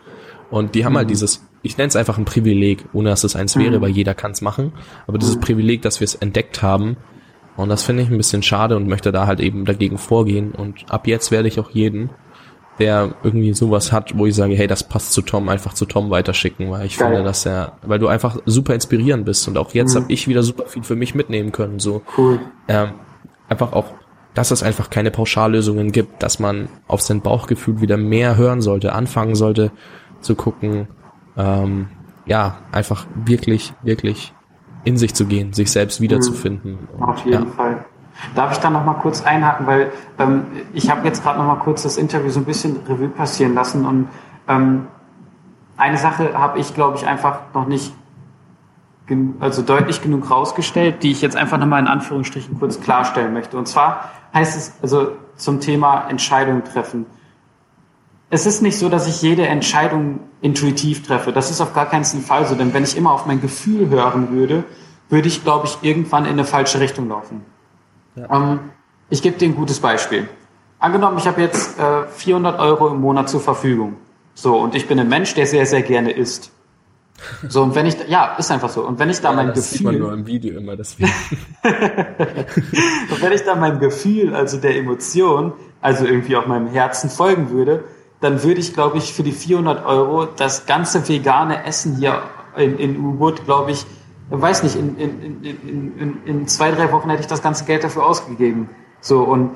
Und 0.50 0.76
die 0.76 0.86
haben 0.86 0.96
halt 0.96 1.08
mhm. 1.08 1.10
halt 1.10 1.10
dieses, 1.10 1.46
ich 1.64 1.78
nenne 1.78 1.90
es 1.90 1.96
einfach 1.98 2.18
ein 2.18 2.26
Privileg, 2.26 2.86
ohne 2.94 3.10
dass 3.10 3.26
es 3.26 3.36
eins 3.36 3.58
wäre, 3.58 3.80
mhm. 3.80 3.82
weil 3.82 3.90
jeder 3.90 4.14
kann's 4.14 4.42
machen. 4.42 4.72
Aber 5.08 5.18
dieses 5.18 5.36
mhm. 5.36 5.42
Privileg, 5.42 5.82
dass 5.82 6.00
wir 6.00 6.06
es 6.06 6.16
entdeckt 6.16 6.62
haben, 6.62 6.96
und 7.56 7.70
das 7.70 7.84
finde 7.84 8.04
ich 8.04 8.10
ein 8.10 8.18
bisschen 8.18 8.44
schade 8.44 8.76
und 8.76 8.88
möchte 8.88 9.12
da 9.12 9.28
halt 9.28 9.40
eben 9.40 9.66
dagegen 9.66 9.98
vorgehen. 9.98 10.54
Und 10.54 10.86
ab 10.90 11.08
jetzt 11.08 11.32
werde 11.32 11.48
ich 11.48 11.60
auch 11.60 11.70
jeden, 11.70 12.10
der 12.80 13.14
irgendwie 13.24 13.54
sowas 13.54 13.92
hat, 13.92 14.18
wo 14.18 14.26
ich 14.26 14.36
sage, 14.36 14.56
hey, 14.56 14.66
das 14.66 14.84
passt 14.84 15.14
zu 15.14 15.22
Tom, 15.22 15.50
einfach 15.50 15.74
zu 15.74 15.86
Tom 15.86 16.10
weiterschicken, 16.10 16.72
weil 16.72 16.88
ich 16.88 16.98
Geil. 16.98 17.10
finde, 17.10 17.24
dass 17.24 17.46
er, 17.46 17.74
weil 17.84 18.00
du 18.00 18.08
einfach 18.08 18.38
super 18.46 18.74
inspirierend 18.74 19.26
bist 19.26 19.48
und 19.48 19.58
auch 19.58 19.74
jetzt 19.74 19.94
mhm. 19.94 20.04
habe 20.04 20.14
ich 20.14 20.28
wieder 20.28 20.42
super 20.42 20.66
viel 20.66 20.84
für 20.84 20.96
mich 20.96 21.14
mitnehmen 21.14 21.52
können. 21.52 21.80
So 21.80 22.02
cool. 22.18 22.40
Ähm, 22.68 22.94
einfach 23.48 23.74
auch, 23.74 23.86
dass 24.34 24.50
es 24.50 24.64
einfach 24.64 24.90
keine 24.90 25.12
Pauschallösungen 25.12 25.92
gibt, 25.92 26.24
dass 26.24 26.40
man 26.40 26.70
auf 26.88 27.02
sein 27.02 27.22
Bauchgefühl 27.22 27.82
wieder 27.82 27.98
mehr 27.98 28.36
hören 28.36 28.62
sollte, 28.62 28.94
anfangen 28.94 29.36
sollte 29.36 29.72
zu 30.22 30.34
gucken, 30.34 30.88
ähm, 31.38 31.90
ja, 32.26 32.60
einfach 32.72 33.06
wirklich, 33.26 33.74
wirklich 33.84 34.34
in 34.84 34.98
sich 34.98 35.14
zu 35.14 35.26
gehen, 35.26 35.54
sich 35.54 35.72
selbst 35.72 36.02
wiederzufinden. 36.02 36.78
Mhm. 36.98 37.04
Auf 37.04 37.26
jeden 37.26 37.46
ja. 37.46 37.52
Fall. 37.52 37.86
Darf 38.36 38.52
ich 38.52 38.58
da 38.60 38.70
noch 38.70 38.86
mal 38.86 38.94
kurz 38.94 39.24
einhaken, 39.24 39.66
weil 39.66 39.92
ähm, 40.20 40.46
ich 40.74 40.90
habe 40.90 41.06
jetzt 41.08 41.24
gerade 41.24 41.40
noch 41.40 41.48
mal 41.48 41.56
kurz 41.56 41.84
das 41.84 41.98
Interview 41.98 42.30
so 42.30 42.40
ein 42.40 42.46
bisschen 42.46 42.78
Revue 42.88 43.10
passieren 43.10 43.54
lassen 43.54 43.86
und 43.86 44.08
ähm, 44.48 44.88
eine 45.78 45.98
Sache 45.98 46.38
habe 46.38 46.60
ich, 46.60 46.74
glaube 46.74 46.98
ich, 46.98 47.08
einfach 47.08 47.40
noch 47.54 47.68
nicht 47.68 47.94
also 49.40 49.62
deutlich 49.64 50.02
genug 50.02 50.32
rausgestellt, 50.32 51.04
die 51.04 51.12
ich 51.12 51.22
jetzt 51.22 51.36
einfach 51.36 51.58
nochmal 51.58 51.82
in 51.82 51.88
Anführungsstrichen 51.88 52.58
kurz 52.58 52.80
klarstellen 52.80 53.34
möchte. 53.34 53.58
Und 53.58 53.68
zwar 53.68 54.12
heißt 54.34 54.56
es 54.56 54.74
also 54.82 55.12
zum 55.36 55.60
Thema 55.60 56.08
Entscheidung 56.08 56.64
treffen 56.64 57.06
es 58.34 58.48
ist 58.48 58.64
nicht 58.64 58.80
so, 58.80 58.90
dass 58.90 59.08
ich 59.08 59.22
jede 59.22 59.46
Entscheidung 59.46 60.20
intuitiv 60.42 61.06
treffe. 61.06 61.32
Das 61.32 61.52
ist 61.52 61.62
auf 61.62 61.76
gar 61.76 61.88
keinen 61.88 62.04
Fall 62.04 62.48
so, 62.48 62.56
denn 62.56 62.74
wenn 62.74 62.84
ich 62.84 62.98
immer 62.98 63.12
auf 63.12 63.28
mein 63.28 63.40
Gefühl 63.40 63.90
hören 63.90 64.32
würde, 64.32 64.64
würde 65.08 65.28
ich, 65.28 65.44
glaube 65.44 65.68
ich, 65.68 65.78
irgendwann 65.88 66.26
in 66.26 66.32
eine 66.32 66.44
falsche 66.44 66.80
Richtung 66.80 67.10
laufen. 67.10 67.46
Ja. 68.16 68.28
Ähm, 68.32 68.60
ich 69.12 69.22
gebe 69.22 69.38
dir 69.38 69.46
ein 69.48 69.56
gutes 69.56 69.80
Beispiel. 69.80 70.28
Angenommen, 70.80 71.20
ich 71.20 71.28
habe 71.28 71.42
jetzt 71.42 71.78
äh, 71.78 72.08
400 72.08 72.60
Euro 72.60 72.88
im 72.88 73.02
Monat 73.02 73.30
zur 73.30 73.40
Verfügung. 73.40 73.98
So, 74.34 74.58
und 74.58 74.74
ich 74.74 74.88
bin 74.88 75.00
ein 75.00 75.10
Mensch, 75.10 75.36
der 75.36 75.46
sehr, 75.46 75.68
sehr 75.68 75.84
gerne 75.84 76.10
isst. 76.10 76.52
So, 77.48 77.62
und 77.62 77.76
wenn 77.76 77.86
ich, 77.86 77.96
ja, 78.08 78.36
ist 78.40 78.50
einfach 78.50 78.70
so. 78.70 78.82
Und 78.82 78.98
wenn 78.98 79.12
ich 79.12 79.22
da 79.22 79.30
ja, 79.30 79.36
mein 79.36 79.48
das 79.50 79.58
Gefühl. 79.58 79.78
Sieht 79.78 79.86
man 79.86 80.00
nur 80.00 80.12
im 80.12 80.26
Video 80.26 80.58
immer, 80.58 80.76
deswegen. 80.76 81.12
und 81.64 83.22
wenn 83.22 83.32
ich 83.32 83.44
da 83.44 83.54
mein 83.54 83.80
Gefühl, 83.80 84.36
also 84.36 84.58
der 84.58 84.76
Emotion, 84.76 85.54
also 85.82 86.06
irgendwie 86.06 86.36
auch 86.36 86.48
meinem 86.48 86.68
Herzen 86.68 87.12
folgen 87.12 87.52
würde, 87.52 87.84
dann 88.24 88.42
würde 88.42 88.62
ich, 88.62 88.74
glaube 88.74 88.98
ich, 88.98 89.14
für 89.14 89.22
die 89.22 89.34
400 89.34 89.86
Euro 89.86 90.26
das 90.26 90.66
ganze 90.66 91.10
vegane 91.10 91.66
Essen 91.66 91.98
hier 91.98 92.24
in, 92.56 92.80
in 92.80 92.98
U-Boot, 92.98 93.44
glaube 93.44 93.72
ich, 93.72 93.86
weiß 94.30 94.64
nicht, 94.64 94.78
in, 94.78 94.98
in, 94.98 95.44
in, 95.44 95.98
in, 95.98 96.24
in 96.26 96.48
zwei, 96.48 96.72
drei 96.72 96.92
Wochen 96.94 97.10
hätte 97.10 97.22
ich 97.22 97.28
das 97.28 97.42
ganze 97.42 97.66
Geld 97.66 97.84
dafür 97.84 98.06
ausgegeben. 98.06 98.70
So, 99.02 99.24
und 99.24 99.52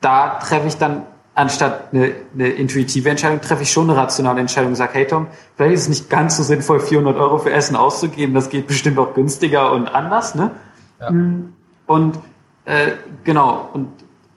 da 0.00 0.38
treffe 0.38 0.66
ich 0.66 0.78
dann 0.78 1.02
anstatt 1.34 1.92
eine, 1.92 2.12
eine 2.32 2.48
intuitive 2.48 3.10
Entscheidung, 3.10 3.42
treffe 3.42 3.64
ich 3.64 3.70
schon 3.70 3.90
eine 3.90 3.98
rationale 3.98 4.40
Entscheidung 4.40 4.70
und 4.70 4.76
sage, 4.76 4.94
hey 4.94 5.06
Tom, 5.06 5.26
vielleicht 5.54 5.74
ist 5.74 5.82
es 5.82 5.88
nicht 5.90 6.08
ganz 6.08 6.38
so 6.38 6.42
sinnvoll, 6.42 6.80
400 6.80 7.18
Euro 7.18 7.36
für 7.36 7.52
Essen 7.52 7.76
auszugeben, 7.76 8.34
das 8.34 8.48
geht 8.48 8.66
bestimmt 8.66 8.98
auch 8.98 9.12
günstiger 9.12 9.72
und 9.72 9.88
anders, 9.88 10.34
ne? 10.34 10.52
Ja. 10.98 11.10
Mm. 11.10 11.52
Und 11.86 12.18
äh, 12.64 12.92
genau, 13.24 13.68
und 13.74 13.88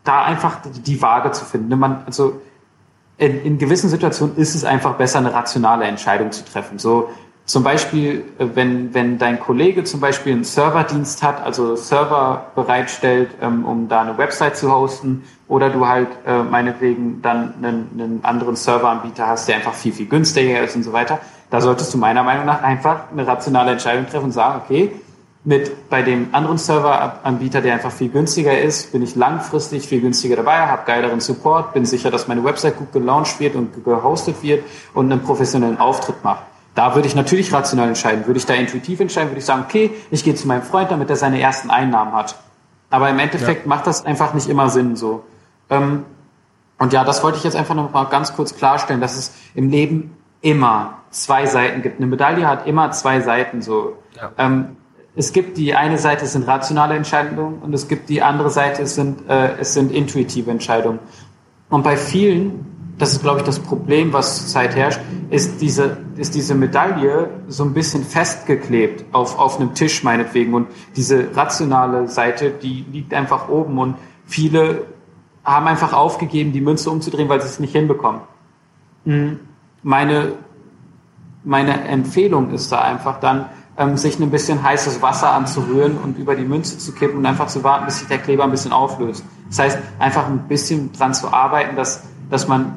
da 0.04 0.24
einfach 0.24 0.60
die 0.64 1.02
Waage 1.02 1.32
zu 1.32 1.46
finden. 1.46 1.70
Ne? 1.70 1.78
Man, 1.78 2.04
also 2.06 2.42
in, 3.20 3.44
in 3.44 3.58
gewissen 3.58 3.90
Situationen 3.90 4.38
ist 4.38 4.56
es 4.56 4.64
einfach 4.64 4.96
besser, 4.96 5.20
eine 5.20 5.34
rationale 5.34 5.86
Entscheidung 5.86 6.32
zu 6.32 6.44
treffen. 6.46 6.80
So 6.80 7.10
zum 7.46 7.64
Beispiel, 7.64 8.24
äh, 8.38 8.46
wenn, 8.54 8.94
wenn 8.94 9.18
dein 9.18 9.40
Kollege 9.40 9.84
zum 9.84 10.00
Beispiel 10.00 10.34
einen 10.34 10.44
Serverdienst 10.44 11.22
hat, 11.22 11.44
also 11.44 11.76
Server 11.76 12.52
bereitstellt, 12.56 13.32
ähm, 13.42 13.66
um 13.66 13.88
da 13.90 14.02
eine 14.02 14.18
Website 14.18 14.56
zu 14.56 14.72
hosten, 14.72 15.24
oder 15.48 15.70
du 15.70 15.88
halt 15.88 16.08
äh, 16.26 16.44
meinetwegen 16.44 17.22
dann 17.22 17.56
einen, 17.56 17.90
einen 17.94 18.20
anderen 18.24 18.56
Serveranbieter 18.56 19.28
hast, 19.28 19.48
der 19.48 19.56
einfach 19.56 19.74
viel, 19.74 19.92
viel 19.92 20.06
günstiger 20.06 20.62
ist 20.62 20.76
und 20.76 20.84
so 20.84 20.94
weiter, 20.94 21.20
da 21.50 21.60
solltest 21.60 21.94
du 21.94 21.98
meiner 21.98 22.24
Meinung 22.24 22.46
nach 22.46 22.62
einfach 22.62 23.12
eine 23.12 23.26
rationale 23.26 23.72
Entscheidung 23.72 24.06
treffen 24.08 24.26
und 24.26 24.32
sagen, 24.32 24.62
okay, 24.64 24.92
mit 25.46 25.90
bei 25.90 26.02
dem 26.02 26.30
anderen 26.34 26.58
Serveranbieter, 26.58 27.62
der 27.62 27.74
einfach 27.74 27.92
viel 27.92 28.10
günstiger 28.10 28.60
ist, 28.60 28.92
bin 28.92 29.02
ich 29.02 29.16
langfristig 29.16 29.88
viel 29.88 30.02
günstiger 30.02 30.36
dabei, 30.36 30.68
habe 30.68 30.84
geileren 30.86 31.22
Support, 31.22 31.74
bin 31.74 31.86
sicher, 31.86 32.12
dass 32.12 32.28
meine 32.28 32.44
Website 32.44 32.78
gut 32.78 32.92
gelauncht 32.92 33.40
wird 33.40 33.56
und 33.56 33.84
gehostet 33.84 34.44
wird 34.44 34.64
und 34.94 35.12
einen 35.12 35.24
professionellen 35.24 35.78
Auftritt 35.78 36.24
macht. 36.24 36.44
Da 36.76 36.96
würde 36.96 37.08
ich 37.08 37.16
natürlich 37.16 37.52
rational 37.52 37.88
entscheiden. 37.88 38.28
Würde 38.28 38.38
ich 38.38 38.46
da 38.46 38.54
intuitiv 38.54 39.00
entscheiden, 39.00 39.30
würde 39.30 39.40
ich 39.40 39.46
sagen, 39.46 39.64
okay, 39.68 39.92
ich 40.12 40.24
gehe 40.24 40.36
zu 40.36 40.48
meinem 40.48 40.62
Freund, 40.62 40.92
damit 40.92 41.10
er 41.10 41.16
seine 41.16 41.40
ersten 41.42 41.70
Einnahmen 41.70 42.14
hat. 42.14 42.36
Aber 42.90 43.10
im 43.10 43.20
Endeffekt 43.20 43.64
ja. 43.64 43.68
macht 43.68 43.88
das 43.88 44.06
einfach 44.06 44.34
nicht 44.34 44.50
immer 44.50 44.70
Sinn 44.70 44.96
so. 44.96 45.24
Ähm, 45.70 46.06
und 46.78 46.94
ja, 46.94 47.04
das 47.04 47.24
wollte 47.24 47.38
ich 47.38 47.44
jetzt 47.44 47.56
einfach 47.56 47.76
noch 47.76 47.92
mal 47.92 48.06
ganz 48.06 48.34
kurz 48.34 48.56
klarstellen, 48.56 49.02
dass 49.02 49.18
es 49.18 49.34
im 49.56 49.70
Leben 49.70 50.16
immer 50.42 51.00
zwei 51.12 51.46
Seiten 51.46 51.82
gibt. 51.82 51.98
Eine 51.98 52.08
Medaille 52.08 52.48
hat 52.48 52.68
immer 52.68 52.92
zwei 52.92 53.22
Seiten 53.22 53.62
so. 53.62 53.98
Ja. 54.16 54.32
Ähm, 54.38 54.78
es 55.20 55.34
gibt 55.34 55.58
die 55.58 55.76
eine 55.76 55.98
Seite 55.98 56.26
sind 56.26 56.48
rationale 56.48 56.96
Entscheidungen 56.96 57.60
und 57.60 57.74
es 57.74 57.88
gibt 57.88 58.10
die 58.10 58.22
andere 58.22 58.50
Seite 58.50 58.82
es 58.84 58.96
sind 58.96 59.30
äh, 59.30 59.58
es 59.60 59.74
sind 59.74 59.92
intuitive 59.92 60.50
Entscheidungen. 60.50 61.00
Und 61.70 61.84
bei 61.84 61.98
vielen 61.98 62.66
das 63.00 63.14
ist, 63.14 63.22
glaube 63.22 63.40
ich, 63.40 63.46
das 63.46 63.60
Problem, 63.60 64.12
was 64.12 64.40
zurzeit 64.40 64.76
herrscht, 64.76 65.00
ist 65.30 65.62
diese, 65.62 65.98
ist 66.18 66.36
diese 66.36 66.54
Medaille 66.54 67.30
so 67.48 67.64
ein 67.64 67.74
bisschen 67.74 68.04
festgeklebt 68.04 69.06
auf, 69.14 69.40
auf 69.40 69.58
einem 69.58 69.74
Tisch 69.74 70.04
meinetwegen. 70.04 70.54
Und 70.54 70.68
diese 70.98 71.34
rationale 71.34 72.10
Seite, 72.10 72.52
die 72.52 72.86
liegt 72.92 73.14
einfach 73.14 73.48
oben. 73.48 73.78
Und 73.78 73.96
viele 74.26 74.86
haben 75.46 75.68
einfach 75.68 75.94
aufgegeben, 75.94 76.52
die 76.52 76.60
Münze 76.60 76.92
umzudrehen, 76.92 77.30
weil 77.30 77.42
sie 77.42 77.48
es 77.48 77.62
nicht 77.62 77.72
hinbekommen. 77.72 78.20
Mhm. 79.06 79.40
Meine, 79.82 80.34
meine 81.46 81.88
Empfehlung 81.88 82.52
ist 82.52 82.70
da 82.70 82.82
einfach 82.82 83.22
dann, 83.22 83.46
ähm, 83.80 83.98
sich 83.98 84.20
ein 84.20 84.30
bisschen 84.30 84.62
heißes 84.62 85.02
Wasser 85.02 85.32
anzurühren 85.32 85.98
und 85.98 86.18
über 86.18 86.36
die 86.36 86.44
Münze 86.44 86.78
zu 86.78 86.92
kippen 86.92 87.18
und 87.18 87.26
einfach 87.26 87.48
zu 87.48 87.64
warten, 87.64 87.86
bis 87.86 88.00
sich 88.00 88.08
der 88.10 88.20
Kleber 88.20 88.44
ein 88.44 88.52
bisschen 88.52 88.74
auflöst. 88.74 89.24
Das 89.48 89.60
heißt, 89.60 89.80
einfach 89.98 90.28
ein 90.28 90.48
bisschen 90.48 90.92
dran 90.92 91.14
zu 91.14 91.32
arbeiten, 91.34 91.76
dass, 91.76 92.04
dass 92.30 92.48
man 92.48 92.76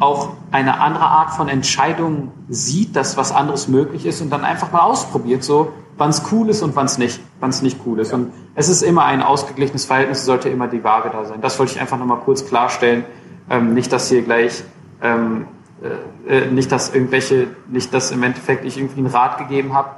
auch 0.00 0.30
eine 0.50 0.80
andere 0.80 1.04
Art 1.04 1.30
von 1.30 1.48
Entscheidung 1.48 2.32
sieht, 2.48 2.96
dass 2.96 3.16
was 3.16 3.30
anderes 3.30 3.68
möglich 3.68 4.04
ist 4.04 4.20
und 4.20 4.30
dann 4.30 4.44
einfach 4.44 4.72
mal 4.72 4.80
ausprobiert, 4.80 5.44
so 5.44 5.72
wann 5.96 6.10
es 6.10 6.22
cool 6.32 6.48
ist 6.48 6.62
und 6.62 6.74
wann 6.74 6.86
es 6.86 6.98
nicht, 6.98 7.20
wann 7.38 7.50
es 7.50 7.62
nicht 7.62 7.78
cool 7.86 8.00
ist. 8.00 8.10
Ja. 8.10 8.18
Und 8.18 8.32
es 8.56 8.68
ist 8.68 8.82
immer 8.82 9.04
ein 9.04 9.22
ausgeglichenes 9.22 9.84
Verhältnis, 9.84 10.24
sollte 10.24 10.48
immer 10.48 10.66
die 10.66 10.82
Waage 10.82 11.10
da 11.10 11.24
sein. 11.24 11.40
Das 11.40 11.58
wollte 11.60 11.72
ich 11.72 11.80
einfach 11.80 11.98
nochmal 11.98 12.18
kurz 12.18 12.44
klarstellen. 12.44 13.04
Ähm, 13.48 13.74
nicht, 13.74 13.92
dass 13.92 14.08
hier 14.08 14.22
gleich 14.22 14.64
ähm, 15.00 15.46
äh, 15.82 16.38
äh, 16.38 16.46
nicht, 16.50 16.70
dass 16.70 16.94
irgendwelche, 16.94 17.48
nicht, 17.68 17.92
dass 17.92 18.10
im 18.10 18.22
Endeffekt 18.22 18.64
ich 18.64 18.76
irgendwie 18.76 18.98
einen 18.98 19.08
Rat 19.08 19.38
gegeben 19.38 19.74
habe. 19.74 19.90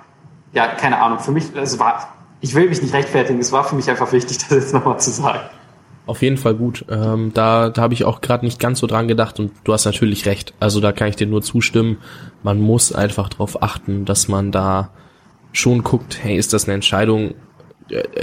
Ja, 0.52 0.68
keine 0.68 1.00
Ahnung. 1.00 1.18
Für 1.18 1.32
mich, 1.32 1.44
es 1.54 1.78
war, 1.78 2.08
ich 2.40 2.54
will 2.54 2.68
mich 2.68 2.80
nicht 2.80 2.94
rechtfertigen. 2.94 3.38
Es 3.38 3.52
war 3.52 3.64
für 3.64 3.76
mich 3.76 3.90
einfach 3.90 4.12
wichtig, 4.12 4.38
das 4.48 4.50
jetzt 4.50 4.74
nochmal 4.74 4.98
zu 4.98 5.10
sagen. 5.10 5.40
Auf 6.06 6.22
jeden 6.22 6.36
Fall 6.36 6.54
gut. 6.54 6.84
Ähm, 6.90 7.32
da 7.32 7.70
da 7.70 7.82
habe 7.82 7.94
ich 7.94 8.04
auch 8.04 8.20
gerade 8.20 8.44
nicht 8.44 8.60
ganz 8.60 8.78
so 8.78 8.86
dran 8.86 9.08
gedacht 9.08 9.40
und 9.40 9.52
du 9.64 9.72
hast 9.72 9.86
natürlich 9.86 10.26
recht. 10.26 10.52
Also 10.60 10.80
da 10.80 10.92
kann 10.92 11.08
ich 11.08 11.16
dir 11.16 11.26
nur 11.26 11.40
zustimmen. 11.40 11.98
Man 12.42 12.60
muss 12.60 12.92
einfach 12.92 13.30
darauf 13.30 13.62
achten, 13.62 14.04
dass 14.04 14.28
man 14.28 14.52
da 14.52 14.90
schon 15.52 15.82
guckt, 15.82 16.18
hey, 16.22 16.36
ist 16.36 16.52
das 16.52 16.64
eine 16.64 16.74
Entscheidung, 16.74 17.34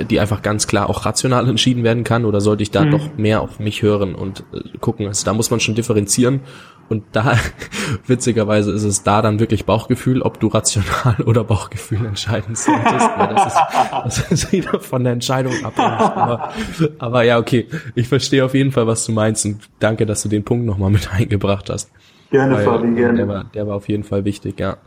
die 0.09 0.19
einfach 0.19 0.41
ganz 0.41 0.65
klar 0.65 0.89
auch 0.89 1.05
rational 1.05 1.47
entschieden 1.49 1.83
werden 1.83 2.03
kann 2.03 2.25
oder 2.25 2.41
sollte 2.41 2.63
ich 2.63 2.71
da 2.71 2.83
mhm. 2.83 2.91
doch 2.91 3.17
mehr 3.17 3.41
auf 3.41 3.59
mich 3.59 3.81
hören 3.81 4.15
und 4.15 4.43
äh, 4.53 4.77
gucken. 4.79 5.07
Also 5.07 5.25
da 5.25 5.33
muss 5.33 5.51
man 5.51 5.59
schon 5.59 5.75
differenzieren 5.75 6.41
und 6.89 7.03
da, 7.13 7.35
witzigerweise 8.07 8.71
ist 8.71 8.83
es 8.83 9.03
da 9.03 9.21
dann 9.21 9.39
wirklich 9.39 9.65
Bauchgefühl, 9.65 10.21
ob 10.21 10.39
du 10.39 10.47
rational 10.47 11.15
oder 11.25 11.43
Bauchgefühl 11.43 12.05
entscheiden 12.05 12.55
solltest. 12.55 13.09
Ja, 13.17 13.27
das, 13.27 13.45
ist, 13.45 13.59
das 14.03 14.31
ist 14.31 14.51
wieder 14.51 14.79
von 14.79 15.03
der 15.03 15.13
Entscheidung 15.13 15.53
abhängig. 15.63 15.99
Aber, 15.99 16.51
aber 16.99 17.23
ja, 17.23 17.37
okay. 17.37 17.67
Ich 17.95 18.07
verstehe 18.07 18.43
auf 18.43 18.53
jeden 18.53 18.71
Fall, 18.71 18.87
was 18.87 19.05
du 19.05 19.11
meinst 19.11 19.45
und 19.45 19.69
danke, 19.79 20.05
dass 20.05 20.23
du 20.23 20.29
den 20.29 20.43
Punkt 20.43 20.65
nochmal 20.65 20.89
mit 20.89 21.13
eingebracht 21.13 21.69
hast. 21.69 21.91
Gerne, 22.31 22.55
Weil, 22.55 22.65
Fabi, 22.65 22.95
gerne. 22.95 23.17
Der 23.17 23.27
war, 23.27 23.43
der 23.43 23.67
war 23.67 23.75
auf 23.75 23.87
jeden 23.87 24.03
Fall 24.03 24.25
wichtig, 24.25 24.59
ja. 24.59 24.77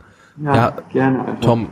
Ja, 0.43 0.55
ja 0.55 0.73
gerne. 0.91 1.19
Einfach. 1.25 1.41
Tom, 1.41 1.69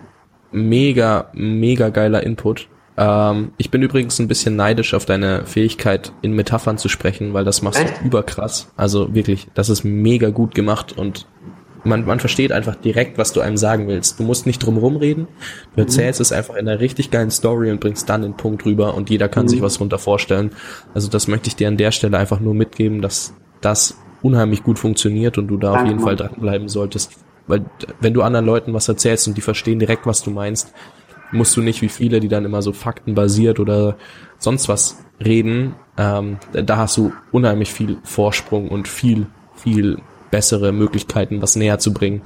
mega, 0.52 1.30
mega 1.34 1.90
geiler 1.90 2.24
Input. 2.24 2.70
Ähm, 2.98 3.54
ich 3.58 3.72
bin 3.72 3.82
übrigens 3.82 4.20
ein 4.20 4.28
bisschen 4.28 4.56
neidisch 4.56 4.94
auf 4.94 5.06
deine 5.06 5.46
Fähigkeit, 5.46 6.12
in 6.22 6.34
Metaphern 6.34 6.78
zu 6.78 6.90
sprechen, 6.90 7.34
weil 7.34 7.46
das 7.46 7.62
machst 7.62 7.80
Echt? 7.80 8.02
du 8.02 8.06
überkrass. 8.06 8.72
Also 8.76 9.14
wirklich, 9.14 9.48
das 9.54 9.70
ist 9.70 9.84
mega 9.84 10.30
gut 10.30 10.56
gemacht 10.56 10.98
und 10.98 11.28
man, 11.86 12.06
man 12.06 12.20
versteht 12.20 12.52
einfach 12.52 12.76
direkt, 12.76 13.18
was 13.18 13.34
du 13.34 13.42
einem 13.42 13.58
sagen 13.58 13.88
willst. 13.88 14.20
Du 14.20 14.24
musst 14.24 14.46
nicht 14.46 14.60
drum 14.60 14.78
reden. 14.96 15.28
Du 15.76 15.82
mhm. 15.82 15.88
erzählst 15.88 16.20
mhm. 16.20 16.24
es 16.24 16.32
einfach 16.32 16.56
in 16.56 16.68
einer 16.68 16.80
richtig 16.80 17.12
geilen 17.12 17.32
Story 17.32 17.72
und 17.72 17.80
bringst 17.80 18.10
dann 18.10 18.22
den 18.22 18.36
Punkt 18.36 18.66
rüber 18.66 18.96
und 18.96 19.10
jeder 19.10 19.28
kann 19.28 19.46
mhm. 19.46 19.50
sich 19.50 19.62
was 19.62 19.80
runter 19.80 20.00
vorstellen. 20.00 20.52
Also 20.94 21.10
das 21.10 21.28
möchte 21.28 21.50
ich 21.50 21.56
dir 21.56 21.68
an 21.68 21.78
der 21.78 21.92
Stelle 21.92 22.18
einfach 22.18 22.40
nur 22.40 22.54
mitgeben, 22.54 23.02
dass 23.02 23.34
das 23.62 23.98
unheimlich 24.22 24.64
gut 24.64 24.80
funktioniert 24.80 25.38
und 25.38 25.48
du 25.48 25.58
da 25.58 25.72
Danke, 25.72 25.82
auf 25.82 25.88
jeden 25.88 26.00
Fall 26.00 26.16
dranbleiben 26.16 26.70
solltest. 26.70 27.12
Weil 27.46 27.66
wenn 28.00 28.14
du 28.14 28.22
anderen 28.22 28.46
Leuten 28.46 28.74
was 28.74 28.88
erzählst 28.88 29.28
und 29.28 29.36
die 29.36 29.42
verstehen 29.42 29.80
direkt, 29.80 30.06
was 30.06 30.24
du 30.24 30.32
meinst, 30.32 30.74
musst 31.34 31.56
du 31.58 31.62
nicht 31.62 31.82
wie 31.82 31.90
viele, 31.90 32.20
die 32.20 32.28
dann 32.28 32.46
immer 32.46 32.62
so 32.62 32.72
faktenbasiert 32.72 33.60
oder 33.60 33.98
sonst 34.38 34.70
was 34.70 35.04
reden. 35.24 35.76
Ähm, 35.98 36.38
da 36.52 36.78
hast 36.78 36.98
du 36.98 37.14
unheimlich 37.32 37.72
viel 37.72 37.98
Vorsprung 38.04 38.70
und 38.70 38.88
viel, 38.88 39.28
viel 39.56 40.00
bessere 40.32 40.72
Möglichkeiten, 40.72 41.42
was 41.42 41.56
näher 41.56 41.80
zu 41.80 41.94
bringen. 41.94 42.22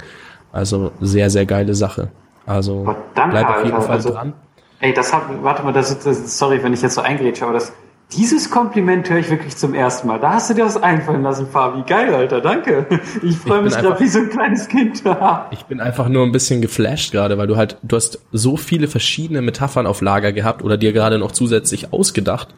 Also 0.52 0.92
sehr, 1.00 1.30
sehr 1.30 1.46
geile 1.46 1.74
Sache. 1.74 2.10
Also 2.46 2.84
Verdammt, 2.84 3.32
bleib 3.32 3.48
auf 3.50 3.64
jeden 3.64 3.74
Alter, 3.74 3.86
Fall 3.86 3.96
also, 3.96 4.10
dran. 4.10 4.32
Ey, 4.80 4.94
das 4.94 5.12
hat, 5.12 5.22
warte 5.42 5.62
mal, 5.62 5.72
das 5.72 5.90
ist, 5.90 6.06
das, 6.06 6.38
sorry, 6.38 6.62
wenn 6.62 6.72
ich 6.72 6.80
jetzt 6.80 6.94
so 6.94 7.00
eingrätsche, 7.00 7.44
aber 7.44 7.54
das, 7.54 7.72
dieses 8.12 8.50
Kompliment 8.50 9.10
höre 9.10 9.18
ich 9.18 9.30
wirklich 9.30 9.56
zum 9.56 9.74
ersten 9.74 10.08
Mal. 10.08 10.18
Da 10.18 10.34
hast 10.34 10.48
du 10.48 10.54
dir 10.54 10.64
was 10.64 10.82
einfallen 10.82 11.22
lassen, 11.22 11.46
Fabi. 11.46 11.82
Geil, 11.86 12.14
Alter, 12.14 12.40
danke. 12.40 12.86
Ich 13.22 13.36
freue 13.36 13.62
mich 13.62 13.76
gerade 13.76 14.00
wie 14.00 14.08
so 14.08 14.20
ein 14.20 14.30
kleines 14.30 14.68
Kind. 14.68 15.02
ich 15.50 15.64
bin 15.64 15.80
einfach 15.80 16.08
nur 16.08 16.24
ein 16.24 16.32
bisschen 16.32 16.62
geflasht 16.62 17.12
gerade, 17.12 17.36
weil 17.36 17.46
du 17.46 17.56
halt, 17.56 17.76
du 17.82 17.96
hast 17.96 18.20
so 18.32 18.56
viele 18.56 18.88
verschiedene 18.88 19.42
Metaphern 19.42 19.86
auf 19.86 20.00
Lager 20.00 20.32
gehabt 20.32 20.62
oder 20.62 20.78
dir 20.78 20.92
gerade 20.92 21.18
noch 21.18 21.32
zusätzlich 21.32 21.92
ausgedacht. 21.92 22.54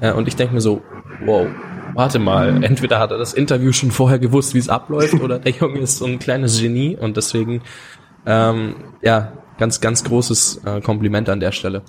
und 0.00 0.28
ich 0.28 0.36
denke 0.36 0.54
mir 0.54 0.60
so, 0.62 0.82
wow, 1.24 1.46
warte 1.94 2.18
mal, 2.18 2.62
entweder 2.64 2.98
hat 2.98 3.10
er 3.10 3.18
das 3.18 3.34
Interview 3.34 3.72
schon 3.72 3.90
vorher 3.90 4.18
gewusst, 4.18 4.54
wie 4.54 4.58
es 4.58 4.68
abläuft, 4.68 5.14
oder 5.14 5.38
der 5.38 5.52
Junge 5.52 5.80
ist 5.80 5.98
so 5.98 6.06
ein 6.06 6.18
kleines 6.18 6.60
Genie 6.60 6.96
und 6.96 7.16
deswegen, 7.16 7.62
ähm, 8.26 8.76
ja, 9.02 9.32
ganz, 9.58 9.80
ganz 9.80 10.04
großes 10.04 10.62
äh, 10.64 10.80
Kompliment 10.80 11.28
an 11.28 11.40
der 11.40 11.52
Stelle. 11.52 11.82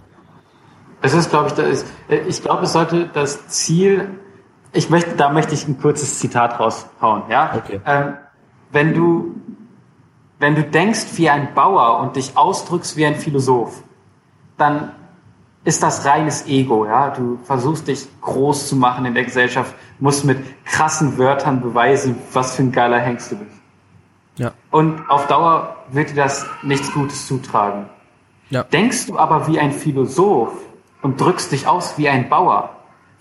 Es 1.01 1.13
ist, 1.13 1.29
glaube 1.29 1.47
ich, 1.47 1.53
da 1.53 1.63
ist, 1.63 1.85
äh, 2.09 2.17
ich 2.27 2.41
glaube, 2.41 2.63
es 2.63 2.73
sollte 2.73 3.07
das 3.07 3.47
Ziel, 3.47 4.19
ich 4.73 4.89
möchte, 4.89 5.15
da 5.15 5.29
möchte 5.29 5.53
ich 5.53 5.67
ein 5.67 5.79
kurzes 5.79 6.19
Zitat 6.19 6.59
raushauen, 6.59 7.23
ja. 7.29 7.53
Okay. 7.55 7.79
Ähm, 7.85 8.13
wenn 8.71 8.93
du, 8.93 9.35
wenn 10.39 10.55
du 10.55 10.63
denkst 10.63 11.05
wie 11.15 11.29
ein 11.29 11.53
Bauer 11.53 11.99
und 11.99 12.15
dich 12.15 12.35
ausdrückst 12.35 12.97
wie 12.97 13.05
ein 13.05 13.15
Philosoph, 13.15 13.83
dann 14.57 14.91
ist 15.63 15.83
das 15.83 16.05
reines 16.05 16.47
Ego, 16.47 16.85
ja. 16.85 17.11
Du 17.11 17.37
versuchst 17.43 17.87
dich 17.87 18.07
groß 18.21 18.69
zu 18.69 18.75
machen 18.75 19.05
in 19.05 19.13
der 19.13 19.23
Gesellschaft, 19.23 19.75
musst 19.99 20.25
mit 20.25 20.39
krassen 20.65 21.17
Wörtern 21.17 21.61
beweisen, 21.61 22.15
was 22.33 22.55
für 22.55 22.63
ein 22.63 22.71
geiler 22.71 22.99
Hengst 22.99 23.31
du 23.31 23.35
bist. 23.35 23.51
Ja. 24.37 24.51
Und 24.71 25.01
auf 25.09 25.27
Dauer 25.27 25.75
wird 25.91 26.11
dir 26.11 26.15
das 26.15 26.45
nichts 26.63 26.91
Gutes 26.93 27.27
zutragen. 27.27 27.89
Ja. 28.49 28.63
Denkst 28.63 29.07
du 29.07 29.17
aber 29.17 29.47
wie 29.47 29.59
ein 29.59 29.71
Philosoph 29.71 30.53
und 31.07 31.21
drückst 31.21 31.53
dich 31.53 31.67
aus 31.67 31.97
wie 31.97 32.09
ein 32.09 32.27
Bauer, 32.27 32.69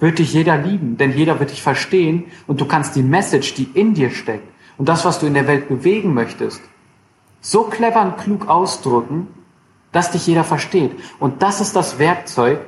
wird 0.01 0.19
dich 0.19 0.33
jeder 0.33 0.57
lieben, 0.57 0.97
denn 0.97 1.17
jeder 1.17 1.39
wird 1.39 1.53
dich 1.53 1.63
verstehen 1.63 2.25
und 2.49 2.61
du 2.61 2.65
kannst 2.65 2.97
die 2.97 3.03
Message, 3.05 3.55
die 3.55 3.71
in 3.75 3.95
dir 3.95 4.11
steckt 4.11 4.49
und 4.77 4.89
das, 4.89 5.05
was 5.05 5.21
du 5.21 5.27
in 5.27 5.35
der 5.35 5.47
Welt 5.47 5.69
bewegen 5.69 6.13
möchtest, 6.13 6.61
so 7.41 7.63
clever 7.63 8.03
und 8.03 8.19
klug 8.19 8.49
ausdrücken, 8.49 9.29
dass 9.93 10.11
dich 10.11 10.27
jeder 10.27 10.43
versteht. 10.43 10.99
Und 11.21 11.43
das 11.43 11.61
ist 11.61 11.77
das 11.77 12.01
Werkzeug, 12.01 12.59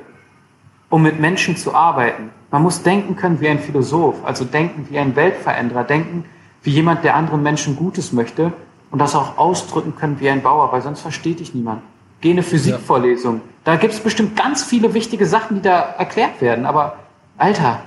um 0.89 1.01
mit 1.01 1.19
Menschen 1.19 1.57
zu 1.57 1.75
arbeiten. 1.75 2.29
Man 2.49 2.63
muss 2.63 2.81
denken 2.81 3.17
können 3.17 3.41
wie 3.41 3.49
ein 3.49 3.59
Philosoph, 3.59 4.23
also 4.23 4.45
denken 4.45 4.87
wie 4.89 4.99
ein 4.99 5.17
Weltveränderer, 5.17 5.83
denken 5.83 6.23
wie 6.63 6.71
jemand, 6.71 7.03
der 7.03 7.17
anderen 7.17 7.43
Menschen 7.43 7.75
Gutes 7.75 8.13
möchte 8.13 8.53
und 8.89 8.99
das 8.99 9.15
auch 9.15 9.37
ausdrücken 9.37 9.97
können 9.97 10.21
wie 10.21 10.29
ein 10.29 10.41
Bauer, 10.41 10.71
weil 10.71 10.81
sonst 10.81 11.01
versteht 11.01 11.41
dich 11.41 11.53
niemand. 11.53 11.81
Geh 12.21 12.31
eine 12.31 12.43
Physikvorlesung. 12.43 13.35
Ja. 13.35 13.41
Da 13.63 13.75
gibt 13.75 13.93
es 13.93 13.99
bestimmt 13.99 14.35
ganz 14.35 14.63
viele 14.63 14.93
wichtige 14.93 15.25
Sachen, 15.25 15.57
die 15.57 15.61
da 15.61 15.79
erklärt 15.97 16.41
werden, 16.41 16.65
aber 16.65 16.97
Alter, 17.37 17.81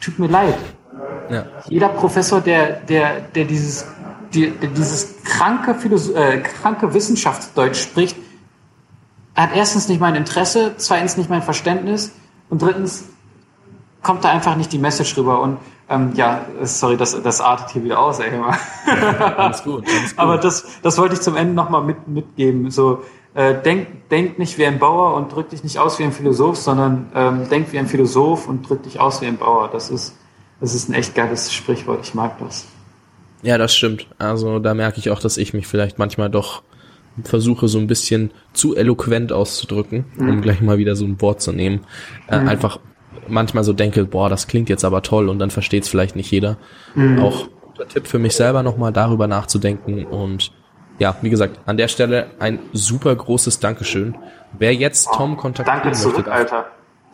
tut 0.00 0.18
mir 0.18 0.28
leid. 0.28 0.56
Ja. 1.30 1.44
Jeder 1.68 1.88
Professor, 1.88 2.40
der, 2.40 2.80
der, 2.80 3.20
der 3.20 3.44
dieses, 3.44 3.86
die, 4.32 4.50
der 4.50 4.70
dieses 4.70 5.22
kranke, 5.22 5.74
Philosoph 5.74 6.16
äh, 6.16 6.38
kranke 6.38 6.92
Wissenschaftsdeutsch 6.94 7.82
spricht, 7.82 8.16
hat 9.34 9.50
erstens 9.54 9.88
nicht 9.88 10.00
mein 10.00 10.14
Interesse, 10.14 10.74
zweitens 10.78 11.16
nicht 11.16 11.28
mein 11.28 11.42
Verständnis 11.42 12.12
und 12.48 12.62
drittens 12.62 13.04
kommt 14.02 14.24
da 14.24 14.30
einfach 14.30 14.56
nicht 14.56 14.72
die 14.72 14.78
Message 14.78 15.16
rüber. 15.16 15.40
Und 15.40 15.58
ähm, 15.88 16.12
ja, 16.14 16.46
sorry, 16.62 16.96
das, 16.96 17.20
das 17.22 17.40
artet 17.40 17.70
hier 17.70 17.84
wieder 17.84 17.98
aus, 17.98 18.18
ey. 18.18 18.30
alles 19.36 19.62
gut, 19.62 19.84
alles 19.86 20.10
gut. 20.16 20.18
Aber 20.18 20.38
das, 20.38 20.64
das 20.82 20.96
wollte 20.98 21.14
ich 21.14 21.20
zum 21.20 21.36
Ende 21.36 21.54
nochmal 21.54 21.82
mit, 21.82 22.08
mitgeben. 22.08 22.70
So, 22.70 23.02
äh, 23.36 23.62
denk, 23.62 24.08
denk 24.08 24.38
nicht 24.38 24.56
wie 24.56 24.64
ein 24.64 24.78
Bauer 24.78 25.14
und 25.14 25.32
drück 25.32 25.50
dich 25.50 25.62
nicht 25.62 25.78
aus 25.78 25.98
wie 25.98 26.04
ein 26.04 26.12
Philosoph, 26.12 26.56
sondern 26.56 27.10
ähm, 27.14 27.48
denk 27.50 27.70
wie 27.70 27.78
ein 27.78 27.86
Philosoph 27.86 28.48
und 28.48 28.66
drück 28.66 28.82
dich 28.82 28.98
aus 28.98 29.20
wie 29.20 29.26
ein 29.26 29.36
Bauer. 29.36 29.68
Das 29.70 29.90
ist, 29.90 30.16
das 30.58 30.74
ist 30.74 30.88
ein 30.88 30.94
echt 30.94 31.14
geiles 31.14 31.52
Sprichwort. 31.52 32.00
Ich 32.02 32.14
mag 32.14 32.38
das. 32.38 32.66
Ja, 33.42 33.58
das 33.58 33.76
stimmt. 33.76 34.06
Also 34.16 34.58
da 34.58 34.72
merke 34.72 34.98
ich 34.98 35.10
auch, 35.10 35.20
dass 35.20 35.36
ich 35.36 35.52
mich 35.52 35.66
vielleicht 35.66 35.98
manchmal 35.98 36.30
doch 36.30 36.62
versuche 37.24 37.68
so 37.68 37.78
ein 37.78 37.86
bisschen 37.86 38.30
zu 38.54 38.74
eloquent 38.74 39.32
auszudrücken, 39.32 40.06
mhm. 40.16 40.30
um 40.30 40.40
gleich 40.40 40.62
mal 40.62 40.78
wieder 40.78 40.96
so 40.96 41.04
ein 41.04 41.20
Wort 41.20 41.42
zu 41.42 41.52
nehmen. 41.52 41.80
Äh, 42.28 42.40
mhm. 42.40 42.48
Einfach 42.48 42.80
manchmal 43.28 43.64
so 43.64 43.74
denke, 43.74 44.06
boah, 44.06 44.30
das 44.30 44.46
klingt 44.46 44.70
jetzt 44.70 44.84
aber 44.84 45.02
toll 45.02 45.28
und 45.28 45.38
dann 45.38 45.50
versteht 45.50 45.82
es 45.82 45.90
vielleicht 45.90 46.16
nicht 46.16 46.30
jeder. 46.30 46.56
Mhm. 46.94 47.18
Auch 47.18 47.48
der 47.78 47.88
Tipp 47.88 48.06
für 48.06 48.18
mich 48.18 48.34
selber 48.34 48.62
nochmal 48.62 48.92
darüber 48.92 49.26
nachzudenken 49.26 50.06
und 50.06 50.52
ja, 50.98 51.16
wie 51.20 51.30
gesagt, 51.30 51.58
an 51.66 51.76
der 51.76 51.88
Stelle 51.88 52.28
ein 52.38 52.58
super 52.72 53.14
großes 53.14 53.60
Dankeschön. 53.60 54.16
Wer 54.58 54.74
jetzt 54.74 55.08
Tom 55.12 55.36
kontaktieren 55.36 55.82
danke 55.82 55.96
zurück, 55.96 56.26
möchte, 56.26 56.32
Alter. 56.32 56.66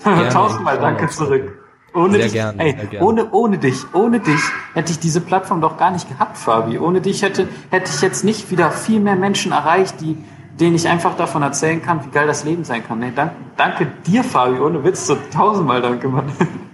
Tausendmal 0.33 0.78
danke 0.78 1.09
zurück. 1.09 1.59
Ohne 1.95 2.12
sehr 2.12 2.22
dich, 2.22 2.33
gern, 2.33 2.59
ey, 2.59 2.76
sehr 2.91 3.03
ohne, 3.03 3.30
ohne 3.33 3.59
dich, 3.59 3.85
ohne 3.93 4.18
dich 4.20 4.41
hätte 4.72 4.93
ich 4.93 4.99
diese 4.99 5.20
Plattform 5.20 5.61
doch 5.61 5.76
gar 5.76 5.91
nicht 5.91 6.09
gehabt, 6.09 6.39
Fabi. 6.39 6.78
Ohne 6.78 7.03
dich 7.03 7.22
hätte, 7.22 7.49
hätte 7.70 7.91
ich 7.95 8.01
jetzt 8.01 8.24
nicht 8.24 8.51
wieder 8.51 8.70
viel 8.70 8.99
mehr 8.99 9.16
Menschen 9.16 9.53
erreicht, 9.53 10.01
die, 10.01 10.16
denen 10.59 10.74
ich 10.74 10.89
einfach 10.89 11.16
davon 11.16 11.43
erzählen 11.43 11.83
kann, 11.83 12.03
wie 12.05 12.11
geil 12.11 12.26
das 12.26 12.45
Leben 12.45 12.64
sein 12.64 12.87
kann. 12.87 12.99
Nee, 13.01 13.12
danke, 13.14 13.35
danke 13.57 13.87
dir, 14.07 14.24
Fabi. 14.24 14.59
Ohne 14.59 14.83
Witz, 14.85 15.07
so 15.07 15.18
tausendmal 15.33 15.83
danke, 15.83 16.09
Mann. 16.09 16.33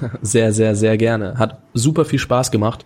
Sehr, 0.22 0.52
sehr, 0.52 0.74
sehr 0.74 0.96
gerne. 0.96 1.38
Hat 1.38 1.60
super 1.74 2.04
viel 2.04 2.18
Spaß 2.18 2.50
gemacht. 2.50 2.84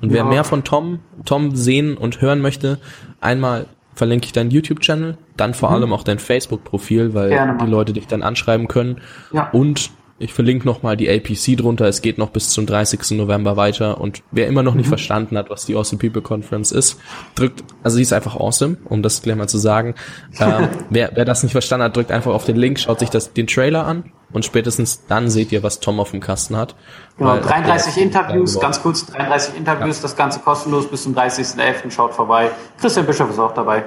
Und 0.00 0.10
wer 0.10 0.18
ja. 0.18 0.24
mehr 0.24 0.44
von 0.44 0.64
Tom, 0.64 1.00
Tom 1.24 1.56
sehen 1.56 1.96
und 1.96 2.20
hören 2.20 2.40
möchte, 2.40 2.78
einmal 3.20 3.66
verlinke 3.94 4.26
ich 4.26 4.32
deinen 4.32 4.50
YouTube-Channel, 4.50 5.16
dann 5.36 5.54
vor 5.54 5.70
mhm. 5.70 5.74
allem 5.76 5.92
auch 5.92 6.02
dein 6.02 6.18
Facebook-Profil, 6.18 7.14
weil 7.14 7.30
Gerne, 7.30 7.58
die 7.60 7.70
Leute 7.70 7.92
dich 7.92 8.06
dann 8.06 8.22
anschreiben 8.22 8.68
können. 8.68 9.00
Ja. 9.32 9.50
Und 9.50 9.90
ich 10.18 10.32
verlinke 10.32 10.64
nochmal 10.64 10.96
die 10.96 11.08
APC 11.08 11.56
drunter. 11.56 11.86
Es 11.86 12.00
geht 12.00 12.18
noch 12.18 12.30
bis 12.30 12.50
zum 12.50 12.66
30. 12.66 13.18
November 13.18 13.56
weiter. 13.56 14.00
Und 14.00 14.22
wer 14.30 14.46
immer 14.46 14.62
noch 14.62 14.74
nicht 14.74 14.86
mhm. 14.86 14.90
verstanden 14.90 15.36
hat, 15.36 15.50
was 15.50 15.66
die 15.66 15.74
Awesome 15.74 15.98
People 15.98 16.22
Conference 16.22 16.70
ist, 16.70 17.00
drückt, 17.34 17.64
also 17.82 17.96
sie 17.96 18.02
ist 18.02 18.12
einfach 18.12 18.36
awesome, 18.36 18.76
um 18.84 19.02
das 19.02 19.22
gleich 19.22 19.36
mal 19.36 19.48
zu 19.48 19.58
sagen. 19.58 19.94
ähm, 20.38 20.68
wer, 20.90 21.12
wer 21.14 21.24
das 21.24 21.42
nicht 21.42 21.52
verstanden 21.52 21.84
hat, 21.84 21.96
drückt 21.96 22.12
einfach 22.12 22.32
auf 22.32 22.44
den 22.44 22.56
Link, 22.56 22.78
schaut 22.78 23.00
sich 23.00 23.10
das, 23.10 23.32
den 23.32 23.46
Trailer 23.46 23.86
an 23.86 24.12
und 24.34 24.44
spätestens 24.44 25.06
dann 25.06 25.30
seht 25.30 25.52
ihr, 25.52 25.62
was 25.62 25.80
Tom 25.80 25.98
auf 26.00 26.10
dem 26.10 26.20
Kasten 26.20 26.56
hat. 26.56 26.74
Genau, 27.16 27.38
33 27.38 28.02
Interviews, 28.02 28.60
ganz 28.60 28.82
kurz, 28.82 29.06
33 29.06 29.56
Interviews, 29.56 29.96
ja. 29.96 30.02
das 30.02 30.16
Ganze 30.16 30.40
kostenlos 30.40 30.90
bis 30.90 31.04
zum 31.04 31.14
30.11. 31.14 31.90
Schaut 31.90 32.12
vorbei. 32.12 32.50
Christian 32.78 33.06
Bischof 33.06 33.30
ist 33.30 33.38
auch 33.38 33.54
dabei. 33.54 33.84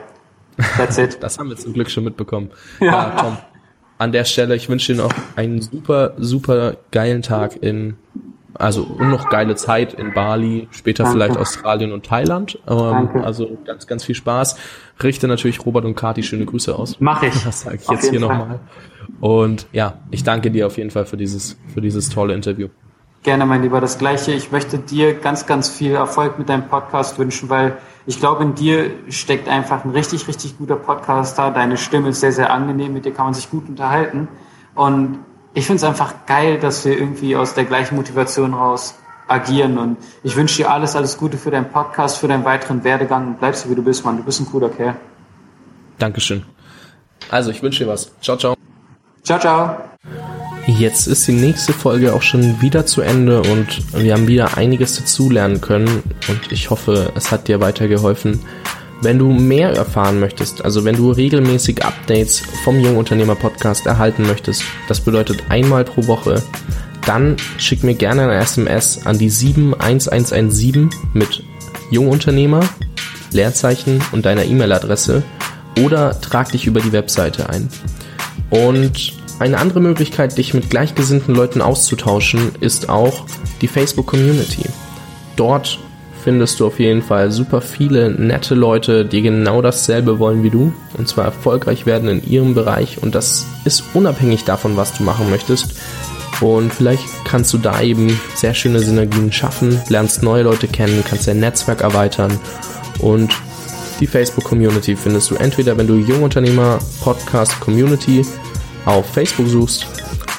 That's 0.78 0.98
it. 0.98 1.18
das 1.22 1.38
haben 1.38 1.50
wir 1.50 1.58
zum 1.58 1.74
Glück 1.74 1.91
schon 1.91 2.04
mitbekommen. 2.04 2.50
Ja, 2.80 2.88
ja 2.88 3.10
Tom 3.22 3.38
an 3.98 4.12
der 4.12 4.26
Stelle, 4.26 4.56
ich 4.56 4.70
wünsche 4.70 4.93
dir 4.93 5.02
noch 5.02 5.14
einen 5.36 5.62
super, 5.62 6.14
super 6.18 6.78
geilen 6.91 7.22
Tag 7.22 7.62
in, 7.62 7.98
also 8.58 8.84
und 8.84 9.10
noch 9.10 9.30
geile 9.30 9.55
Zeit 9.55 9.93
in 9.93 10.14
Bali, 10.14 10.68
später 10.72 11.03
Danke. 11.03 11.18
vielleicht 11.18 11.38
Australien 11.38 11.91
und 11.91 12.05
Thailand. 12.05 12.60
Ähm, 12.68 13.10
also 13.24 13.58
ganz, 13.66 13.88
ganz 13.88 14.03
viel 14.03 14.16
Spaß. 14.16 14.58
Richte 15.01 15.28
natürlich 15.28 15.66
Robert 15.66 15.86
und 15.86 15.95
Kati 15.95 16.24
schöne 16.24 16.45
Grüße 16.45 16.76
aus. 16.76 16.97
Mach 16.99 17.24
ich. 17.24 17.34
Das 17.45 17.62
sage 17.62 17.78
ich 17.82 17.88
auf 17.88 17.95
jetzt 17.95 18.10
hier 18.10 18.20
nochmal. 18.20 18.60
Und 19.22 19.68
ja, 19.72 19.99
ich 20.12 20.24
danke 20.24 20.51
dir 20.51 20.68
auf 20.68 20.78
jeden 20.78 20.91
Fall 20.91 21.05
für 21.05 21.18
dieses, 21.18 21.58
für 21.74 21.82
dieses 21.82 22.10
tolle 22.10 22.34
Interview. 22.34 22.68
Gerne, 23.24 23.45
mein 23.45 23.62
Lieber, 23.62 23.82
das 23.82 23.97
Gleiche. 23.97 24.32
Ich 24.32 24.51
möchte 24.51 24.78
dir 24.80 25.14
ganz, 25.14 25.45
ganz 25.45 25.70
viel 25.70 25.93
Erfolg 25.93 26.39
mit 26.39 26.49
deinem 26.49 26.68
Podcast 26.68 27.20
wünschen, 27.20 27.49
weil 27.49 27.78
ich 28.05 28.20
glaube, 28.20 28.43
in 28.43 28.55
dir 28.55 28.91
steckt 29.10 29.49
einfach 29.49 29.84
ein 29.84 29.91
richtig, 29.91 30.28
richtig 30.28 30.58
guter 30.58 30.78
Podcaster. 30.78 31.51
Deine 31.51 31.78
Stimme 31.78 32.10
ist 32.10 32.22
sehr, 32.22 32.32
sehr 32.32 32.51
angenehm, 32.53 32.93
mit 32.93 33.05
dir 33.05 33.14
kann 33.14 33.26
man 33.26 33.34
sich 33.34 33.49
gut 33.49 33.68
unterhalten. 33.68 34.28
Und 34.76 35.20
ich 35.54 35.66
finde 35.66 35.78
es 35.78 35.84
einfach 35.84 36.26
geil, 36.26 36.60
dass 36.60 36.86
wir 36.86 36.98
irgendwie 36.98 37.36
aus 37.36 37.54
der 37.54 37.66
gleichen 37.66 37.95
Motivation 37.95 38.54
raus 38.54 38.95
agieren. 39.28 39.78
Und 39.78 39.98
ich 40.24 40.36
wünsche 40.36 40.58
dir 40.58 40.72
alles, 40.72 40.95
alles 40.95 41.18
Gute 41.18 41.38
für 41.38 41.52
deinen 41.52 41.70
Podcast, 41.70 42.18
für 42.18 42.28
deinen 42.28 42.45
weiteren 42.45 42.84
Werdegang 42.84 43.38
bleibst 43.38 43.64
so, 43.64 43.70
wie 43.70 43.76
du 43.76 43.84
bist, 43.84 44.06
Mann. 44.06 44.18
Du 44.18 44.24
bist 44.24 44.39
ein 44.39 44.45
cooler 44.45 44.70
Kerl. 44.70 44.95
Dankeschön. 45.98 46.43
Also, 47.30 47.52
ich 47.52 47.62
wünsche 47.62 47.84
dir 47.84 47.89
was. 47.89 48.12
Ciao, 48.22 48.38
ciao. 48.38 48.56
Ciao, 49.24 49.39
ciao. 49.39 49.78
Jetzt 50.68 51.08
ist 51.08 51.26
die 51.28 51.34
nächste 51.34 51.72
Folge 51.72 52.14
auch 52.14 52.22
schon 52.22 52.62
wieder 52.62 52.86
zu 52.86 53.02
Ende 53.02 53.41
und 53.41 53.93
wir 53.93 54.14
haben 54.14 54.28
wieder 54.28 54.58
einiges 54.58 54.98
dazulernen 54.98 55.62
können 55.62 56.04
und 56.28 56.52
ich 56.52 56.70
hoffe, 56.70 57.14
es 57.16 57.32
hat 57.32 57.48
dir 57.48 57.62
weitergeholfen. 57.62 58.41
Wenn 59.02 59.20
du 59.20 59.32
mehr 59.32 59.70
erfahren 59.74 60.20
möchtest, 60.20 60.66
also 60.66 60.84
wenn 60.84 60.95
du 60.95 61.12
regelmäßig 61.12 61.86
Updates 61.86 62.41
vom 62.64 62.80
Jungunternehmer 62.80 63.36
Podcast 63.36 63.86
erhalten 63.86 64.24
möchtest, 64.26 64.64
das 64.88 65.02
bedeutet 65.02 65.43
einmal 65.50 65.84
pro 65.84 66.08
Woche, 66.08 66.41
dann 67.06 67.38
schick 67.58 67.84
mir 67.84 67.93
gerne 67.93 68.24
eine 68.24 68.36
SMS 68.36 69.06
an 69.06 69.18
die 69.18 69.30
71117 69.30 70.89
mit 71.14 71.43
Jungunternehmer, 71.91 72.62
Leerzeichen 73.32 74.02
und 74.12 74.26
deiner 74.26 74.45
E-Mail-Adresse 74.45 75.24
oder 75.80 76.20
trag 76.20 76.52
dich 76.52 76.66
über 76.66 76.82
die 76.82 76.91
Webseite 76.91 77.50
ein. 77.50 77.70
Und 78.50 79.14
eine 79.39 79.60
andere 79.60 79.80
Möglichkeit, 79.80 80.38
dich 80.38 80.54
mit 80.54 80.70
gleichgesinnten 80.70 81.36
Leuten 81.36 81.62
auszutauschen, 81.62 82.54
ist 82.60 82.89
auch 82.89 83.26
die 83.62 83.68
Facebook 83.68 84.08
Community. 84.08 84.64
Dort 85.36 85.80
findest 86.24 86.59
du 86.59 86.68
auf 86.68 86.80
jeden 86.80 87.01
Fall 87.01 87.32
super 87.32 87.61
viele 87.61 88.09
nette 88.09 88.55
Leute, 88.55 89.05
die 89.05 89.22
genau 89.22 89.61
dasselbe 89.61 90.20
wollen 90.20 90.43
wie 90.43 90.49
du 90.49 90.74
und 90.97 91.07
zwar 91.07 91.26
erfolgreich 91.26 91.86
werden 91.86 92.09
in 92.09 92.28
ihrem 92.28 92.53
Bereich 92.53 93.01
und 93.01 93.15
das 93.15 93.45
ist 93.65 93.84
unabhängig 93.93 94.43
davon, 94.43 94.78
was 94.78 94.93
du 94.93 95.03
machen 95.03 95.30
möchtest. 95.30 95.76
Und 96.39 96.72
vielleicht 96.72 97.03
kannst 97.24 97.51
du 97.53 97.57
da 97.57 97.82
eben 97.82 98.20
sehr 98.36 98.53
schöne 98.53 98.80
Synergien 98.80 99.32
schaffen, 99.32 99.82
lernst 99.89 100.22
neue 100.22 100.43
Leute 100.43 100.68
kennen, 100.68 101.03
kannst 101.07 101.28
dein 101.28 101.39
Netzwerk 101.39 101.82
erweitern 101.82 102.39
und 102.99 103.34
die 103.99 104.07
Facebook 104.07 104.43
Community 104.43 104.95
findest 104.95 105.32
du 105.32 105.36
entweder, 105.36 105.76
wenn 105.78 105.88
du 105.88 105.95
Jungunternehmer 105.95 106.78
Podcast 107.01 107.59
Community 107.59 108.24
auf 108.86 109.07
Facebook 109.07 109.47
suchst 109.47 109.88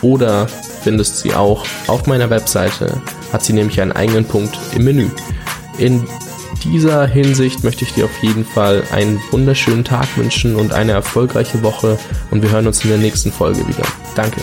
oder 0.00 0.46
findest 0.46 1.18
sie 1.18 1.34
auch 1.34 1.64
auf 1.88 2.06
meiner 2.06 2.30
Webseite, 2.30 3.00
hat 3.32 3.42
sie 3.42 3.52
nämlich 3.52 3.80
einen 3.80 3.92
eigenen 3.92 4.24
Punkt 4.24 4.56
im 4.74 4.84
Menü. 4.84 5.08
In 5.78 6.06
dieser 6.64 7.06
Hinsicht 7.06 7.62
möchte 7.62 7.84
ich 7.84 7.94
dir 7.94 8.06
auf 8.06 8.22
jeden 8.22 8.44
Fall 8.44 8.82
einen 8.90 9.20
wunderschönen 9.30 9.84
Tag 9.84 10.06
wünschen 10.16 10.56
und 10.56 10.72
eine 10.72 10.92
erfolgreiche 10.92 11.62
Woche 11.62 11.98
und 12.30 12.42
wir 12.42 12.50
hören 12.50 12.66
uns 12.66 12.82
in 12.82 12.90
der 12.90 12.98
nächsten 12.98 13.30
Folge 13.32 13.66
wieder. 13.66 13.84
Danke. 14.14 14.40